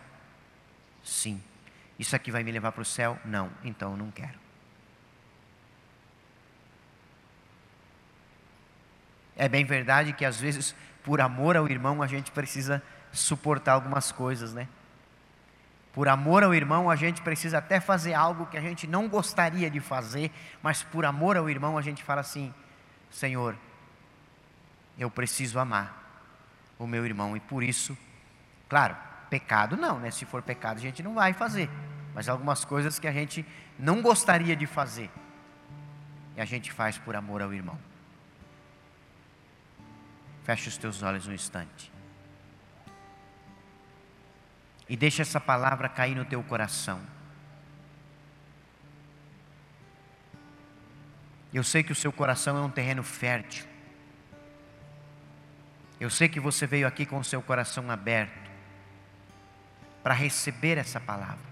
Sim. 1.02 1.42
Isso 1.98 2.14
aqui 2.14 2.30
vai 2.30 2.44
me 2.44 2.52
levar 2.52 2.72
para 2.72 2.82
o 2.82 2.84
céu? 2.84 3.18
Não. 3.24 3.50
Então 3.64 3.92
eu 3.92 3.96
não 3.96 4.10
quero. 4.10 4.38
É 9.36 9.48
bem 9.48 9.64
verdade 9.64 10.12
que 10.12 10.24
às 10.24 10.40
vezes, 10.40 10.74
por 11.04 11.20
amor 11.20 11.56
ao 11.56 11.68
irmão, 11.68 12.02
a 12.02 12.06
gente 12.06 12.30
precisa 12.30 12.82
suportar 13.12 13.72
algumas 13.72 14.12
coisas, 14.12 14.52
né? 14.52 14.68
Por 15.92 16.08
amor 16.08 16.44
ao 16.44 16.54
irmão, 16.54 16.90
a 16.90 16.96
gente 16.96 17.22
precisa 17.22 17.58
até 17.58 17.80
fazer 17.80 18.14
algo 18.14 18.46
que 18.46 18.56
a 18.56 18.60
gente 18.60 18.86
não 18.86 19.08
gostaria 19.08 19.70
de 19.70 19.80
fazer, 19.80 20.30
mas 20.62 20.82
por 20.82 21.04
amor 21.04 21.36
ao 21.36 21.48
irmão, 21.48 21.78
a 21.78 21.82
gente 21.82 22.02
fala 22.02 22.20
assim: 22.20 22.52
Senhor, 23.10 23.56
eu 24.98 25.10
preciso 25.10 25.58
amar 25.58 25.96
o 26.78 26.86
meu 26.86 27.04
irmão 27.04 27.36
e 27.36 27.40
por 27.40 27.62
isso, 27.62 27.96
claro, 28.68 28.96
pecado 29.28 29.76
não, 29.76 29.98
né? 29.98 30.10
Se 30.10 30.24
for 30.24 30.42
pecado, 30.42 30.78
a 30.78 30.80
gente 30.80 31.02
não 31.02 31.14
vai 31.14 31.32
fazer, 31.32 31.70
mas 32.14 32.28
algumas 32.28 32.64
coisas 32.64 32.98
que 32.98 33.06
a 33.06 33.12
gente 33.12 33.44
não 33.78 34.02
gostaria 34.02 34.56
de 34.56 34.66
fazer 34.66 35.10
e 36.36 36.40
a 36.40 36.44
gente 36.44 36.70
faz 36.72 36.96
por 36.98 37.16
amor 37.16 37.42
ao 37.42 37.52
irmão. 37.52 37.78
Feche 40.44 40.68
os 40.68 40.78
teus 40.78 41.02
olhos 41.02 41.26
um 41.26 41.32
instante. 41.32 41.92
E 44.88 44.96
deixa 44.96 45.22
essa 45.22 45.40
palavra 45.40 45.88
cair 45.88 46.14
no 46.14 46.24
teu 46.24 46.42
coração. 46.42 47.00
Eu 51.52 51.64
sei 51.64 51.82
que 51.82 51.92
o 51.92 51.94
seu 51.94 52.12
coração 52.12 52.56
é 52.58 52.60
um 52.60 52.70
terreno 52.70 53.02
fértil. 53.02 53.64
Eu 55.98 56.10
sei 56.10 56.28
que 56.28 56.38
você 56.38 56.66
veio 56.66 56.86
aqui 56.86 57.04
com 57.06 57.18
o 57.18 57.24
seu 57.24 57.42
coração 57.42 57.90
aberto 57.90 58.48
para 60.02 60.14
receber 60.14 60.78
essa 60.78 61.00
palavra. 61.00 61.48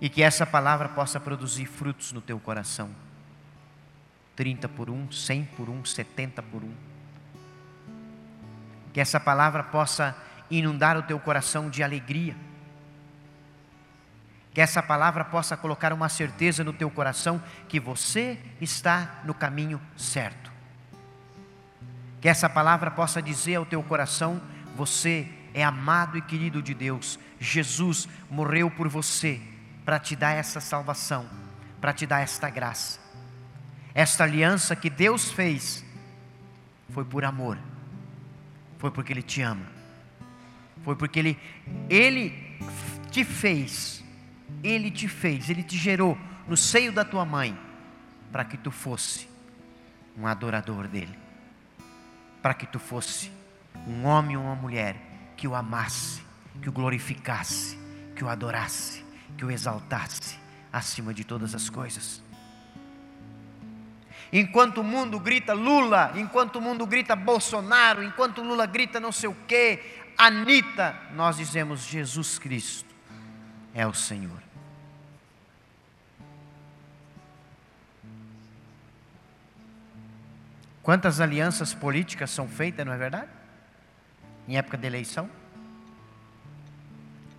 E 0.00 0.08
que 0.08 0.22
essa 0.22 0.44
palavra 0.44 0.88
possa 0.88 1.18
produzir 1.18 1.66
frutos 1.66 2.12
no 2.12 2.20
teu 2.20 2.38
coração. 2.38 2.90
30 4.34 4.68
por 4.68 4.90
um, 4.90 5.10
100 5.10 5.44
por 5.56 5.70
um, 5.70 5.82
70 5.84 6.42
por 6.42 6.62
um. 6.62 6.74
Que 8.92 9.00
essa 9.00 9.18
palavra 9.18 9.62
possa 9.62 10.14
inundar 10.50 10.98
o 10.98 11.02
teu 11.02 11.18
coração 11.18 11.70
de 11.70 11.82
alegria. 11.82 12.36
Que 14.56 14.62
essa 14.62 14.82
palavra 14.82 15.22
possa 15.22 15.54
colocar 15.54 15.92
uma 15.92 16.08
certeza 16.08 16.64
no 16.64 16.72
teu 16.72 16.90
coração 16.90 17.42
que 17.68 17.78
você 17.78 18.38
está 18.58 19.20
no 19.22 19.34
caminho 19.34 19.78
certo. 19.98 20.50
Que 22.22 22.28
essa 22.30 22.48
palavra 22.48 22.90
possa 22.90 23.20
dizer 23.20 23.56
ao 23.56 23.66
teu 23.66 23.82
coração: 23.82 24.40
você 24.74 25.28
é 25.52 25.62
amado 25.62 26.16
e 26.16 26.22
querido 26.22 26.62
de 26.62 26.72
Deus. 26.72 27.18
Jesus 27.38 28.08
morreu 28.30 28.70
por 28.70 28.88
você 28.88 29.42
para 29.84 29.98
te 29.98 30.16
dar 30.16 30.30
essa 30.30 30.58
salvação, 30.58 31.28
para 31.78 31.92
te 31.92 32.06
dar 32.06 32.22
esta 32.22 32.48
graça. 32.48 32.98
Esta 33.92 34.24
aliança 34.24 34.74
que 34.74 34.88
Deus 34.88 35.30
fez 35.32 35.84
foi 36.94 37.04
por 37.04 37.26
amor, 37.26 37.58
foi 38.78 38.90
porque 38.90 39.12
Ele 39.12 39.22
te 39.22 39.42
ama, 39.42 39.66
foi 40.82 40.96
porque 40.96 41.18
Ele, 41.18 41.38
Ele 41.90 42.58
te 43.10 43.22
fez, 43.22 43.95
Ele 44.62 44.90
te 44.90 45.08
fez, 45.08 45.50
Ele 45.50 45.62
te 45.62 45.76
gerou 45.76 46.16
no 46.46 46.56
seio 46.56 46.92
da 46.92 47.04
tua 47.04 47.24
mãe, 47.24 47.58
para 48.30 48.44
que 48.44 48.56
tu 48.56 48.70
fosse 48.70 49.28
um 50.16 50.26
adorador 50.26 50.88
dEle 50.88 51.26
para 52.46 52.54
que 52.54 52.64
tu 52.64 52.78
fosse 52.78 53.32
um 53.88 54.06
homem 54.06 54.36
ou 54.36 54.44
uma 54.44 54.54
mulher 54.54 54.94
que 55.36 55.48
o 55.48 55.54
amasse, 55.56 56.22
que 56.62 56.68
o 56.68 56.72
glorificasse, 56.72 57.76
que 58.14 58.22
o 58.22 58.28
adorasse, 58.28 59.04
que 59.36 59.44
o 59.44 59.50
exaltasse 59.50 60.38
acima 60.72 61.12
de 61.12 61.24
todas 61.24 61.56
as 61.56 61.68
coisas. 61.68 62.22
Enquanto 64.32 64.78
o 64.78 64.84
mundo 64.84 65.18
grita 65.18 65.54
Lula, 65.54 66.12
enquanto 66.14 66.60
o 66.60 66.60
mundo 66.60 66.86
grita 66.86 67.16
Bolsonaro, 67.16 68.04
enquanto 68.04 68.44
Lula 68.44 68.64
grita 68.64 69.00
não 69.00 69.10
sei 69.10 69.28
o 69.28 69.36
que, 69.48 69.80
Anitta, 70.16 70.96
nós 71.16 71.38
dizemos 71.38 71.84
Jesus 71.84 72.38
Cristo 72.38 72.85
é 73.76 73.86
o 73.86 73.92
Senhor. 73.92 74.42
Quantas 80.82 81.20
alianças 81.20 81.74
políticas 81.74 82.30
são 82.30 82.48
feitas, 82.48 82.86
não 82.86 82.94
é 82.94 82.96
verdade? 82.96 83.28
Em 84.48 84.56
época 84.56 84.78
de 84.78 84.86
eleição? 84.86 85.28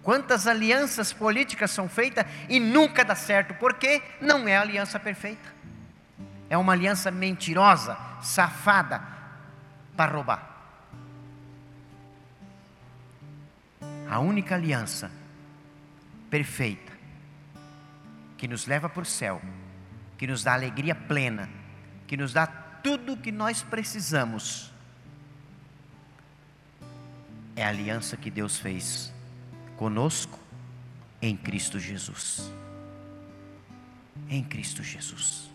Quantas 0.04 0.46
alianças 0.46 1.12
políticas 1.12 1.72
são 1.72 1.90
feitas 1.90 2.24
e 2.48 2.60
nunca 2.60 3.04
dá 3.04 3.16
certo, 3.16 3.56
porque 3.56 4.04
não 4.22 4.48
é 4.48 4.58
a 4.58 4.62
aliança 4.62 5.00
perfeita. 5.00 5.52
É 6.52 6.58
uma 6.58 6.74
aliança 6.74 7.10
mentirosa, 7.10 7.98
safada, 8.22 9.02
para 9.96 10.12
roubar. 10.12 10.56
A 14.08 14.20
única 14.20 14.54
aliança 14.54 15.12
perfeita, 16.30 16.94
que 18.38 18.48
nos 18.48 18.68
leva 18.68 18.90
para 18.90 19.02
o 19.02 19.06
céu, 19.06 19.42
que 20.18 20.28
nos 20.28 20.44
dá 20.44 20.54
alegria 20.54 20.96
plena, 20.96 21.50
que 22.06 22.18
nos 22.18 22.34
dá 22.34 22.46
tudo 22.48 23.14
o 23.14 23.18
que 23.18 23.32
nós 23.32 23.62
precisamos 23.64 24.72
é 27.58 27.66
a 27.66 27.70
aliança 27.70 28.16
que 28.16 28.30
Deus 28.30 28.60
fez 28.60 29.12
conosco 29.78 30.40
em 31.20 31.36
Cristo 31.36 31.80
Jesus. 31.80 32.52
Em 34.30 34.44
Cristo 34.44 34.84
Jesus. 34.84 35.50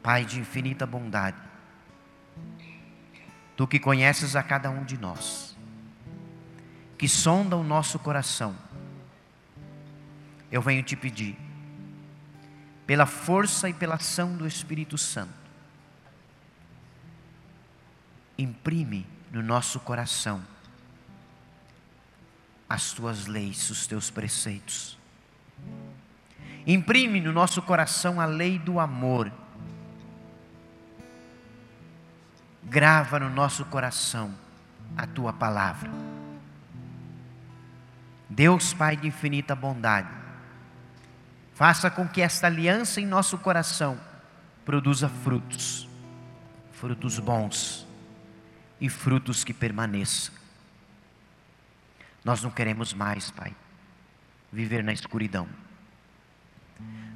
Pai 0.00 0.24
de 0.24 0.38
infinita 0.38 0.86
bondade, 0.86 1.36
Tu 3.56 3.66
que 3.66 3.78
conheces 3.78 4.36
a 4.36 4.42
cada 4.42 4.70
um 4.70 4.84
de 4.84 4.96
nós, 4.96 5.49
que 7.00 7.08
sonda 7.08 7.56
o 7.56 7.64
nosso 7.64 7.98
coração, 7.98 8.54
eu 10.52 10.60
venho 10.60 10.82
te 10.82 10.94
pedir, 10.94 11.34
pela 12.86 13.06
força 13.06 13.70
e 13.70 13.72
pela 13.72 13.94
ação 13.94 14.36
do 14.36 14.46
Espírito 14.46 14.98
Santo. 14.98 15.32
Imprime 18.36 19.06
no 19.32 19.42
nosso 19.42 19.80
coração 19.80 20.44
as 22.68 22.92
tuas 22.92 23.24
leis, 23.26 23.70
os 23.70 23.86
teus 23.86 24.10
preceitos. 24.10 24.98
Imprime 26.66 27.18
no 27.18 27.32
nosso 27.32 27.62
coração 27.62 28.20
a 28.20 28.26
lei 28.26 28.58
do 28.58 28.78
amor. 28.78 29.32
Grava 32.62 33.18
no 33.18 33.30
nosso 33.30 33.64
coração 33.64 34.34
a 34.98 35.06
tua 35.06 35.32
palavra. 35.32 36.09
Deus 38.30 38.72
Pai 38.72 38.96
de 38.96 39.08
infinita 39.08 39.54
bondade, 39.54 40.20
Faça 41.60 41.90
com 41.90 42.08
que 42.08 42.22
esta 42.22 42.46
aliança 42.46 43.02
em 43.02 43.04
nosso 43.04 43.36
coração 43.36 44.00
produza 44.64 45.10
frutos, 45.10 45.86
frutos 46.72 47.18
bons 47.18 47.86
e 48.80 48.88
frutos 48.88 49.44
que 49.44 49.52
permaneçam. 49.52 50.32
Nós 52.24 52.42
não 52.42 52.50
queremos 52.50 52.94
mais, 52.94 53.30
Pai, 53.30 53.54
viver 54.50 54.82
na 54.82 54.90
escuridão. 54.90 55.46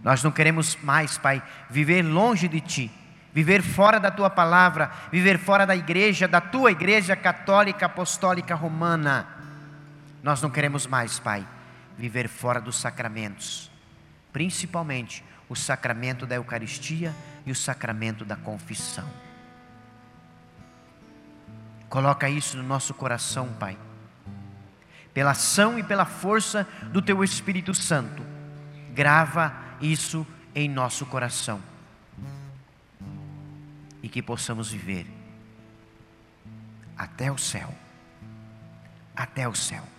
Nós 0.02 0.22
não 0.22 0.30
queremos 0.30 0.76
mais, 0.82 1.16
Pai, 1.16 1.42
viver 1.70 2.02
longe 2.02 2.46
de 2.46 2.60
Ti, 2.60 2.92
viver 3.32 3.62
fora 3.62 3.98
da 3.98 4.10
Tua 4.10 4.28
palavra, 4.28 4.92
viver 5.10 5.38
fora 5.38 5.64
da 5.66 5.74
igreja, 5.74 6.28
da 6.28 6.42
Tua 6.42 6.70
igreja 6.70 7.16
católica, 7.16 7.86
apostólica, 7.86 8.54
romana. 8.54 9.26
Nós 10.24 10.40
não 10.40 10.48
queremos 10.48 10.86
mais, 10.86 11.18
Pai, 11.18 11.46
viver 11.98 12.30
fora 12.30 12.58
dos 12.58 12.78
sacramentos, 12.78 13.70
principalmente 14.32 15.22
o 15.50 15.54
sacramento 15.54 16.24
da 16.24 16.36
Eucaristia 16.36 17.14
e 17.44 17.52
o 17.52 17.54
sacramento 17.54 18.24
da 18.24 18.34
confissão. 18.34 19.06
Coloca 21.90 22.26
isso 22.26 22.56
no 22.56 22.62
nosso 22.62 22.94
coração, 22.94 23.52
Pai. 23.60 23.76
Pela 25.12 25.32
ação 25.32 25.78
e 25.78 25.82
pela 25.82 26.06
força 26.06 26.66
do 26.90 27.02
Teu 27.02 27.22
Espírito 27.22 27.74
Santo, 27.74 28.24
grava 28.94 29.52
isso 29.78 30.26
em 30.54 30.70
nosso 30.70 31.04
coração. 31.04 31.60
E 34.02 34.08
que 34.08 34.22
possamos 34.22 34.72
viver 34.72 35.06
até 36.96 37.30
o 37.30 37.36
céu. 37.36 37.74
Até 39.14 39.46
o 39.46 39.54
céu. 39.54 39.93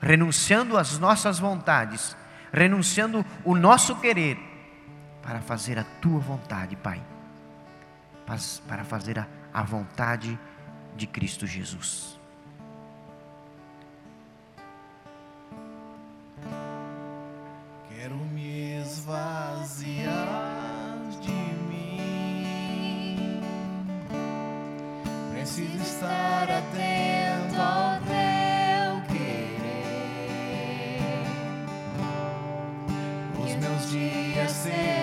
Renunciando 0.00 0.76
às 0.76 0.98
nossas 0.98 1.38
vontades, 1.38 2.16
renunciando 2.52 3.24
o 3.44 3.54
nosso 3.54 3.96
querer, 3.96 4.38
para 5.26 5.40
fazer 5.40 5.78
a 5.78 5.84
tua 6.00 6.20
vontade, 6.20 6.76
Pai. 6.76 7.02
Para 8.68 8.84
fazer 8.84 9.18
a, 9.18 9.26
a 9.52 9.62
vontade 9.62 10.38
de 10.96 11.06
Cristo 11.06 11.46
Jesus. 11.46 12.16
Quero 17.88 18.16
me 18.16 18.80
esvaziar 18.80 20.14
de 21.20 21.32
mim. 21.68 23.40
Preciso 25.32 25.76
estar 25.78 26.48
atento 26.50 26.95
dias 34.66 34.95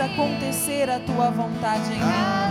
acontecer 0.00 0.90
a 0.90 0.98
tua 1.00 1.30
vontade 1.30 1.92
em 1.92 1.98
mim. 1.98 2.43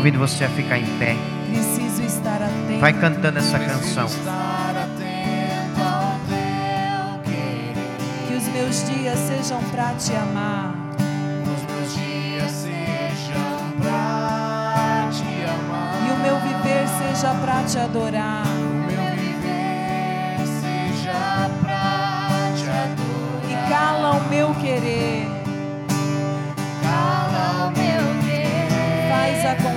Convido 0.00 0.18
você 0.18 0.44
a 0.44 0.48
ficar 0.48 0.78
em 0.78 0.86
pé. 0.98 1.14
Preciso 1.50 2.02
estar 2.02 2.40
atento. 2.40 2.80
Vai 2.80 2.90
cantando 2.94 3.38
essa 3.38 3.58
canção. 3.58 4.06
Que 8.26 8.34
os 8.34 8.48
meus 8.48 8.86
dias 8.90 9.18
sejam 9.18 9.62
pra 9.64 9.92
te 9.98 10.16
amar. 10.16 10.74
Os 11.42 11.62
meus 11.70 11.94
dias 11.94 12.50
sejam 12.50 13.72
pra 13.78 15.10
te 15.12 15.44
amar. 15.44 15.98
E 16.08 16.12
o 16.12 16.16
meu 16.22 16.36
viver 16.40 16.88
seja 16.98 17.34
pra 17.34 17.62
te 17.64 17.78
adorar. 17.78 18.46
O 18.46 18.86
meu 18.86 19.04
viver 19.16 20.38
seja 20.62 21.50
pra 21.60 22.54
te 22.56 22.64
E 23.50 23.54
adorar. 23.54 23.68
cala 23.68 24.12
o 24.12 24.28
meu 24.30 24.54
querer. 24.54 25.28
Cala 26.82 27.66
o 27.66 27.70
meu 27.78 28.22
querer. 28.22 28.68
Faz 29.10 29.44
acontecer 29.44 29.69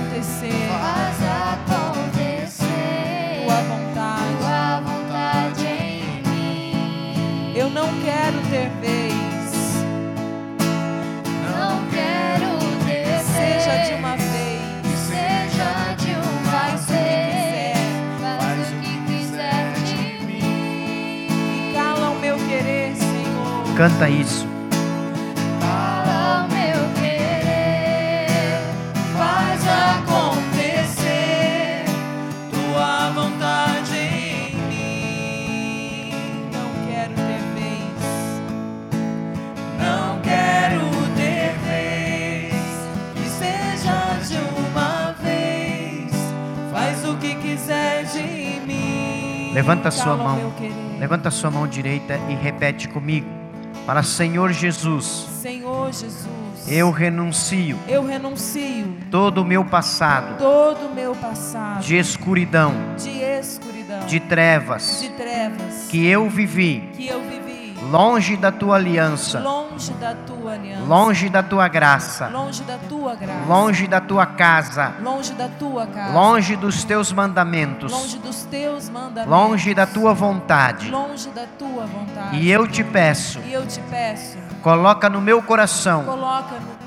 de 48.12 48.60
mim. 48.66 49.52
Levanta 49.52 49.88
a 49.88 49.90
sua 49.90 50.16
mão. 50.16 50.52
Levanta 50.98 51.28
a 51.28 51.32
sua 51.32 51.50
mão 51.50 51.66
direita 51.66 52.18
e 52.28 52.34
repete 52.34 52.88
comigo. 52.88 53.43
Para 53.86 54.02
Senhor 54.02 54.50
Jesus, 54.52 55.26
Senhor 55.42 55.92
Jesus. 55.92 56.26
eu 56.66 56.90
renuncio 56.90 57.78
eu 57.86 58.02
renuncio 58.02 58.96
todo 59.10 59.42
o 59.42 59.44
meu 59.44 59.62
passado 59.62 60.38
todo 60.38 60.86
o 60.86 60.94
meu 60.94 61.14
passado 61.14 61.82
de 61.82 61.96
escuridão, 61.98 62.72
de 62.96 63.10
escuridão, 63.20 64.06
de 64.06 64.20
trevas 64.20 65.02
de 65.02 65.10
trevas 65.10 65.86
que 65.90 66.06
eu 66.06 66.30
vivi 66.30 66.88
que 66.94 67.06
eu 67.06 67.20
vivi 67.28 67.43
longe 67.90 68.36
da 68.36 68.50
tua 68.50 68.76
aliança, 68.76 69.40
longe 69.40 69.92
da 69.94 70.14
tua 70.14 70.52
aliança, 70.52 70.84
longe 70.84 71.28
da 71.28 71.42
tua 71.42 71.68
graça, 71.68 72.28
longe 72.28 72.62
da 72.62 72.78
tua 72.78 73.14
graça, 73.14 73.44
longe 73.46 73.86
da 73.86 74.00
tua 74.00 74.26
casa, 74.26 74.94
longe 75.02 75.32
da 75.34 75.48
tua 75.48 75.86
casa, 75.86 76.12
longe 76.12 76.56
dos 76.56 76.84
teus 76.84 77.12
mandamentos, 77.12 77.92
longe 77.92 78.18
dos 78.18 78.42
teus 78.44 78.88
mandamentos, 78.88 79.30
longe 79.30 79.74
da 79.74 79.86
tua 79.86 80.14
vontade. 80.14 80.90
longe 80.90 81.28
da 81.30 81.46
tua 81.58 81.86
vontade. 81.86 82.36
E 82.38 82.50
eu 82.50 82.66
te 82.66 82.82
peço, 82.82 83.40
E 83.40 83.52
eu 83.52 83.66
te 83.66 83.80
peço, 83.82 84.36
coloca 84.62 85.08
no 85.08 85.20
meu 85.20 85.42
coração 85.42 86.04
coloca 86.04 86.54
no 86.60 86.83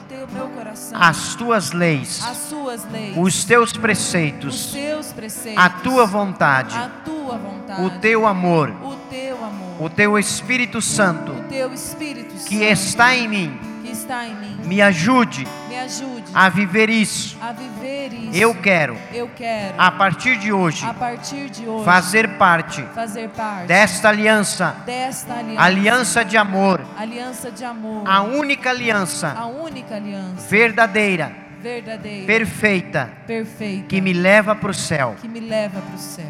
coração. 0.50 1.00
As 1.00 1.36
tuas 1.36 1.72
leis, 1.72 2.24
as 2.26 2.38
suas 2.38 2.90
leis, 2.92 3.16
os 3.18 3.44
teus 3.44 3.72
os 3.72 3.78
preceitos, 3.78 4.72
seus 4.72 5.12
preceitos, 5.12 5.64
a 5.64 5.70
tua 5.70 6.06
vontade, 6.06 6.76
a 6.76 6.90
tua 7.04 7.38
vontade, 7.38 7.82
o 7.82 7.90
teu 8.00 8.26
amor, 8.26 8.70
o 8.70 8.96
teu 9.10 9.44
amor, 9.44 9.82
o 9.82 9.90
teu 9.90 10.18
Espírito 10.18 10.82
Santo 10.82 11.34
o 11.34 11.44
teu 11.44 11.74
Espírito 11.74 12.34
que 12.46 12.58
Santo 12.58 12.72
está 12.72 13.16
em 13.16 13.28
mim. 13.28 13.67
Está 14.08 14.26
em 14.28 14.36
mim. 14.36 14.58
Me 14.64 14.82
ajude 14.82 15.46
Me 15.68 15.78
ajude 15.78 16.24
a 16.34 16.50
viver 16.50 16.90
isso. 16.90 17.38
a 17.42 17.52
viver 17.52 18.14
isso. 18.14 18.36
Eu 18.36 18.56
quero, 18.56 18.98
Eu 19.14 19.30
quero, 19.36 19.74
a 19.78 19.92
partir 19.92 20.38
de 20.38 20.52
hoje, 20.52 20.86
a 20.86 20.94
partir 20.94 21.50
de 21.50 21.68
hoje, 21.68 21.84
fazer 21.86 22.28
parte 22.38 22.82
fazer 22.96 23.30
parte 23.30 23.68
desta 23.68 24.10
aliança, 24.10 24.76
desta 24.86 25.34
aliança, 25.34 25.62
aliança 25.64 26.26
de 26.26 26.38
amor, 26.38 26.82
aliança 26.98 27.52
de 27.52 27.64
amor, 27.66 28.04
a 28.08 28.22
única 28.22 28.70
aliança 28.70 29.34
a 29.38 29.46
única 29.46 29.96
aliança 29.96 30.48
verdadeira, 30.50 31.32
verdadeira, 31.62 32.26
perfeita, 32.26 33.12
perfeita, 33.26 33.88
que 33.88 34.00
me 34.02 34.14
leva 34.14 34.56
para 34.56 34.72
o 34.72 34.74
céu. 34.74 35.16
que 35.20 35.28
me 35.28 35.40
leva 35.40 35.80
para 35.82 35.96
o 35.96 36.00
céu. 36.00 36.26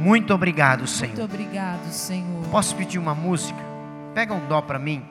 Muito 0.00 0.32
obrigado, 0.34 0.80
Muito 0.80 0.90
Senhor. 0.90 1.20
obrigado, 1.24 1.90
Senhor. 1.90 2.44
Posso 2.50 2.74
pedir 2.76 2.98
uma 2.98 3.14
música? 3.14 3.58
Pega 4.14 4.32
um 4.34 4.46
dó 4.46 4.60
para 4.60 4.78
mim. 4.78 5.02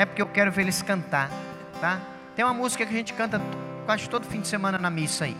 É 0.00 0.06
porque 0.06 0.22
eu 0.22 0.26
quero 0.26 0.50
ver 0.50 0.62
eles 0.62 0.80
cantar, 0.80 1.30
tá? 1.78 2.00
Tem 2.34 2.42
uma 2.42 2.54
música 2.54 2.86
que 2.86 2.94
a 2.94 2.96
gente 2.96 3.12
canta 3.12 3.38
quase 3.84 4.08
todo 4.08 4.26
fim 4.26 4.40
de 4.40 4.48
semana 4.48 4.78
na 4.78 4.88
missa 4.88 5.26
aí. 5.26 5.36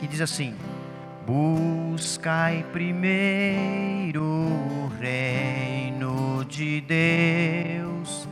Que 0.00 0.08
diz 0.08 0.20
assim: 0.20 0.56
Buscai 1.24 2.66
primeiro 2.72 4.24
o 4.24 4.90
reino 4.98 6.44
de 6.46 6.80
Deus. 6.80 8.26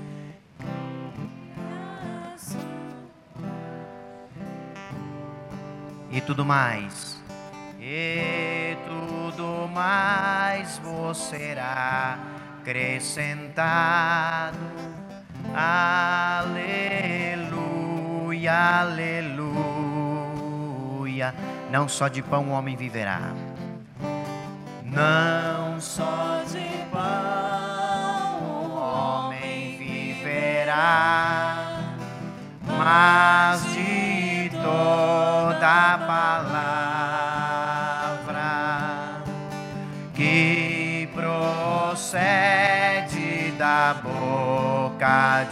E 6.10 6.20
tudo 6.22 6.44
mais. 6.44 7.22
E 7.78 8.76
tudo 8.84 9.68
mais 9.68 10.76
vos 10.78 11.18
será 11.18 12.18
acrescentado. 12.60 14.73
Aleluia, 15.56 16.80
aleluia. 18.80 19.54
Não 21.70 21.88
só 21.88 22.08
de 22.08 22.20
pão 22.22 22.48
o 22.48 22.50
homem 22.50 22.74
viverá. 22.74 23.32
Não 24.82 25.80
só 25.80 26.42
de 26.48 26.68
pão 26.90 28.42
o 28.42 28.74
homem 28.74 29.76
viverá, 29.78 31.56
mas 32.66 33.62
de 33.72 34.50
toda 34.50 35.98
palavra 35.98 36.53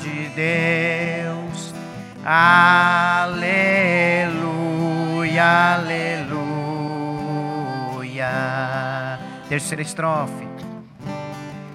de 0.01 0.29
Deus. 0.35 1.75
Aleluia, 2.25 3.35
aleluia. 5.75 6.33
Terceira 9.49 9.83
estrofe. 9.83 10.49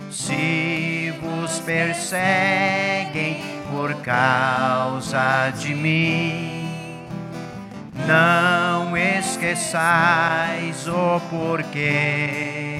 Se 0.09 1.13
vos 1.21 1.59
perseguem 1.59 3.43
por 3.71 3.93
causa 4.01 5.51
de 5.59 5.75
mim, 5.75 7.05
não 8.07 8.95
esqueçais 8.97 10.87
o 10.87 11.19
porquê. 11.29 12.79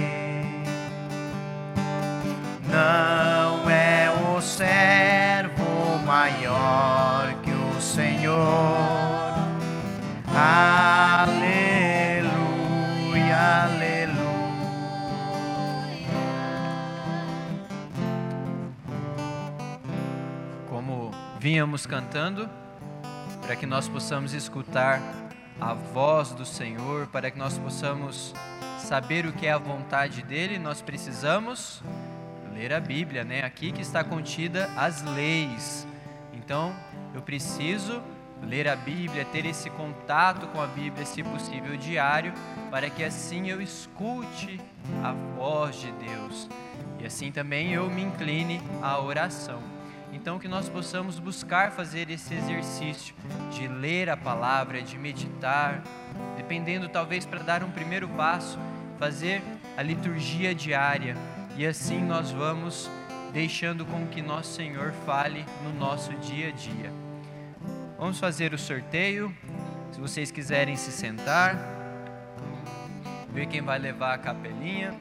Não 2.69 3.46
servo 4.57 5.99
maior 6.03 7.31
que 7.43 7.51
o 7.51 7.79
Senhor. 7.79 8.35
Aleluia, 10.35 11.37
aleluia. 13.65 14.17
como 20.67 21.11
vínhamos 21.39 21.85
cantando, 21.85 22.49
para 23.43 23.55
que 23.55 23.67
nós 23.67 23.87
possamos 23.87 24.33
escutar 24.33 24.99
a 25.61 25.75
voz 25.75 26.31
do 26.31 26.45
Senhor, 26.45 27.05
para 27.07 27.29
que 27.29 27.37
nós 27.37 27.59
possamos 27.59 28.33
saber 28.79 29.27
o 29.27 29.33
que 29.33 29.45
é 29.45 29.51
a 29.51 29.59
vontade 29.59 30.23
dele, 30.23 30.57
nós 30.57 30.81
precisamos 30.81 31.83
ler 32.57 32.73
a 32.73 32.79
Bíblia, 32.79 33.23
né? 33.23 33.43
Aqui 33.43 33.71
que 33.71 33.81
está 33.81 34.03
contida 34.03 34.67
as 34.75 35.03
leis. 35.03 35.87
Então, 36.33 36.75
eu 37.13 37.21
preciso 37.21 38.01
ler 38.41 38.67
a 38.67 38.75
Bíblia, 38.75 39.25
ter 39.25 39.45
esse 39.45 39.69
contato 39.69 40.47
com 40.47 40.59
a 40.59 40.65
Bíblia, 40.65 41.05
se 41.05 41.21
possível, 41.21 41.77
diário, 41.77 42.33
para 42.71 42.89
que 42.89 43.03
assim 43.03 43.49
eu 43.49 43.61
escute 43.61 44.59
a 45.03 45.11
voz 45.35 45.75
de 45.75 45.91
Deus 45.91 46.49
e 46.99 47.05
assim 47.05 47.31
também 47.31 47.73
eu 47.73 47.89
me 47.89 48.01
incline 48.01 48.59
à 48.81 48.99
oração. 48.99 49.61
Então, 50.11 50.39
que 50.39 50.47
nós 50.47 50.67
possamos 50.67 51.19
buscar 51.19 51.71
fazer 51.71 52.09
esse 52.09 52.33
exercício 52.33 53.13
de 53.51 53.67
ler 53.67 54.09
a 54.09 54.17
palavra, 54.17 54.81
de 54.81 54.97
meditar, 54.97 55.83
dependendo 56.35 56.89
talvez 56.89 57.23
para 57.23 57.39
dar 57.39 57.63
um 57.63 57.69
primeiro 57.69 58.07
passo, 58.09 58.57
fazer 58.97 59.43
a 59.75 59.83
liturgia 59.83 60.55
diária 60.55 61.15
e 61.57 61.65
assim 61.65 61.99
nós 62.03 62.29
vamos 62.29 62.87
deixando 63.33 63.83
com 63.83 64.05
que 64.05 64.21
nosso 64.21 64.53
Senhor 64.53 64.93
fale 65.07 65.43
no 65.63 65.73
nosso 65.73 66.13
dia 66.13 66.49
a 66.49 66.51
dia. 66.51 66.93
Vamos 67.97 68.19
fazer 68.19 68.53
o 68.53 68.59
sorteio. 68.59 69.35
Se 69.91 69.99
vocês 69.99 70.29
quiserem 70.29 70.75
se 70.75 70.91
sentar, 70.91 71.57
ver 73.33 73.47
quem 73.47 73.61
vai 73.61 73.79
levar 73.79 74.13
a 74.13 74.17
capelinha. 74.19 74.93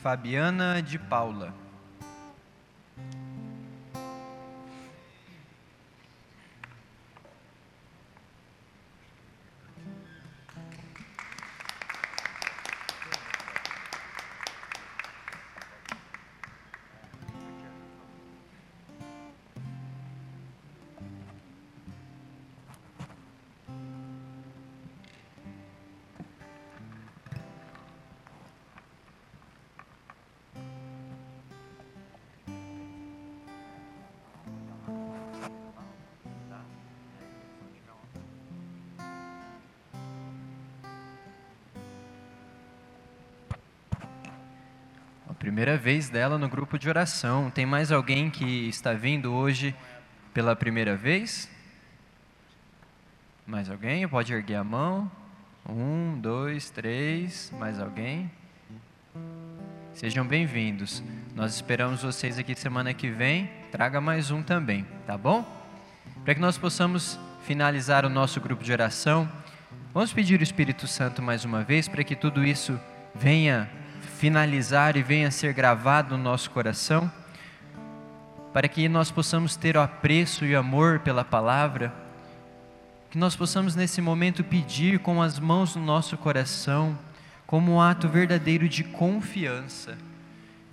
Fabiana 0.00 0.80
de 0.80 0.96
Paula. 0.96 1.63
Primeira 45.54 45.78
vez 45.78 46.08
dela 46.08 46.36
no 46.36 46.48
grupo 46.48 46.76
de 46.76 46.88
oração. 46.88 47.48
Tem 47.48 47.64
mais 47.64 47.92
alguém 47.92 48.28
que 48.28 48.68
está 48.68 48.92
vindo 48.92 49.32
hoje 49.32 49.72
pela 50.32 50.56
primeira 50.56 50.96
vez? 50.96 51.48
Mais 53.46 53.70
alguém? 53.70 54.08
Pode 54.08 54.32
erguer 54.32 54.56
a 54.56 54.64
mão. 54.64 55.08
Um, 55.68 56.18
dois, 56.20 56.70
três. 56.70 57.52
Mais 57.56 57.78
alguém? 57.78 58.28
Sejam 59.92 60.26
bem-vindos. 60.26 61.04
Nós 61.36 61.54
esperamos 61.54 62.02
vocês 62.02 62.36
aqui 62.36 62.56
semana 62.56 62.92
que 62.92 63.08
vem. 63.08 63.48
Traga 63.70 64.00
mais 64.00 64.32
um 64.32 64.42
também, 64.42 64.84
tá 65.06 65.16
bom? 65.16 65.46
Para 66.24 66.34
que 66.34 66.40
nós 66.40 66.58
possamos 66.58 67.16
finalizar 67.44 68.04
o 68.04 68.08
nosso 68.08 68.40
grupo 68.40 68.64
de 68.64 68.72
oração, 68.72 69.30
vamos 69.92 70.12
pedir 70.12 70.40
o 70.40 70.42
Espírito 70.42 70.88
Santo 70.88 71.22
mais 71.22 71.44
uma 71.44 71.62
vez 71.62 71.86
para 71.86 72.02
que 72.02 72.16
tudo 72.16 72.44
isso 72.44 72.76
venha 73.14 73.70
finalizar 74.06 74.96
e 74.96 75.02
venha 75.02 75.30
ser 75.30 75.52
gravado 75.52 76.16
no 76.16 76.22
nosso 76.22 76.50
coração, 76.50 77.10
para 78.52 78.68
que 78.68 78.88
nós 78.88 79.10
possamos 79.10 79.56
ter 79.56 79.76
o 79.76 79.80
apreço 79.80 80.44
e 80.44 80.54
amor 80.54 81.00
pela 81.00 81.24
palavra, 81.24 81.92
que 83.10 83.18
nós 83.18 83.34
possamos 83.34 83.74
nesse 83.74 84.00
momento 84.00 84.44
pedir 84.44 84.98
com 85.00 85.20
as 85.20 85.38
mãos 85.38 85.76
no 85.76 85.84
nosso 85.84 86.16
coração, 86.16 86.98
como 87.46 87.72
um 87.72 87.80
ato 87.80 88.08
verdadeiro 88.08 88.68
de 88.68 88.84
confiança. 88.84 89.96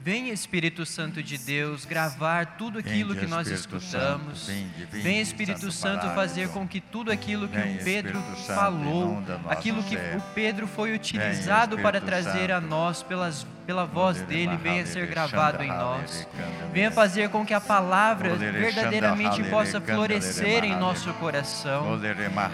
Vem 0.04 0.30
Espírito 0.30 0.84
Santo 0.84 1.22
de 1.22 1.38
Deus 1.38 1.86
gravar 1.86 2.58
tudo 2.58 2.80
aquilo 2.80 3.16
que 3.16 3.28
nós 3.28 3.48
escutamos. 3.48 4.50
Vem 4.90 5.22
Espírito 5.22 5.72
Santo 5.72 6.08
fazer 6.16 6.50
com 6.50 6.68
que 6.68 6.82
tudo 6.82 7.12
aquilo 7.12 7.48
que 7.48 7.60
o 7.60 7.84
Pedro 7.84 8.20
falou, 8.48 9.22
aquilo 9.48 9.84
que 9.84 9.96
o 9.96 10.22
Pedro 10.34 10.66
foi 10.66 10.96
utilizado 10.96 11.78
para 11.78 12.02
trazer 12.02 12.52
a 12.52 12.60
nós 12.60 13.04
pelas, 13.04 13.46
pela 13.72 13.86
voz 13.86 14.22
dele, 14.24 14.58
venha 14.58 14.86
ser 14.86 15.08
gravado 15.08 15.64
em 15.64 15.70
nós. 15.70 16.28
Venha 16.74 16.92
fazer 16.92 17.30
com 17.30 17.46
que 17.46 17.54
a 17.54 17.62
palavra 17.62 18.36
verdadeiramente 18.36 19.42
possa 19.46 19.80
florescer 19.80 20.66
em 20.66 20.76
nosso 20.76 21.14
coração. 21.14 21.98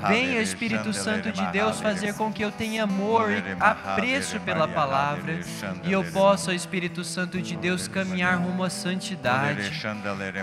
Venha, 0.07 0.39
Espírito 0.39 0.93
Santo 0.93 1.31
de 1.31 1.43
Deus, 1.47 1.81
fazer 1.81 2.13
com 2.13 2.31
que 2.31 2.45
eu 2.45 2.51
tenha 2.51 2.83
amor 2.83 3.31
e 3.31 3.43
apreço 3.59 4.39
pela 4.41 4.67
palavra 4.67 5.39
e 5.83 5.91
eu 5.91 6.03
possa, 6.03 6.53
Espírito 6.53 7.03
Santo 7.03 7.41
de 7.41 7.55
Deus, 7.55 7.87
caminhar 7.87 8.37
rumo 8.37 8.63
à 8.63 8.69
santidade. 8.69 9.71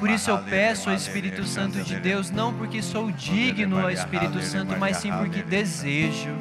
Por 0.00 0.10
isso 0.10 0.28
eu 0.28 0.38
peço 0.38 0.90
ao 0.90 0.96
Espírito 0.96 1.44
Santo 1.44 1.84
de 1.84 2.00
Deus, 2.00 2.32
não 2.32 2.52
porque 2.52 2.82
sou 2.82 3.12
digno 3.12 3.78
ao 3.78 3.90
Espírito 3.90 4.42
Santo, 4.42 4.76
mas 4.76 4.96
sim 4.96 5.12
porque 5.12 5.40
desejo. 5.40 6.34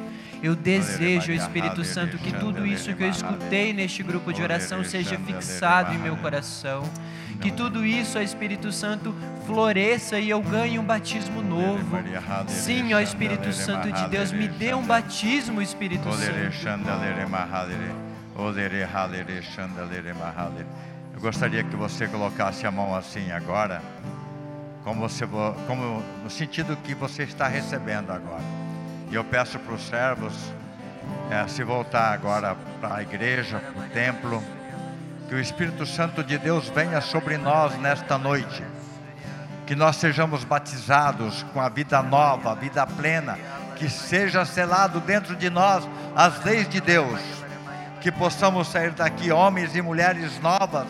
Eu 0.44 0.56
desejo, 0.58 1.32
Espírito 1.32 1.84
Santo, 1.86 2.18
que 2.18 2.32
tudo 2.34 2.66
isso 2.68 2.94
que 2.94 3.04
eu 3.04 3.10
escutei 3.10 3.72
neste 3.74 4.04
grupo 4.04 4.34
de 4.34 4.42
oração 4.44 4.84
seja 4.84 5.18
fixado 5.18 5.94
em 5.94 5.98
meu 5.98 6.18
coração. 6.18 6.84
Que 7.42 7.50
tudo 7.50 7.86
isso, 7.86 8.18
ó 8.18 8.22
Espírito 8.22 8.72
Santo, 8.72 9.16
floresça 9.46 10.20
e 10.20 10.30
eu 10.30 10.42
ganhe 10.42 10.78
um 10.78 10.84
batismo 10.84 11.42
novo. 11.42 11.96
Sim, 12.52 12.94
ó 12.94 13.00
Espírito 13.00 13.52
Santo 13.54 13.88
de 13.92 14.10
Deus, 14.10 14.32
me 14.32 14.48
dê 14.50 14.74
um 14.74 14.84
batismo, 14.84 15.62
Espírito 15.62 16.04
Santo. 16.26 16.32
Eu 21.14 21.22
gostaria 21.22 21.64
que 21.64 21.76
você 21.76 22.08
colocasse 22.08 22.68
a 22.68 22.72
mão 22.72 22.94
assim 22.96 23.32
agora, 23.32 23.82
como, 24.84 25.00
você, 25.02 25.26
vo- 25.26 25.56
como 25.68 26.04
no 26.24 26.30
sentido 26.30 26.76
que 26.84 26.94
você 26.94 27.24
está 27.24 27.48
recebendo 27.48 28.12
agora. 28.12 28.44
E 29.14 29.16
eu 29.16 29.24
peço 29.24 29.60
para 29.60 29.76
os 29.76 29.88
servos 29.88 30.34
eh, 31.30 31.48
se 31.48 31.64
voltar 31.64 32.14
agora 32.14 32.58
para 32.82 32.96
a 32.96 33.02
igreja, 33.04 33.60
para 33.60 33.84
o 33.84 33.90
templo, 33.90 34.44
que 35.30 35.36
o 35.36 35.40
Espírito 35.40 35.86
Santo 35.86 36.24
de 36.24 36.36
Deus 36.36 36.68
venha 36.70 37.00
sobre 37.00 37.38
nós 37.38 37.78
nesta 37.78 38.18
noite 38.18 38.64
que 39.68 39.76
nós 39.76 39.98
sejamos 39.98 40.44
batizados 40.44 41.44
com 41.54 41.62
a 41.62 41.70
vida 41.70 42.02
nova, 42.02 42.54
a 42.54 42.56
vida 42.56 42.88
plena, 42.88 43.38
que 43.76 43.88
seja 43.88 44.46
selado 44.46 45.00
dentro 45.00 45.36
de 45.36 45.48
nós 45.48 45.88
as 46.16 46.44
leis 46.44 46.68
de 46.68 46.82
Deus, 46.82 47.22
que 48.02 48.12
possamos 48.12 48.68
sair 48.68 48.94
daqui 48.94 49.32
homens 49.32 49.76
e 49.76 49.82
mulheres 49.84 50.40
novas, 50.42 50.88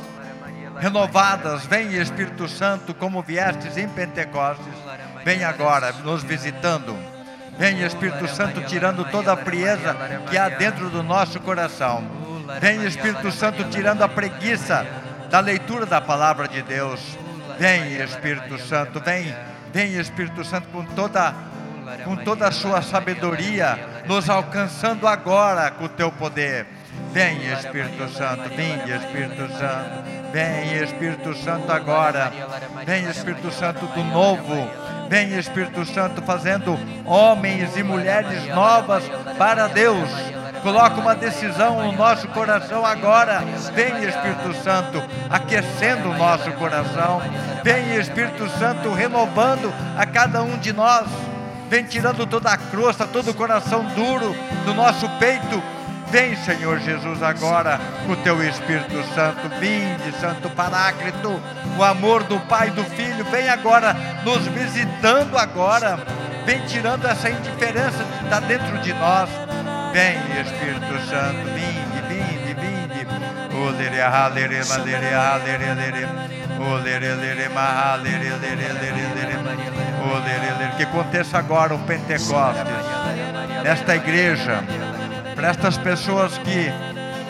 renovadas. 0.80 1.66
Vem 1.66 1.94
Espírito 1.94 2.48
Santo, 2.48 2.94
como 2.94 3.22
viestes 3.22 3.78
em 3.78 3.90
Pentecostes, 3.90 4.74
vem 5.26 5.44
agora 5.44 5.92
nos 5.92 6.24
visitando. 6.24 7.13
Vem 7.58 7.84
Espírito 7.84 8.28
Santo 8.28 8.62
tirando 8.62 9.06
toda 9.06 9.34
a 9.34 9.38
frieza 9.38 9.96
que 10.30 10.38
há 10.38 10.50
dentro 10.50 10.90
do 10.90 11.04
nosso 11.04 11.40
coração. 11.40 12.04
Vem 12.60 12.84
Espírito 12.86 13.32
Santo 13.32 13.64
tirando 13.66 14.02
a 14.02 14.10
preguiça 14.10 14.86
da 15.30 15.40
leitura 15.40 15.86
da 15.86 16.02
palavra 16.02 16.48
de 16.48 16.62
Deus. 16.62 17.18
Vem 17.58 18.02
Espírito 18.02 18.58
Santo, 18.60 19.00
vem, 19.00 19.34
vem 19.72 19.96
Espírito 19.96 20.44
Santo 20.44 20.68
com 20.70 20.84
toda 20.84 21.34
com 22.04 22.16
toda 22.16 22.48
a 22.48 22.52
sua 22.52 22.82
sabedoria, 22.82 24.04
nos 24.08 24.30
alcançando 24.30 25.08
agora 25.08 25.70
com 25.72 25.86
o 25.86 25.90
teu 25.90 26.12
poder. 26.12 26.66
Vem 27.12 27.52
Espírito 27.52 28.10
Santo, 28.10 28.50
vinde 28.50 28.92
Espírito 28.92 29.48
Santo, 29.58 30.04
vem 30.32 30.84
Espírito 30.84 31.36
Santo 31.36 31.72
agora. 31.72 32.32
Vem 32.86 33.04
Espírito 33.10 33.52
Santo 33.52 33.86
do 33.88 34.04
novo. 34.04 34.68
Vem 35.10 35.38
Espírito 35.38 35.86
Santo 35.86 36.22
fazendo 36.22 36.78
homens 37.06 37.78
e 37.78 37.84
mulheres 37.84 38.48
novas 38.48 39.04
para 39.38 39.68
Deus. 39.68 40.10
Coloca 40.62 41.02
uma 41.02 41.14
decisão 41.14 41.84
no 41.84 41.92
nosso 41.92 42.28
coração 42.30 42.86
agora. 42.86 43.44
Vem 43.74 44.06
Espírito 44.06 44.54
Santo 44.64 45.04
aquecendo 45.30 46.10
o 46.10 46.18
nosso 46.18 46.52
coração. 46.54 47.22
Vem 47.64 47.96
Espírito 47.96 48.50
Santo 48.58 48.94
renovando 48.94 49.74
a 49.98 50.06
cada 50.06 50.42
um 50.42 50.58
de 50.58 50.72
nós. 50.72 51.06
Vem 51.70 51.84
tirando 51.84 52.26
toda 52.26 52.50
a 52.50 52.58
crosta, 52.58 53.06
todo 53.06 53.32
o 53.32 53.34
coração 53.34 53.84
duro 53.96 54.34
do 54.66 54.74
nosso 54.74 55.10
peito. 55.20 55.62
Vem, 56.14 56.36
Senhor 56.36 56.80
Jesus, 56.80 57.24
agora 57.24 57.80
com 58.06 58.12
o 58.12 58.16
teu 58.18 58.48
Espírito 58.48 59.04
Santo. 59.16 59.50
Vinde, 59.60 60.12
Santo 60.22 60.48
Paráclito, 60.52 61.42
o 61.76 61.84
amor 61.84 62.22
do 62.26 62.40
Pai 62.42 62.68
e 62.68 62.70
do 62.70 62.84
Filho. 62.84 63.26
Vem 63.32 63.50
agora 63.50 63.96
nos 64.24 64.46
visitando 64.46 65.36
agora. 65.36 65.98
Vem 66.46 66.62
tirando 66.68 67.08
essa 67.08 67.32
indiferença 67.32 68.04
que 68.04 68.26
está 68.26 68.40
dentro 68.42 68.78
de 68.78 68.94
nós. 68.94 69.28
Vem, 69.92 70.20
Espírito 70.40 71.10
Santo, 71.10 71.46
vinde, 71.56 72.02
vinde, 72.08 72.54
vinde. 72.62 73.08
Que 80.78 80.84
aconteça 80.84 81.40
agora 81.40 81.74
o 81.74 81.80
Pentecostes 81.80 82.64
nesta 83.64 83.96
igreja, 83.96 84.64
para 85.44 85.52
estas 85.52 85.78
pessoas 85.78 86.38
que 86.38 86.72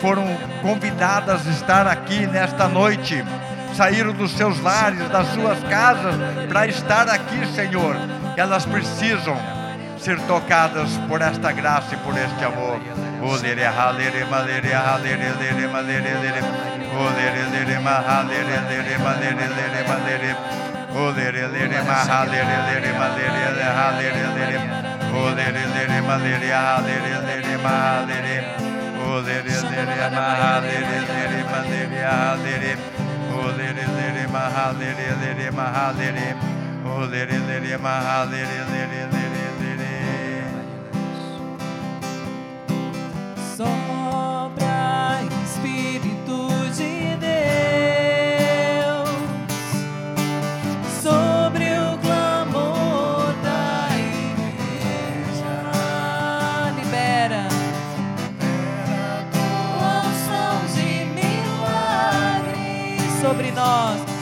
foram 0.00 0.24
convidadas 0.62 1.48
a 1.48 1.50
estar 1.50 1.88
aqui 1.88 2.28
nesta 2.28 2.68
noite, 2.68 3.24
saíram 3.76 4.12
dos 4.12 4.30
seus 4.36 4.60
lares, 4.60 5.08
das 5.08 5.26
suas 5.32 5.58
casas, 5.64 6.14
para 6.48 6.64
estar 6.68 7.08
aqui, 7.08 7.44
Senhor. 7.56 7.96
Elas 8.36 8.64
precisam 8.66 9.36
ser 9.98 10.20
tocadas 10.28 10.90
por 11.08 11.22
esta 11.22 11.50
graça 11.50 11.96
e 11.96 11.98
por 11.98 12.16
este 12.16 12.44
amor. 12.44 12.80
O 25.14 25.32
lere, 25.32 25.52
ha, 25.52 25.66
lere, 25.74 26.00
ma, 26.00 26.16
lere, 26.16 26.52
ha, 26.52 26.80
lere, 26.80 27.20
lere, 27.26 27.56
ma, 27.58 28.04
lere, 28.04 28.04
lere. 28.04 28.56
O 28.98 29.20
lere, 29.20 29.60
lere, 29.70 30.10
ma, 30.10 30.34
ha, 30.40 30.58
lere, 30.58 31.06
lere, 31.06 31.42
ma, 31.44 31.62
lere, 34.72 35.14
lere, 35.20 35.50
ma, 35.52 35.92
lere. 35.92 36.36
O 36.82 37.06
lere, 37.06 37.38
lere, 37.46 37.76
ma, 37.78 37.78
ha, 37.78 37.78
lere, 37.78 37.78
lere, 37.78 37.78
ma, 37.78 38.24
lere, 38.24 38.64
lere, 38.72 39.13
sobre 63.34 63.50
nós. 63.50 64.13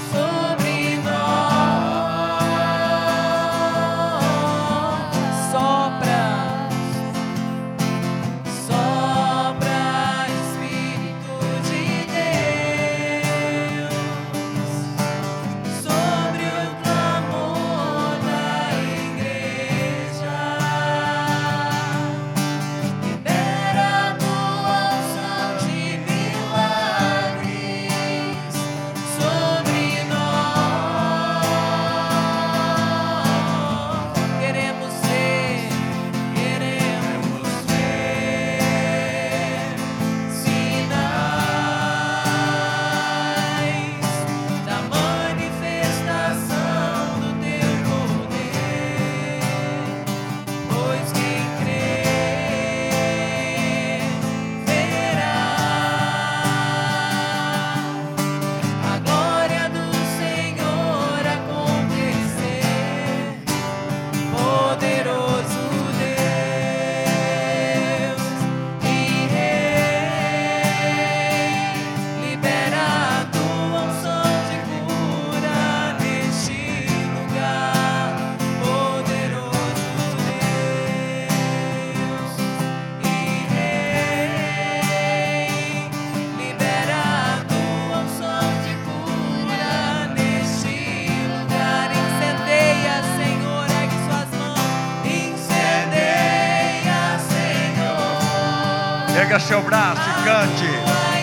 Seu 99.53 99.63
braço 99.65 100.01
e 100.01 100.25
cante. 100.25 100.65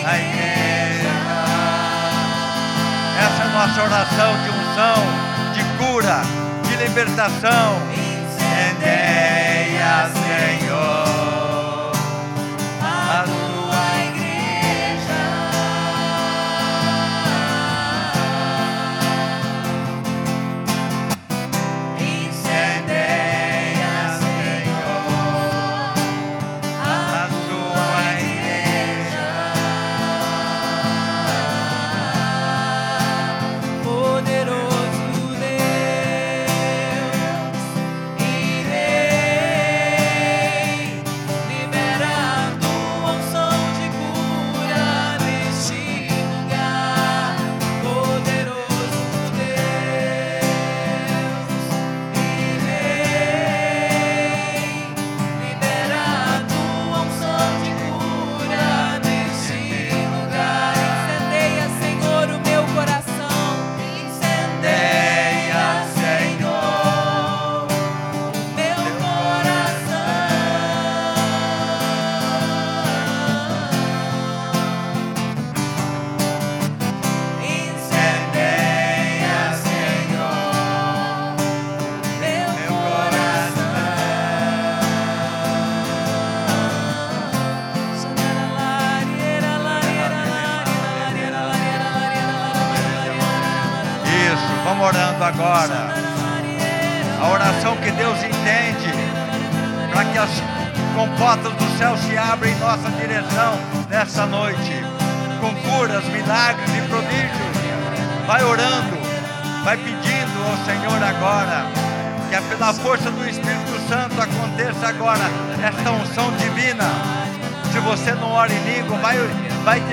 A 0.06 0.16
igreja. 0.16 1.10
Essa 3.18 3.42
é 3.42 3.46
a 3.46 3.48
nossa 3.48 3.82
oração 3.82 4.32
de 4.44 4.50
unção, 4.50 5.52
de 5.52 5.64
cura, 5.76 6.22
de 6.68 6.76
libertação. 6.76 7.79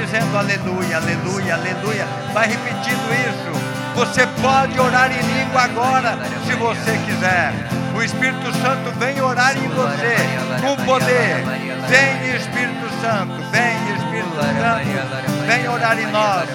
Dizendo 0.07 0.37
aleluia, 0.37 0.97
aleluia, 0.97 1.55
aleluia. 1.55 2.07
Vai 2.33 2.47
repetindo 2.47 3.13
isso. 3.13 3.67
Você 3.95 4.25
pode 4.41 4.79
orar 4.79 5.11
em 5.11 5.21
língua 5.21 5.63
agora, 5.63 6.17
se 6.45 6.53
você 6.53 6.97
quiser. 7.05 7.53
O 7.93 8.01
Espírito 8.01 8.53
Santo 8.61 8.91
vem 8.99 9.19
orar 9.19 9.57
em 9.57 9.67
você 9.67 10.15
com 10.61 10.75
poder. 10.85 11.43
Vem 11.87 12.35
Espírito 12.35 12.87
Santo, 13.01 13.33
vem 13.51 13.75
Espírito 13.95 14.35
Santo, 14.35 15.47
vem 15.47 15.67
orar 15.67 15.99
em 15.99 16.07
nós. 16.07 16.47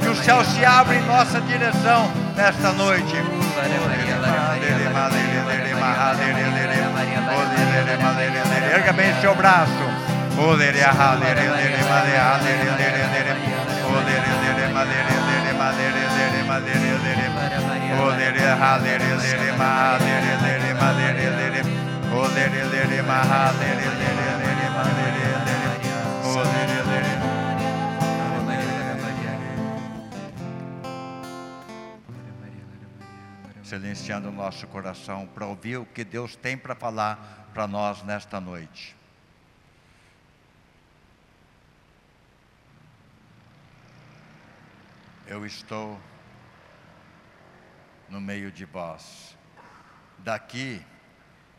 Que 0.00 0.08
o 0.08 0.16
céu 0.16 0.44
se 0.44 0.64
abra 0.64 0.94
em 0.94 1.02
nossa 1.06 1.40
direção 1.40 2.10
nesta 2.36 2.72
noite. 2.72 3.16
Erga 8.72 8.92
bem 8.92 9.20
seu 9.20 9.34
braço. 9.34 9.89
Silenciando 33.62 34.30
o 34.30 34.32
nosso 34.32 34.66
coração 34.66 35.28
para 35.32 35.46
ouvir 35.46 35.76
o 35.76 35.84
que 35.84 36.02
Deus 36.02 36.34
tem 36.34 36.56
para 36.56 36.74
falar 36.74 37.50
para 37.52 37.68
nós 37.68 38.02
nesta 38.02 38.40
noite. 38.40 38.99
Eu 45.30 45.46
estou 45.46 45.96
no 48.08 48.20
meio 48.20 48.50
de 48.50 48.64
vós. 48.64 49.38
Daqui 50.18 50.84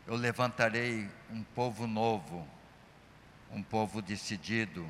eu 0.06 0.14
levantarei 0.14 1.10
um 1.30 1.42
povo 1.42 1.86
novo, 1.86 2.46
um 3.50 3.62
povo 3.62 4.02
decidido, 4.02 4.86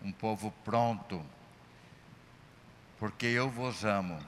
um 0.00 0.12
povo 0.12 0.52
pronto, 0.64 1.26
porque 3.00 3.26
eu 3.26 3.50
vos 3.50 3.84
amo. 3.84 4.24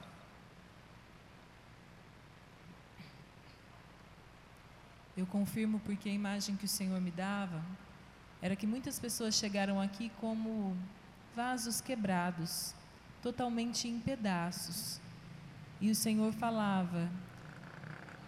Eu 5.16 5.26
confirmo 5.26 5.78
porque 5.78 6.08
a 6.08 6.12
imagem 6.12 6.56
que 6.56 6.64
o 6.64 6.68
Senhor 6.68 7.00
me 7.00 7.12
dava 7.12 7.62
era 8.42 8.56
que 8.56 8.66
muitas 8.66 8.98
pessoas 8.98 9.36
chegaram 9.36 9.80
aqui 9.80 10.10
como 10.20 10.76
vasos 11.36 11.80
quebrados, 11.80 12.74
totalmente 13.22 13.88
em 13.88 13.98
pedaços. 14.00 15.00
E 15.80 15.90
o 15.90 15.94
Senhor 15.94 16.32
falava 16.32 17.10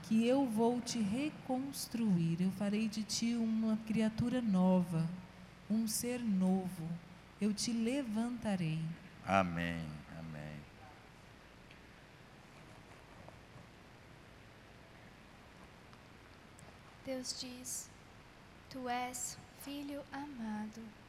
que 0.03 0.27
eu 0.27 0.47
vou 0.47 0.81
te 0.81 1.01
reconstruir, 1.01 2.41
eu 2.41 2.51
farei 2.53 2.89
de 2.89 3.03
ti 3.03 3.35
uma 3.35 3.77
criatura 3.87 4.43
nova, 4.43 5.09
um 5.71 5.87
ser 5.87 6.21
novo. 6.21 6.89
Eu 7.41 7.53
te 7.53 7.73
levantarei. 7.73 8.81
Amém, 9.27 9.85
amém. 10.19 10.61
Deus 17.05 17.41
diz: 17.41 17.91
Tu 18.71 18.89
és 18.89 19.37
filho 19.61 20.03
amado. 20.13 21.02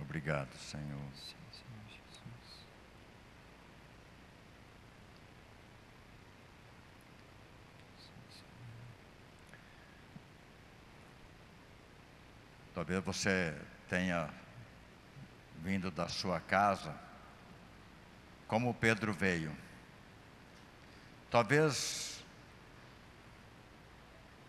Obrigado, 0.00 0.56
Senhor. 0.58 0.98
Talvez 12.74 13.04
você 13.04 13.54
tenha 13.88 14.30
vindo 15.62 15.90
da 15.90 16.08
sua 16.08 16.40
casa, 16.40 16.94
como 18.46 18.72
Pedro 18.72 19.12
veio. 19.12 19.54
Talvez 21.28 22.24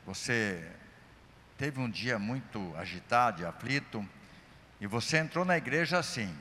você 0.05 0.71
teve 1.57 1.79
um 1.79 1.89
dia 1.89 2.19
muito 2.19 2.73
agitado 2.77 3.41
e 3.41 3.45
aflito, 3.45 4.07
e 4.79 4.87
você 4.87 5.17
entrou 5.17 5.43
na 5.43 5.57
igreja 5.57 5.99
assim, 5.99 6.33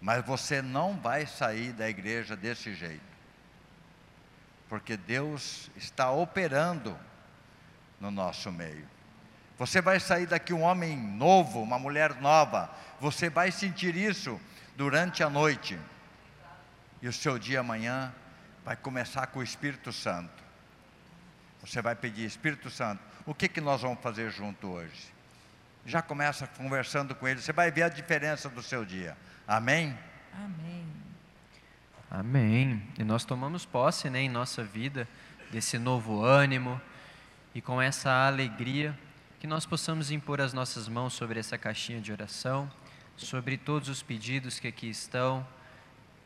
mas 0.00 0.24
você 0.24 0.60
não 0.60 0.98
vai 0.98 1.26
sair 1.26 1.72
da 1.72 1.88
igreja 1.88 2.36
desse 2.36 2.74
jeito, 2.74 3.04
porque 4.68 4.96
Deus 4.96 5.70
está 5.76 6.10
operando 6.10 6.98
no 8.00 8.10
nosso 8.10 8.50
meio. 8.50 8.86
Você 9.56 9.80
vai 9.80 10.00
sair 10.00 10.26
daqui 10.26 10.52
um 10.52 10.62
homem 10.62 10.96
novo, 10.96 11.62
uma 11.62 11.78
mulher 11.78 12.16
nova, 12.16 12.70
você 13.00 13.30
vai 13.30 13.52
sentir 13.52 13.94
isso 13.94 14.40
durante 14.76 15.22
a 15.22 15.30
noite, 15.30 15.78
e 17.00 17.06
o 17.06 17.12
seu 17.12 17.38
dia 17.38 17.60
amanhã 17.60 18.12
vai 18.64 18.76
começar 18.76 19.26
com 19.28 19.38
o 19.38 19.42
Espírito 19.42 19.92
Santo. 19.92 20.42
Você 21.60 21.80
vai 21.80 21.94
pedir, 21.94 22.24
Espírito 22.24 22.68
Santo, 22.68 23.00
o 23.24 23.34
que, 23.34 23.48
que 23.48 23.60
nós 23.60 23.80
vamos 23.82 24.00
fazer 24.00 24.30
junto 24.30 24.68
hoje? 24.68 25.14
Já 25.86 26.00
começa 26.00 26.46
conversando 26.46 27.14
com 27.14 27.28
ele, 27.28 27.40
você 27.40 27.52
vai 27.52 27.70
ver 27.70 27.82
a 27.82 27.88
diferença 27.88 28.48
do 28.48 28.62
seu 28.62 28.84
dia. 28.84 29.16
Amém? 29.46 29.96
Amém. 30.32 30.86
Amém. 32.10 32.82
E 32.98 33.04
nós 33.04 33.24
tomamos 33.24 33.66
posse 33.66 34.08
né, 34.08 34.20
em 34.22 34.28
nossa 34.28 34.64
vida 34.64 35.06
desse 35.50 35.78
novo 35.78 36.24
ânimo 36.24 36.80
e 37.54 37.60
com 37.60 37.82
essa 37.82 38.10
alegria 38.26 38.98
que 39.38 39.46
nós 39.46 39.66
possamos 39.66 40.10
impor 40.10 40.40
as 40.40 40.54
nossas 40.54 40.88
mãos 40.88 41.12
sobre 41.12 41.38
essa 41.38 41.58
caixinha 41.58 42.00
de 42.00 42.10
oração, 42.10 42.70
sobre 43.14 43.58
todos 43.58 43.90
os 43.90 44.02
pedidos 44.02 44.58
que 44.58 44.68
aqui 44.68 44.88
estão. 44.88 45.46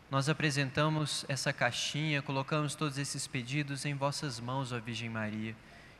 Nós 0.08 0.28
apresentamos 0.28 1.26
essa 1.28 1.52
caixinha, 1.52 2.22
colocamos 2.22 2.76
todos 2.76 2.96
esses 2.96 3.26
pedidos 3.26 3.84
em 3.84 3.94
vossas 3.94 4.38
mãos, 4.38 4.72
ó 4.72 4.78
Virgem 4.78 5.10
Maria. 5.10 5.56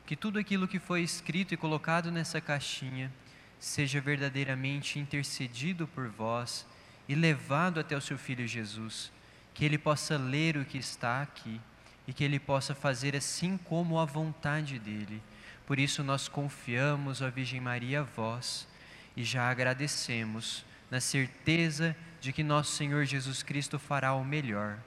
Que 0.07 0.15
tudo 0.15 0.39
aquilo 0.39 0.69
que 0.69 0.79
foi 0.79 1.03
escrito 1.03 1.53
e 1.53 1.57
colocado 1.57 2.13
nessa 2.13 2.41
caixinha 2.41 3.13
seja 3.59 4.01
verdadeiramente 4.01 4.99
intercedido 4.99 5.87
por 5.87 6.09
vós 6.09 6.67
e 7.09 7.15
levado 7.15 7.81
até 7.81 7.97
o 7.97 8.01
seu 8.01 8.19
Filho 8.19 8.47
Jesus. 8.47 9.11
Que 9.55 9.65
ele 9.65 9.79
possa 9.79 10.17
ler 10.17 10.57
o 10.57 10.65
que 10.65 10.79
está 10.79 11.23
aqui 11.23 11.61
e 12.07 12.13
que 12.13 12.25
ele 12.25 12.39
possa 12.39 12.75
fazer 12.75 13.17
assim 13.17 13.59
como 13.59 13.99
a 13.99 14.05
vontade 14.05 14.79
dele. 14.79 15.23
Por 15.67 15.79
isso 15.79 16.03
nós 16.03 16.29
confiamos, 16.29 17.21
ó 17.21 17.31
Virgem 17.31 17.61
Maria, 17.61 18.01
a 18.01 18.03
vós 18.05 18.67
e 19.17 19.25
já 19.25 19.51
agradecemos, 19.51 20.65
na 20.91 21.01
certeza 21.01 21.95
de 22.21 22.33
que 22.33 22.43
nosso 22.43 22.77
Senhor 22.77 23.05
Jesus 23.05 23.43
Cristo 23.43 23.79
fará 23.79 24.15
o 24.15 24.25
melhor. 24.25 24.79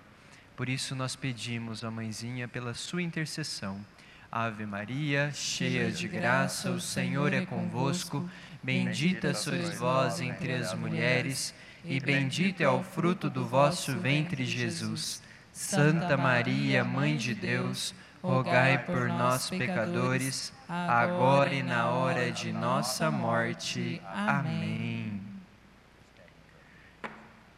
Por 0.56 0.70
isso 0.70 0.96
nós 0.96 1.16
pedimos, 1.16 1.84
ó 1.84 1.92
Mãezinha, 1.92 2.48
pela 2.48 2.74
sua 2.74 3.02
intercessão. 3.02 3.86
Ave 4.32 4.66
Maria, 4.66 5.32
cheia 5.34 5.92
de 5.92 6.08
graça, 6.08 6.72
o 6.72 6.80
Senhor 6.80 7.34
é 7.34 7.46
convosco. 7.46 8.30
Bendita 8.64 9.34
sois 9.34 9.76
vós 9.80 10.22
entre 10.22 10.54
as 10.54 10.74
mulheres, 10.76 11.52
e 11.84 12.00
bendito 12.00 12.62
é 12.62 12.70
o 12.70 12.84
fruto 12.84 13.28
do 13.28 13.44
vosso 13.44 13.98
ventre, 13.98 14.46
Jesus. 14.46 15.22
Santa 15.52 16.16
Maria, 16.16 16.84
Mãe 16.84 17.18
de 17.18 17.34
Deus, 17.34 17.96
rogai 18.22 18.86
por 18.86 19.08
nós, 19.08 19.50
pecadores, 19.50 20.54
agora 20.70 21.54
e 21.56 21.64
na 21.64 21.90
hora 21.90 22.32
de 22.32 22.54
nossa 22.54 23.10
morte. 23.10 24.00
Amém. 24.06 25.20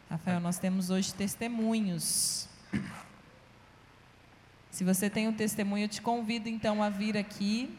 Rafael, 0.10 0.40
nós 0.40 0.58
temos 0.58 0.90
hoje 0.90 1.14
testemunhos. 1.14 2.48
Se 4.72 4.86
você 4.86 5.10
tem 5.10 5.28
um 5.28 5.34
testemunho, 5.34 5.84
eu 5.84 5.90
te 5.90 6.02
convido 6.02 6.48
então 6.48 6.82
a 6.82 6.90
vir 6.90 7.18
aqui 7.18 7.78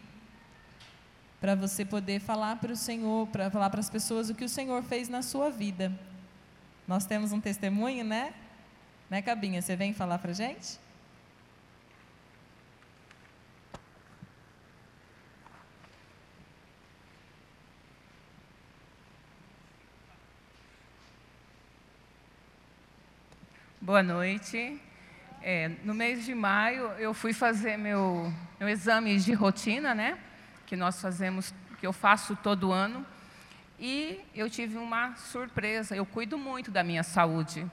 para 1.45 1.55
você 1.55 1.85
poder 1.85 2.21
falar 2.21 2.57
para 2.57 2.73
o 2.73 2.77
Senhor, 2.77 3.29
para 3.29 3.51
falar 3.51 3.69
para 3.69 3.79
as 3.79 3.91
pessoas 3.91 4.31
o 4.31 4.35
que 4.35 4.47
o 4.47 4.49
Senhor 4.49 4.83
fez 4.83 5.11
na 5.11 5.21
sua 5.21 5.51
vida. 5.51 5.93
Nós 6.89 7.05
temos 7.05 7.33
um 7.33 7.39
testemunho, 7.39 8.03
né? 8.03 8.33
Né, 9.11 9.21
Cabinha? 9.21 9.61
Você 9.61 9.77
vem 9.77 9.93
falar 9.93 10.19
para 10.19 10.31
a 10.31 10.35
gente? 10.35 10.79
Boa 23.83 24.03
noite. 24.03 24.81
É, 25.43 25.69
no 25.85 25.93
mês 25.93 26.25
de 26.25 26.35
maio 26.35 26.87
eu 26.93 27.13
fui 27.13 27.35
fazer 27.35 27.77
meu, 27.77 28.33
meu 28.59 28.67
exame 28.71 29.19
de 29.19 29.35
rotina, 29.35 29.95
né? 29.95 30.19
Que 30.67 30.77
nós 30.77 31.01
fazemos, 31.01 31.55
que 31.79 31.87
eu 31.87 31.93
faço 31.93 32.37
todo 32.37 32.73
ano. 32.73 33.05
E 33.79 34.21
eu 34.35 34.49
tive 34.49 34.77
uma 34.77 35.15
surpresa. 35.17 35.97
Eu 35.97 36.07
cuido 36.07 36.39
muito 36.39 36.71
da 36.71 36.83
minha 36.83 37.03
saúde. 37.03 37.67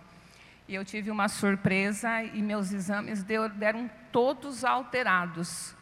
E 0.67 0.75
eu 0.75 0.85
tive 0.85 1.11
uma 1.11 1.27
surpresa 1.27 2.23
e 2.23 2.41
meus 2.41 2.71
exames 2.71 3.23
deram 3.23 3.89
todos 4.11 4.63
alterados. 4.63 5.75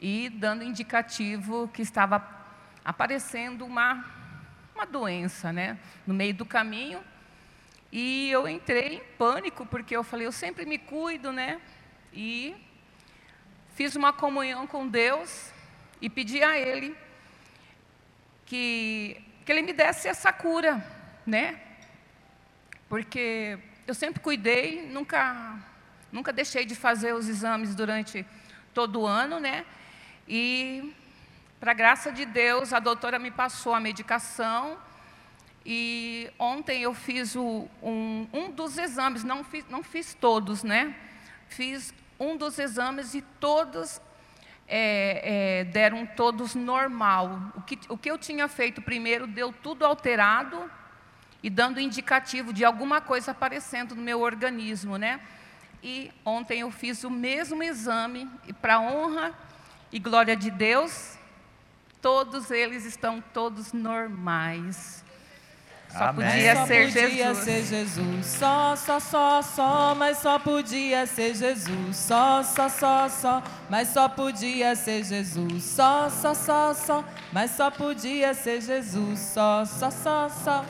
E 0.00 0.28
dando 0.30 0.64
indicativo 0.64 1.68
que 1.68 1.82
estava 1.82 2.26
aparecendo 2.84 3.64
uma, 3.64 4.04
uma 4.74 4.84
doença, 4.84 5.52
né? 5.52 5.78
No 6.06 6.14
meio 6.14 6.34
do 6.34 6.44
caminho, 6.44 7.00
e 7.92 8.30
eu 8.30 8.48
entrei 8.48 8.96
em 8.96 9.02
pânico, 9.18 9.66
porque 9.66 9.94
eu 9.94 10.02
falei, 10.02 10.26
eu 10.26 10.32
sempre 10.32 10.64
me 10.64 10.78
cuido, 10.78 11.30
né? 11.30 11.60
E 12.10 12.56
fiz 13.74 13.94
uma 13.94 14.14
comunhão 14.14 14.66
com 14.66 14.88
Deus 14.88 15.52
e 16.02 16.10
pedi 16.10 16.42
a 16.42 16.58
Ele 16.58 16.96
que, 18.44 19.22
que 19.46 19.52
Ele 19.52 19.62
me 19.62 19.72
desse 19.72 20.08
essa 20.08 20.32
cura, 20.32 20.84
né? 21.24 21.60
Porque 22.88 23.56
eu 23.86 23.94
sempre 23.94 24.20
cuidei, 24.20 24.84
nunca, 24.88 25.56
nunca 26.10 26.32
deixei 26.32 26.66
de 26.66 26.74
fazer 26.74 27.14
os 27.14 27.28
exames 27.28 27.76
durante 27.76 28.26
todo 28.74 29.02
o 29.02 29.06
ano, 29.06 29.38
né? 29.38 29.64
E, 30.28 30.92
para 31.60 31.72
graça 31.72 32.10
de 32.10 32.26
Deus, 32.26 32.72
a 32.72 32.80
doutora 32.80 33.18
me 33.18 33.30
passou 33.30 33.72
a 33.72 33.78
medicação 33.78 34.76
e 35.64 36.28
ontem 36.36 36.82
eu 36.82 36.92
fiz 36.92 37.36
o, 37.36 37.68
um, 37.80 38.26
um 38.32 38.50
dos 38.50 38.76
exames, 38.76 39.22
não 39.22 39.44
fiz, 39.44 39.64
não 39.68 39.84
fiz 39.84 40.14
todos, 40.14 40.64
né? 40.64 40.96
Fiz 41.48 41.94
um 42.18 42.36
dos 42.36 42.58
exames 42.58 43.14
e 43.14 43.22
todos 43.22 44.00
é, 44.68 45.60
é, 45.60 45.64
deram 45.64 46.06
todos 46.06 46.54
normal. 46.54 47.52
O 47.54 47.62
que, 47.62 47.78
o 47.88 47.98
que 47.98 48.10
eu 48.10 48.18
tinha 48.18 48.48
feito 48.48 48.80
primeiro 48.80 49.26
deu 49.26 49.52
tudo 49.52 49.84
alterado 49.84 50.70
e 51.42 51.50
dando 51.50 51.80
indicativo 51.80 52.52
de 52.52 52.64
alguma 52.64 53.00
coisa 53.00 53.32
aparecendo 53.32 53.94
no 53.94 54.02
meu 54.02 54.20
organismo, 54.20 54.96
né? 54.96 55.20
E 55.82 56.12
ontem 56.24 56.60
eu 56.60 56.70
fiz 56.70 57.02
o 57.02 57.10
mesmo 57.10 57.62
exame 57.62 58.30
e 58.46 58.52
para 58.52 58.80
honra 58.80 59.34
e 59.90 59.98
glória 59.98 60.36
de 60.36 60.50
Deus, 60.50 61.18
todos 62.00 62.50
eles 62.50 62.84
estão 62.84 63.20
todos 63.20 63.72
normais. 63.72 65.04
Só 65.92 66.04
Amém. 66.04 66.26
podia 66.26 66.56
só 66.56 66.66
ser 66.66 66.86
podia 66.86 67.34
Jesus. 67.34 67.44
ser 67.44 67.64
Jesus. 67.64 68.26
Só, 68.26 68.76
só, 68.76 68.98
só, 68.98 69.42
só, 69.42 69.94
mas 69.94 70.18
só 70.18 70.38
podia 70.38 71.06
ser 71.06 71.34
Jesus. 71.34 71.96
Só, 71.96 72.42
só, 72.42 72.68
só, 72.70 73.08
só, 73.10 73.42
mas 73.68 73.88
só 73.88 74.08
podia 74.08 74.74
ser 74.74 75.04
Jesus. 75.04 75.62
Só, 75.62 76.08
só, 76.08 76.32
só, 76.32 76.72
só, 76.72 77.04
mas 77.30 77.50
só 77.50 77.70
podia 77.70 78.32
ser 78.32 78.62
Jesus. 78.62 79.18
Só, 79.18 79.66
só, 79.66 79.90
só, 79.90 80.30
só. 80.30 80.64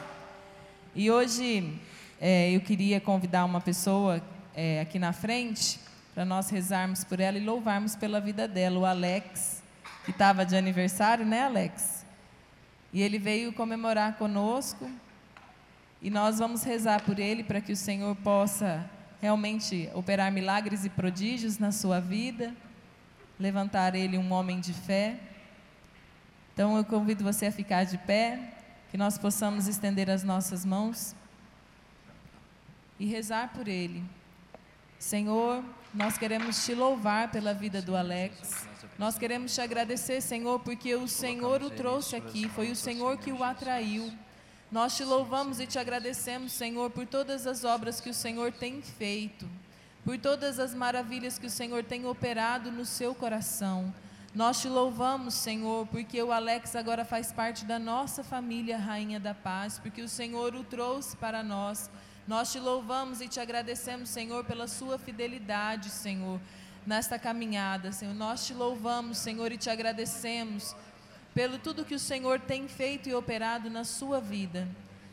E 0.92 1.08
hoje 1.08 1.78
é, 2.20 2.50
eu 2.50 2.60
queria 2.60 3.00
convidar 3.00 3.44
uma 3.44 3.60
pessoa 3.60 4.20
é, 4.56 4.80
aqui 4.80 4.98
na 4.98 5.12
frente 5.12 5.78
para 6.12 6.24
nós 6.24 6.50
rezarmos 6.50 7.04
por 7.04 7.20
ela 7.20 7.38
e 7.38 7.44
louvarmos 7.44 7.94
pela 7.94 8.20
vida 8.20 8.48
dela, 8.48 8.76
o 8.76 8.84
Alex, 8.84 9.62
que 10.04 10.10
estava 10.10 10.44
de 10.44 10.56
aniversário, 10.56 11.24
né, 11.24 11.44
Alex? 11.44 12.04
E 12.92 13.00
ele 13.00 13.20
veio 13.20 13.52
comemorar 13.52 14.16
conosco. 14.16 14.90
E 16.02 16.10
nós 16.10 16.40
vamos 16.40 16.64
rezar 16.64 17.00
por 17.02 17.20
ele 17.20 17.44
para 17.44 17.60
que 17.60 17.70
o 17.70 17.76
Senhor 17.76 18.16
possa 18.16 18.90
realmente 19.20 19.88
operar 19.94 20.32
milagres 20.32 20.84
e 20.84 20.90
prodígios 20.90 21.58
na 21.58 21.70
sua 21.70 22.00
vida, 22.00 22.52
levantar 23.38 23.94
ele 23.94 24.18
um 24.18 24.32
homem 24.32 24.58
de 24.58 24.72
fé. 24.74 25.16
Então 26.52 26.76
eu 26.76 26.84
convido 26.84 27.22
você 27.22 27.46
a 27.46 27.52
ficar 27.52 27.84
de 27.84 27.98
pé, 27.98 28.52
que 28.90 28.98
nós 28.98 29.16
possamos 29.16 29.68
estender 29.68 30.10
as 30.10 30.24
nossas 30.24 30.64
mãos 30.64 31.14
e 32.98 33.06
rezar 33.06 33.52
por 33.52 33.68
ele. 33.68 34.02
Senhor, 34.98 35.62
nós 35.94 36.18
queremos 36.18 36.64
te 36.64 36.74
louvar 36.74 37.30
pela 37.30 37.54
vida 37.54 37.80
do 37.80 37.96
Alex. 37.96 38.66
Nós 38.98 39.16
queremos 39.16 39.54
te 39.54 39.60
agradecer, 39.60 40.20
Senhor, 40.20 40.58
porque 40.58 40.96
o 40.96 41.06
Senhor 41.06 41.62
o 41.62 41.70
trouxe 41.70 42.16
aqui, 42.16 42.48
foi 42.48 42.72
o 42.72 42.76
Senhor 42.76 43.18
que 43.18 43.30
o 43.30 43.44
atraiu. 43.44 44.12
Nós 44.72 44.96
te 44.96 45.04
louvamos 45.04 45.60
e 45.60 45.66
te 45.66 45.78
agradecemos, 45.78 46.50
Senhor, 46.50 46.88
por 46.88 47.06
todas 47.06 47.46
as 47.46 47.62
obras 47.62 48.00
que 48.00 48.08
o 48.08 48.14
Senhor 48.14 48.50
tem 48.50 48.80
feito, 48.80 49.46
por 50.02 50.16
todas 50.16 50.58
as 50.58 50.74
maravilhas 50.74 51.38
que 51.38 51.46
o 51.46 51.50
Senhor 51.50 51.84
tem 51.84 52.06
operado 52.06 52.72
no 52.72 52.86
seu 52.86 53.14
coração. 53.14 53.92
Nós 54.34 54.62
te 54.62 54.68
louvamos, 54.68 55.34
Senhor, 55.34 55.86
porque 55.88 56.22
o 56.22 56.32
Alex 56.32 56.74
agora 56.74 57.04
faz 57.04 57.30
parte 57.30 57.66
da 57.66 57.78
nossa 57.78 58.24
família, 58.24 58.78
Rainha 58.78 59.20
da 59.20 59.34
Paz, 59.34 59.78
porque 59.78 60.00
o 60.00 60.08
Senhor 60.08 60.54
o 60.54 60.64
trouxe 60.64 61.18
para 61.18 61.42
nós. 61.42 61.90
Nós 62.26 62.50
te 62.50 62.58
louvamos 62.58 63.20
e 63.20 63.28
te 63.28 63.40
agradecemos, 63.40 64.08
Senhor, 64.08 64.42
pela 64.42 64.66
sua 64.66 64.98
fidelidade, 64.98 65.90
Senhor, 65.90 66.40
nesta 66.86 67.18
caminhada, 67.18 67.92
Senhor. 67.92 68.14
Nós 68.14 68.46
te 68.46 68.54
louvamos, 68.54 69.18
Senhor, 69.18 69.52
e 69.52 69.58
te 69.58 69.68
agradecemos 69.68 70.74
pelo 71.34 71.58
tudo 71.58 71.84
que 71.84 71.94
o 71.94 71.98
Senhor 71.98 72.40
tem 72.40 72.68
feito 72.68 73.08
e 73.08 73.14
operado 73.14 73.70
na 73.70 73.84
sua 73.84 74.20
vida. 74.20 74.68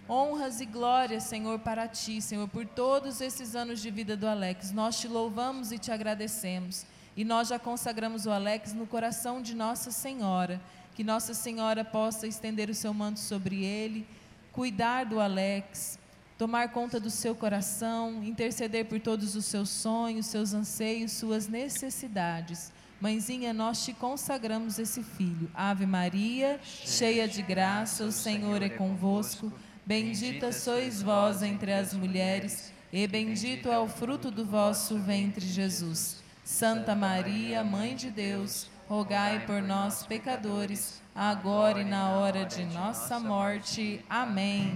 Honras 0.07 0.59
e 0.59 0.65
glórias, 0.65 1.23
Senhor, 1.23 1.59
para 1.59 1.87
ti, 1.87 2.21
Senhor, 2.21 2.47
por 2.47 2.65
todos 2.65 3.21
esses 3.21 3.55
anos 3.55 3.79
de 3.81 3.91
vida 3.91 4.17
do 4.17 4.27
Alex. 4.27 4.71
Nós 4.71 4.99
te 4.99 5.07
louvamos 5.07 5.71
e 5.71 5.77
te 5.77 5.91
agradecemos. 5.91 6.85
E 7.15 7.23
nós 7.23 7.47
já 7.47 7.59
consagramos 7.59 8.25
o 8.25 8.31
Alex 8.31 8.73
no 8.73 8.87
coração 8.87 9.41
de 9.41 9.53
Nossa 9.55 9.91
Senhora, 9.91 10.59
que 10.95 11.03
Nossa 11.03 11.33
Senhora 11.33 11.85
possa 11.85 12.25
estender 12.25 12.69
o 12.69 12.75
seu 12.75 12.93
manto 12.93 13.19
sobre 13.19 13.63
ele, 13.63 14.07
cuidar 14.51 15.05
do 15.05 15.19
Alex, 15.19 15.99
tomar 16.37 16.71
conta 16.71 16.99
do 16.99 17.09
seu 17.09 17.35
coração, 17.35 18.23
interceder 18.23 18.85
por 18.85 18.99
todos 18.99 19.35
os 19.35 19.45
seus 19.45 19.69
sonhos, 19.69 20.25
seus 20.25 20.53
anseios, 20.53 21.11
suas 21.11 21.47
necessidades. 21.47 22.71
Mãezinha, 23.01 23.53
nós 23.53 23.85
te 23.85 23.93
consagramos 23.93 24.77
esse 24.77 25.01
filho. 25.01 25.49
Ave 25.53 25.85
Maria, 25.85 26.59
cheia 26.63 27.27
de 27.29 27.41
graça, 27.41 28.03
o 28.03 28.11
Senhor 28.11 28.61
é 28.61 28.67
convosco. 28.67 29.53
Bendita 29.85 30.51
sois 30.51 31.01
vós 31.01 31.41
entre 31.41 31.71
as 31.71 31.93
mulheres, 31.93 32.73
e 32.91 33.07
bendito 33.07 33.69
é 33.69 33.79
o 33.79 33.87
fruto 33.87 34.29
do 34.29 34.45
vosso 34.45 34.99
ventre, 34.99 35.45
Jesus. 35.45 36.17
Santa 36.43 36.93
Maria, 36.93 37.63
Mãe 37.63 37.95
de 37.95 38.11
Deus, 38.11 38.67
rogai 38.87 39.45
por 39.45 39.61
nós, 39.61 40.05
pecadores, 40.05 41.01
agora 41.15 41.81
e 41.81 41.85
na 41.85 42.09
hora 42.11 42.43
de 42.43 42.65
nossa 42.65 43.17
morte. 43.17 44.03
Amém. 44.09 44.73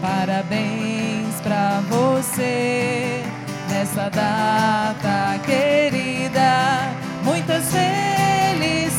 Parabéns 0.00 1.40
pra 1.42 1.80
você 1.82 3.37
nessa 3.78 4.10
data 4.10 5.38
querida. 5.46 6.90
Muitas 7.22 7.64
felicidades, 7.70 8.98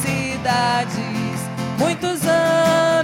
muitos 1.78 2.26
anos 2.26 2.99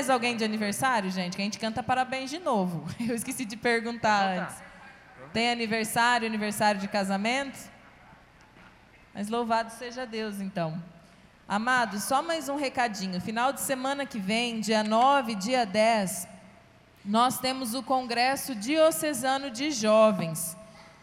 mais 0.00 0.08
alguém 0.08 0.34
de 0.34 0.42
aniversário, 0.42 1.10
gente? 1.10 1.36
Que 1.36 1.42
a 1.42 1.44
gente 1.44 1.58
canta 1.58 1.82
parabéns 1.82 2.30
de 2.30 2.38
novo. 2.38 2.86
Eu 2.98 3.14
esqueci 3.14 3.44
de 3.44 3.54
perguntar 3.54 4.38
antes. 4.38 4.56
Tem 5.30 5.50
aniversário, 5.50 6.26
aniversário 6.26 6.80
de 6.80 6.88
casamento? 6.88 7.58
Mas 9.12 9.28
louvado 9.28 9.70
seja 9.70 10.06
Deus, 10.06 10.40
então. 10.40 10.82
Amados, 11.46 12.04
só 12.04 12.22
mais 12.22 12.48
um 12.48 12.56
recadinho. 12.56 13.20
Final 13.20 13.52
de 13.52 13.60
semana 13.60 14.06
que 14.06 14.18
vem, 14.18 14.60
dia 14.60 14.82
9, 14.82 15.34
dia 15.34 15.66
10, 15.66 16.26
nós 17.04 17.38
temos 17.38 17.74
o 17.74 17.82
Congresso 17.82 18.54
Diocesano 18.54 19.50
de 19.50 19.70
Jovens. 19.70 20.56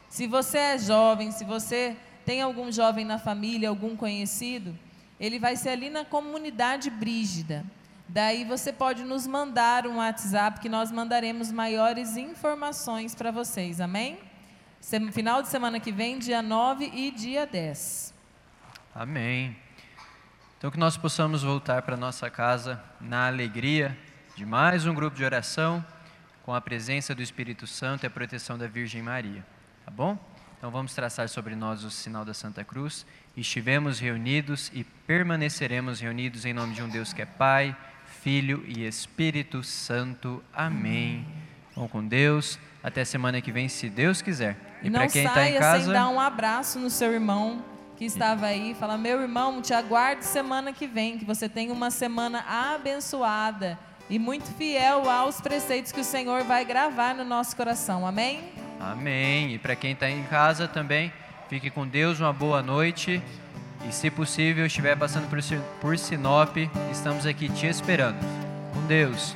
Se 0.09 0.25
você 0.25 0.57
é 0.57 0.77
jovem, 0.79 1.31
se 1.31 1.43
você 1.43 1.95
tem 2.25 2.41
algum 2.41 2.71
jovem 2.71 3.05
na 3.05 3.19
família, 3.19 3.69
algum 3.69 3.95
conhecido, 3.95 4.75
ele 5.19 5.37
vai 5.37 5.55
ser 5.55 5.69
ali 5.69 5.87
na 5.87 6.03
comunidade 6.03 6.89
Brígida. 6.89 7.63
Daí 8.09 8.45
você 8.45 8.71
pode 8.71 9.03
nos 9.03 9.27
mandar 9.27 9.85
um 9.85 9.97
WhatsApp 9.97 10.59
que 10.59 10.69
nós 10.69 10.91
mandaremos 10.91 11.51
maiores 11.51 12.15
informações 12.15 13.13
para 13.13 13.31
vocês, 13.31 13.81
amém? 13.81 14.17
Final 15.11 15.41
de 15.41 15.49
semana 15.49 15.79
que 15.79 15.91
vem, 15.91 16.17
dia 16.17 16.41
9 16.41 16.89
e 16.93 17.11
dia 17.11 17.45
10. 17.45 18.13
Amém. 18.95 19.57
Então 20.57 20.71
que 20.71 20.79
nós 20.79 20.95
possamos 20.95 21.43
voltar 21.43 21.81
para 21.81 21.97
nossa 21.97 22.29
casa 22.29 22.81
na 23.01 23.27
alegria 23.27 23.97
de 24.35 24.45
mais 24.45 24.85
um 24.85 24.93
grupo 24.93 25.17
de 25.17 25.25
oração, 25.25 25.85
com 26.43 26.53
a 26.53 26.61
presença 26.61 27.13
do 27.13 27.21
Espírito 27.21 27.67
Santo 27.67 28.03
e 28.03 28.07
a 28.07 28.09
proteção 28.09 28.57
da 28.57 28.67
Virgem 28.67 29.01
Maria. 29.01 29.45
Tá 29.83 29.91
bom? 29.91 30.17
Então 30.57 30.71
vamos 30.71 30.93
traçar 30.95 31.27
sobre 31.27 31.55
nós 31.55 31.83
o 31.83 31.91
sinal 31.91 32.23
da 32.23 32.33
Santa 32.33 32.63
Cruz. 32.63 33.05
Estivemos 33.35 33.99
reunidos 33.99 34.71
e 34.73 34.83
permaneceremos 34.83 35.99
reunidos 35.99 36.45
em 36.45 36.53
nome 36.53 36.73
de 36.73 36.81
um 36.81 36.89
Deus 36.89 37.13
que 37.13 37.21
é 37.21 37.25
Pai, 37.25 37.75
Filho 38.27 38.61
e 38.67 38.85
Espírito 38.85 39.63
Santo. 39.63 40.43
Amém. 40.53 41.25
Vão 41.73 41.87
com 41.87 42.05
Deus. 42.05 42.59
Até 42.83 43.05
semana 43.05 43.39
que 43.39 43.53
vem, 43.53 43.69
se 43.69 43.89
Deus 43.89 44.21
quiser. 44.21 44.57
E 44.83 44.91
para 44.91 45.07
quem 45.07 45.23
está 45.23 45.47
em 45.47 45.57
casa. 45.57 45.85
sem 45.85 45.93
dar 45.93 46.09
um 46.09 46.19
abraço 46.19 46.77
no 46.77 46.89
seu 46.89 47.13
irmão 47.13 47.63
que 47.95 48.03
estava 48.03 48.47
aí. 48.47 48.75
Fala, 48.77 48.97
meu 48.97 49.21
irmão, 49.21 49.61
te 49.61 49.73
aguardo 49.73 50.23
semana 50.23 50.73
que 50.73 50.85
vem, 50.85 51.17
que 51.17 51.23
você 51.23 51.47
tenha 51.47 51.71
uma 51.71 51.89
semana 51.89 52.43
abençoada 52.75 53.79
e 54.09 54.19
muito 54.19 54.53
fiel 54.57 55.09
aos 55.09 55.39
preceitos 55.39 55.93
que 55.93 56.01
o 56.01 56.03
Senhor 56.03 56.43
vai 56.43 56.65
gravar 56.65 57.15
no 57.15 57.23
nosso 57.23 57.55
coração. 57.55 58.05
Amém? 58.05 58.43
Amém. 58.77 59.53
E 59.53 59.57
para 59.57 59.73
quem 59.73 59.93
está 59.93 60.09
em 60.09 60.23
casa 60.23 60.67
também, 60.67 61.13
fique 61.47 61.69
com 61.69 61.87
Deus, 61.87 62.19
uma 62.19 62.33
boa 62.33 62.61
noite. 62.61 63.23
E 63.87 63.91
se 63.91 64.09
possível, 64.09 64.65
estiver 64.65 64.97
passando 64.97 65.29
por, 65.29 65.39
por 65.81 65.97
Sinop, 65.97 66.55
estamos 66.91 67.25
aqui 67.25 67.49
te 67.49 67.67
esperando. 67.67 68.19
Com 68.73 68.85
Deus. 68.87 69.35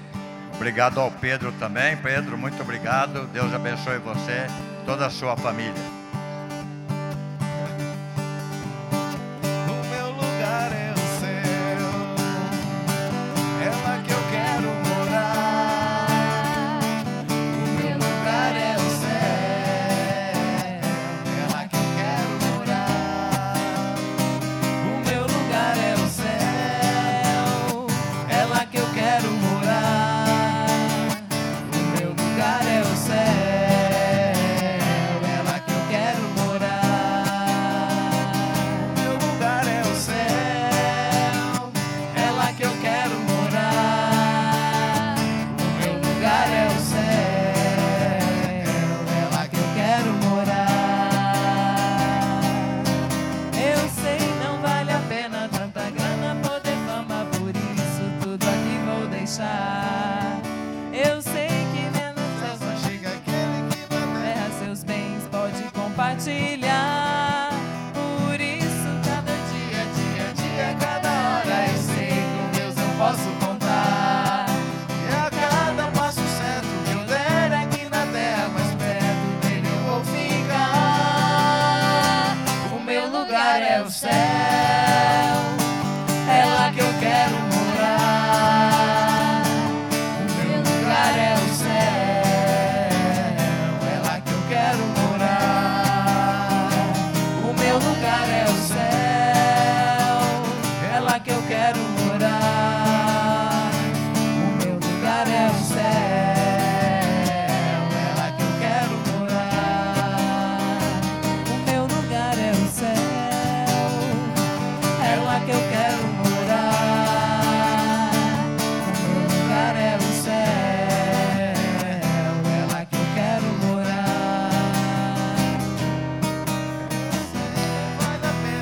Obrigado 0.55 0.99
ao 0.99 1.11
Pedro 1.11 1.51
também. 1.53 1.97
Pedro, 1.97 2.38
muito 2.38 2.61
obrigado. 2.61 3.27
Deus 3.27 3.53
abençoe 3.53 3.97
você, 3.97 4.47
toda 4.85 5.05
a 5.05 5.09
sua 5.09 5.35
família. 5.35 6.01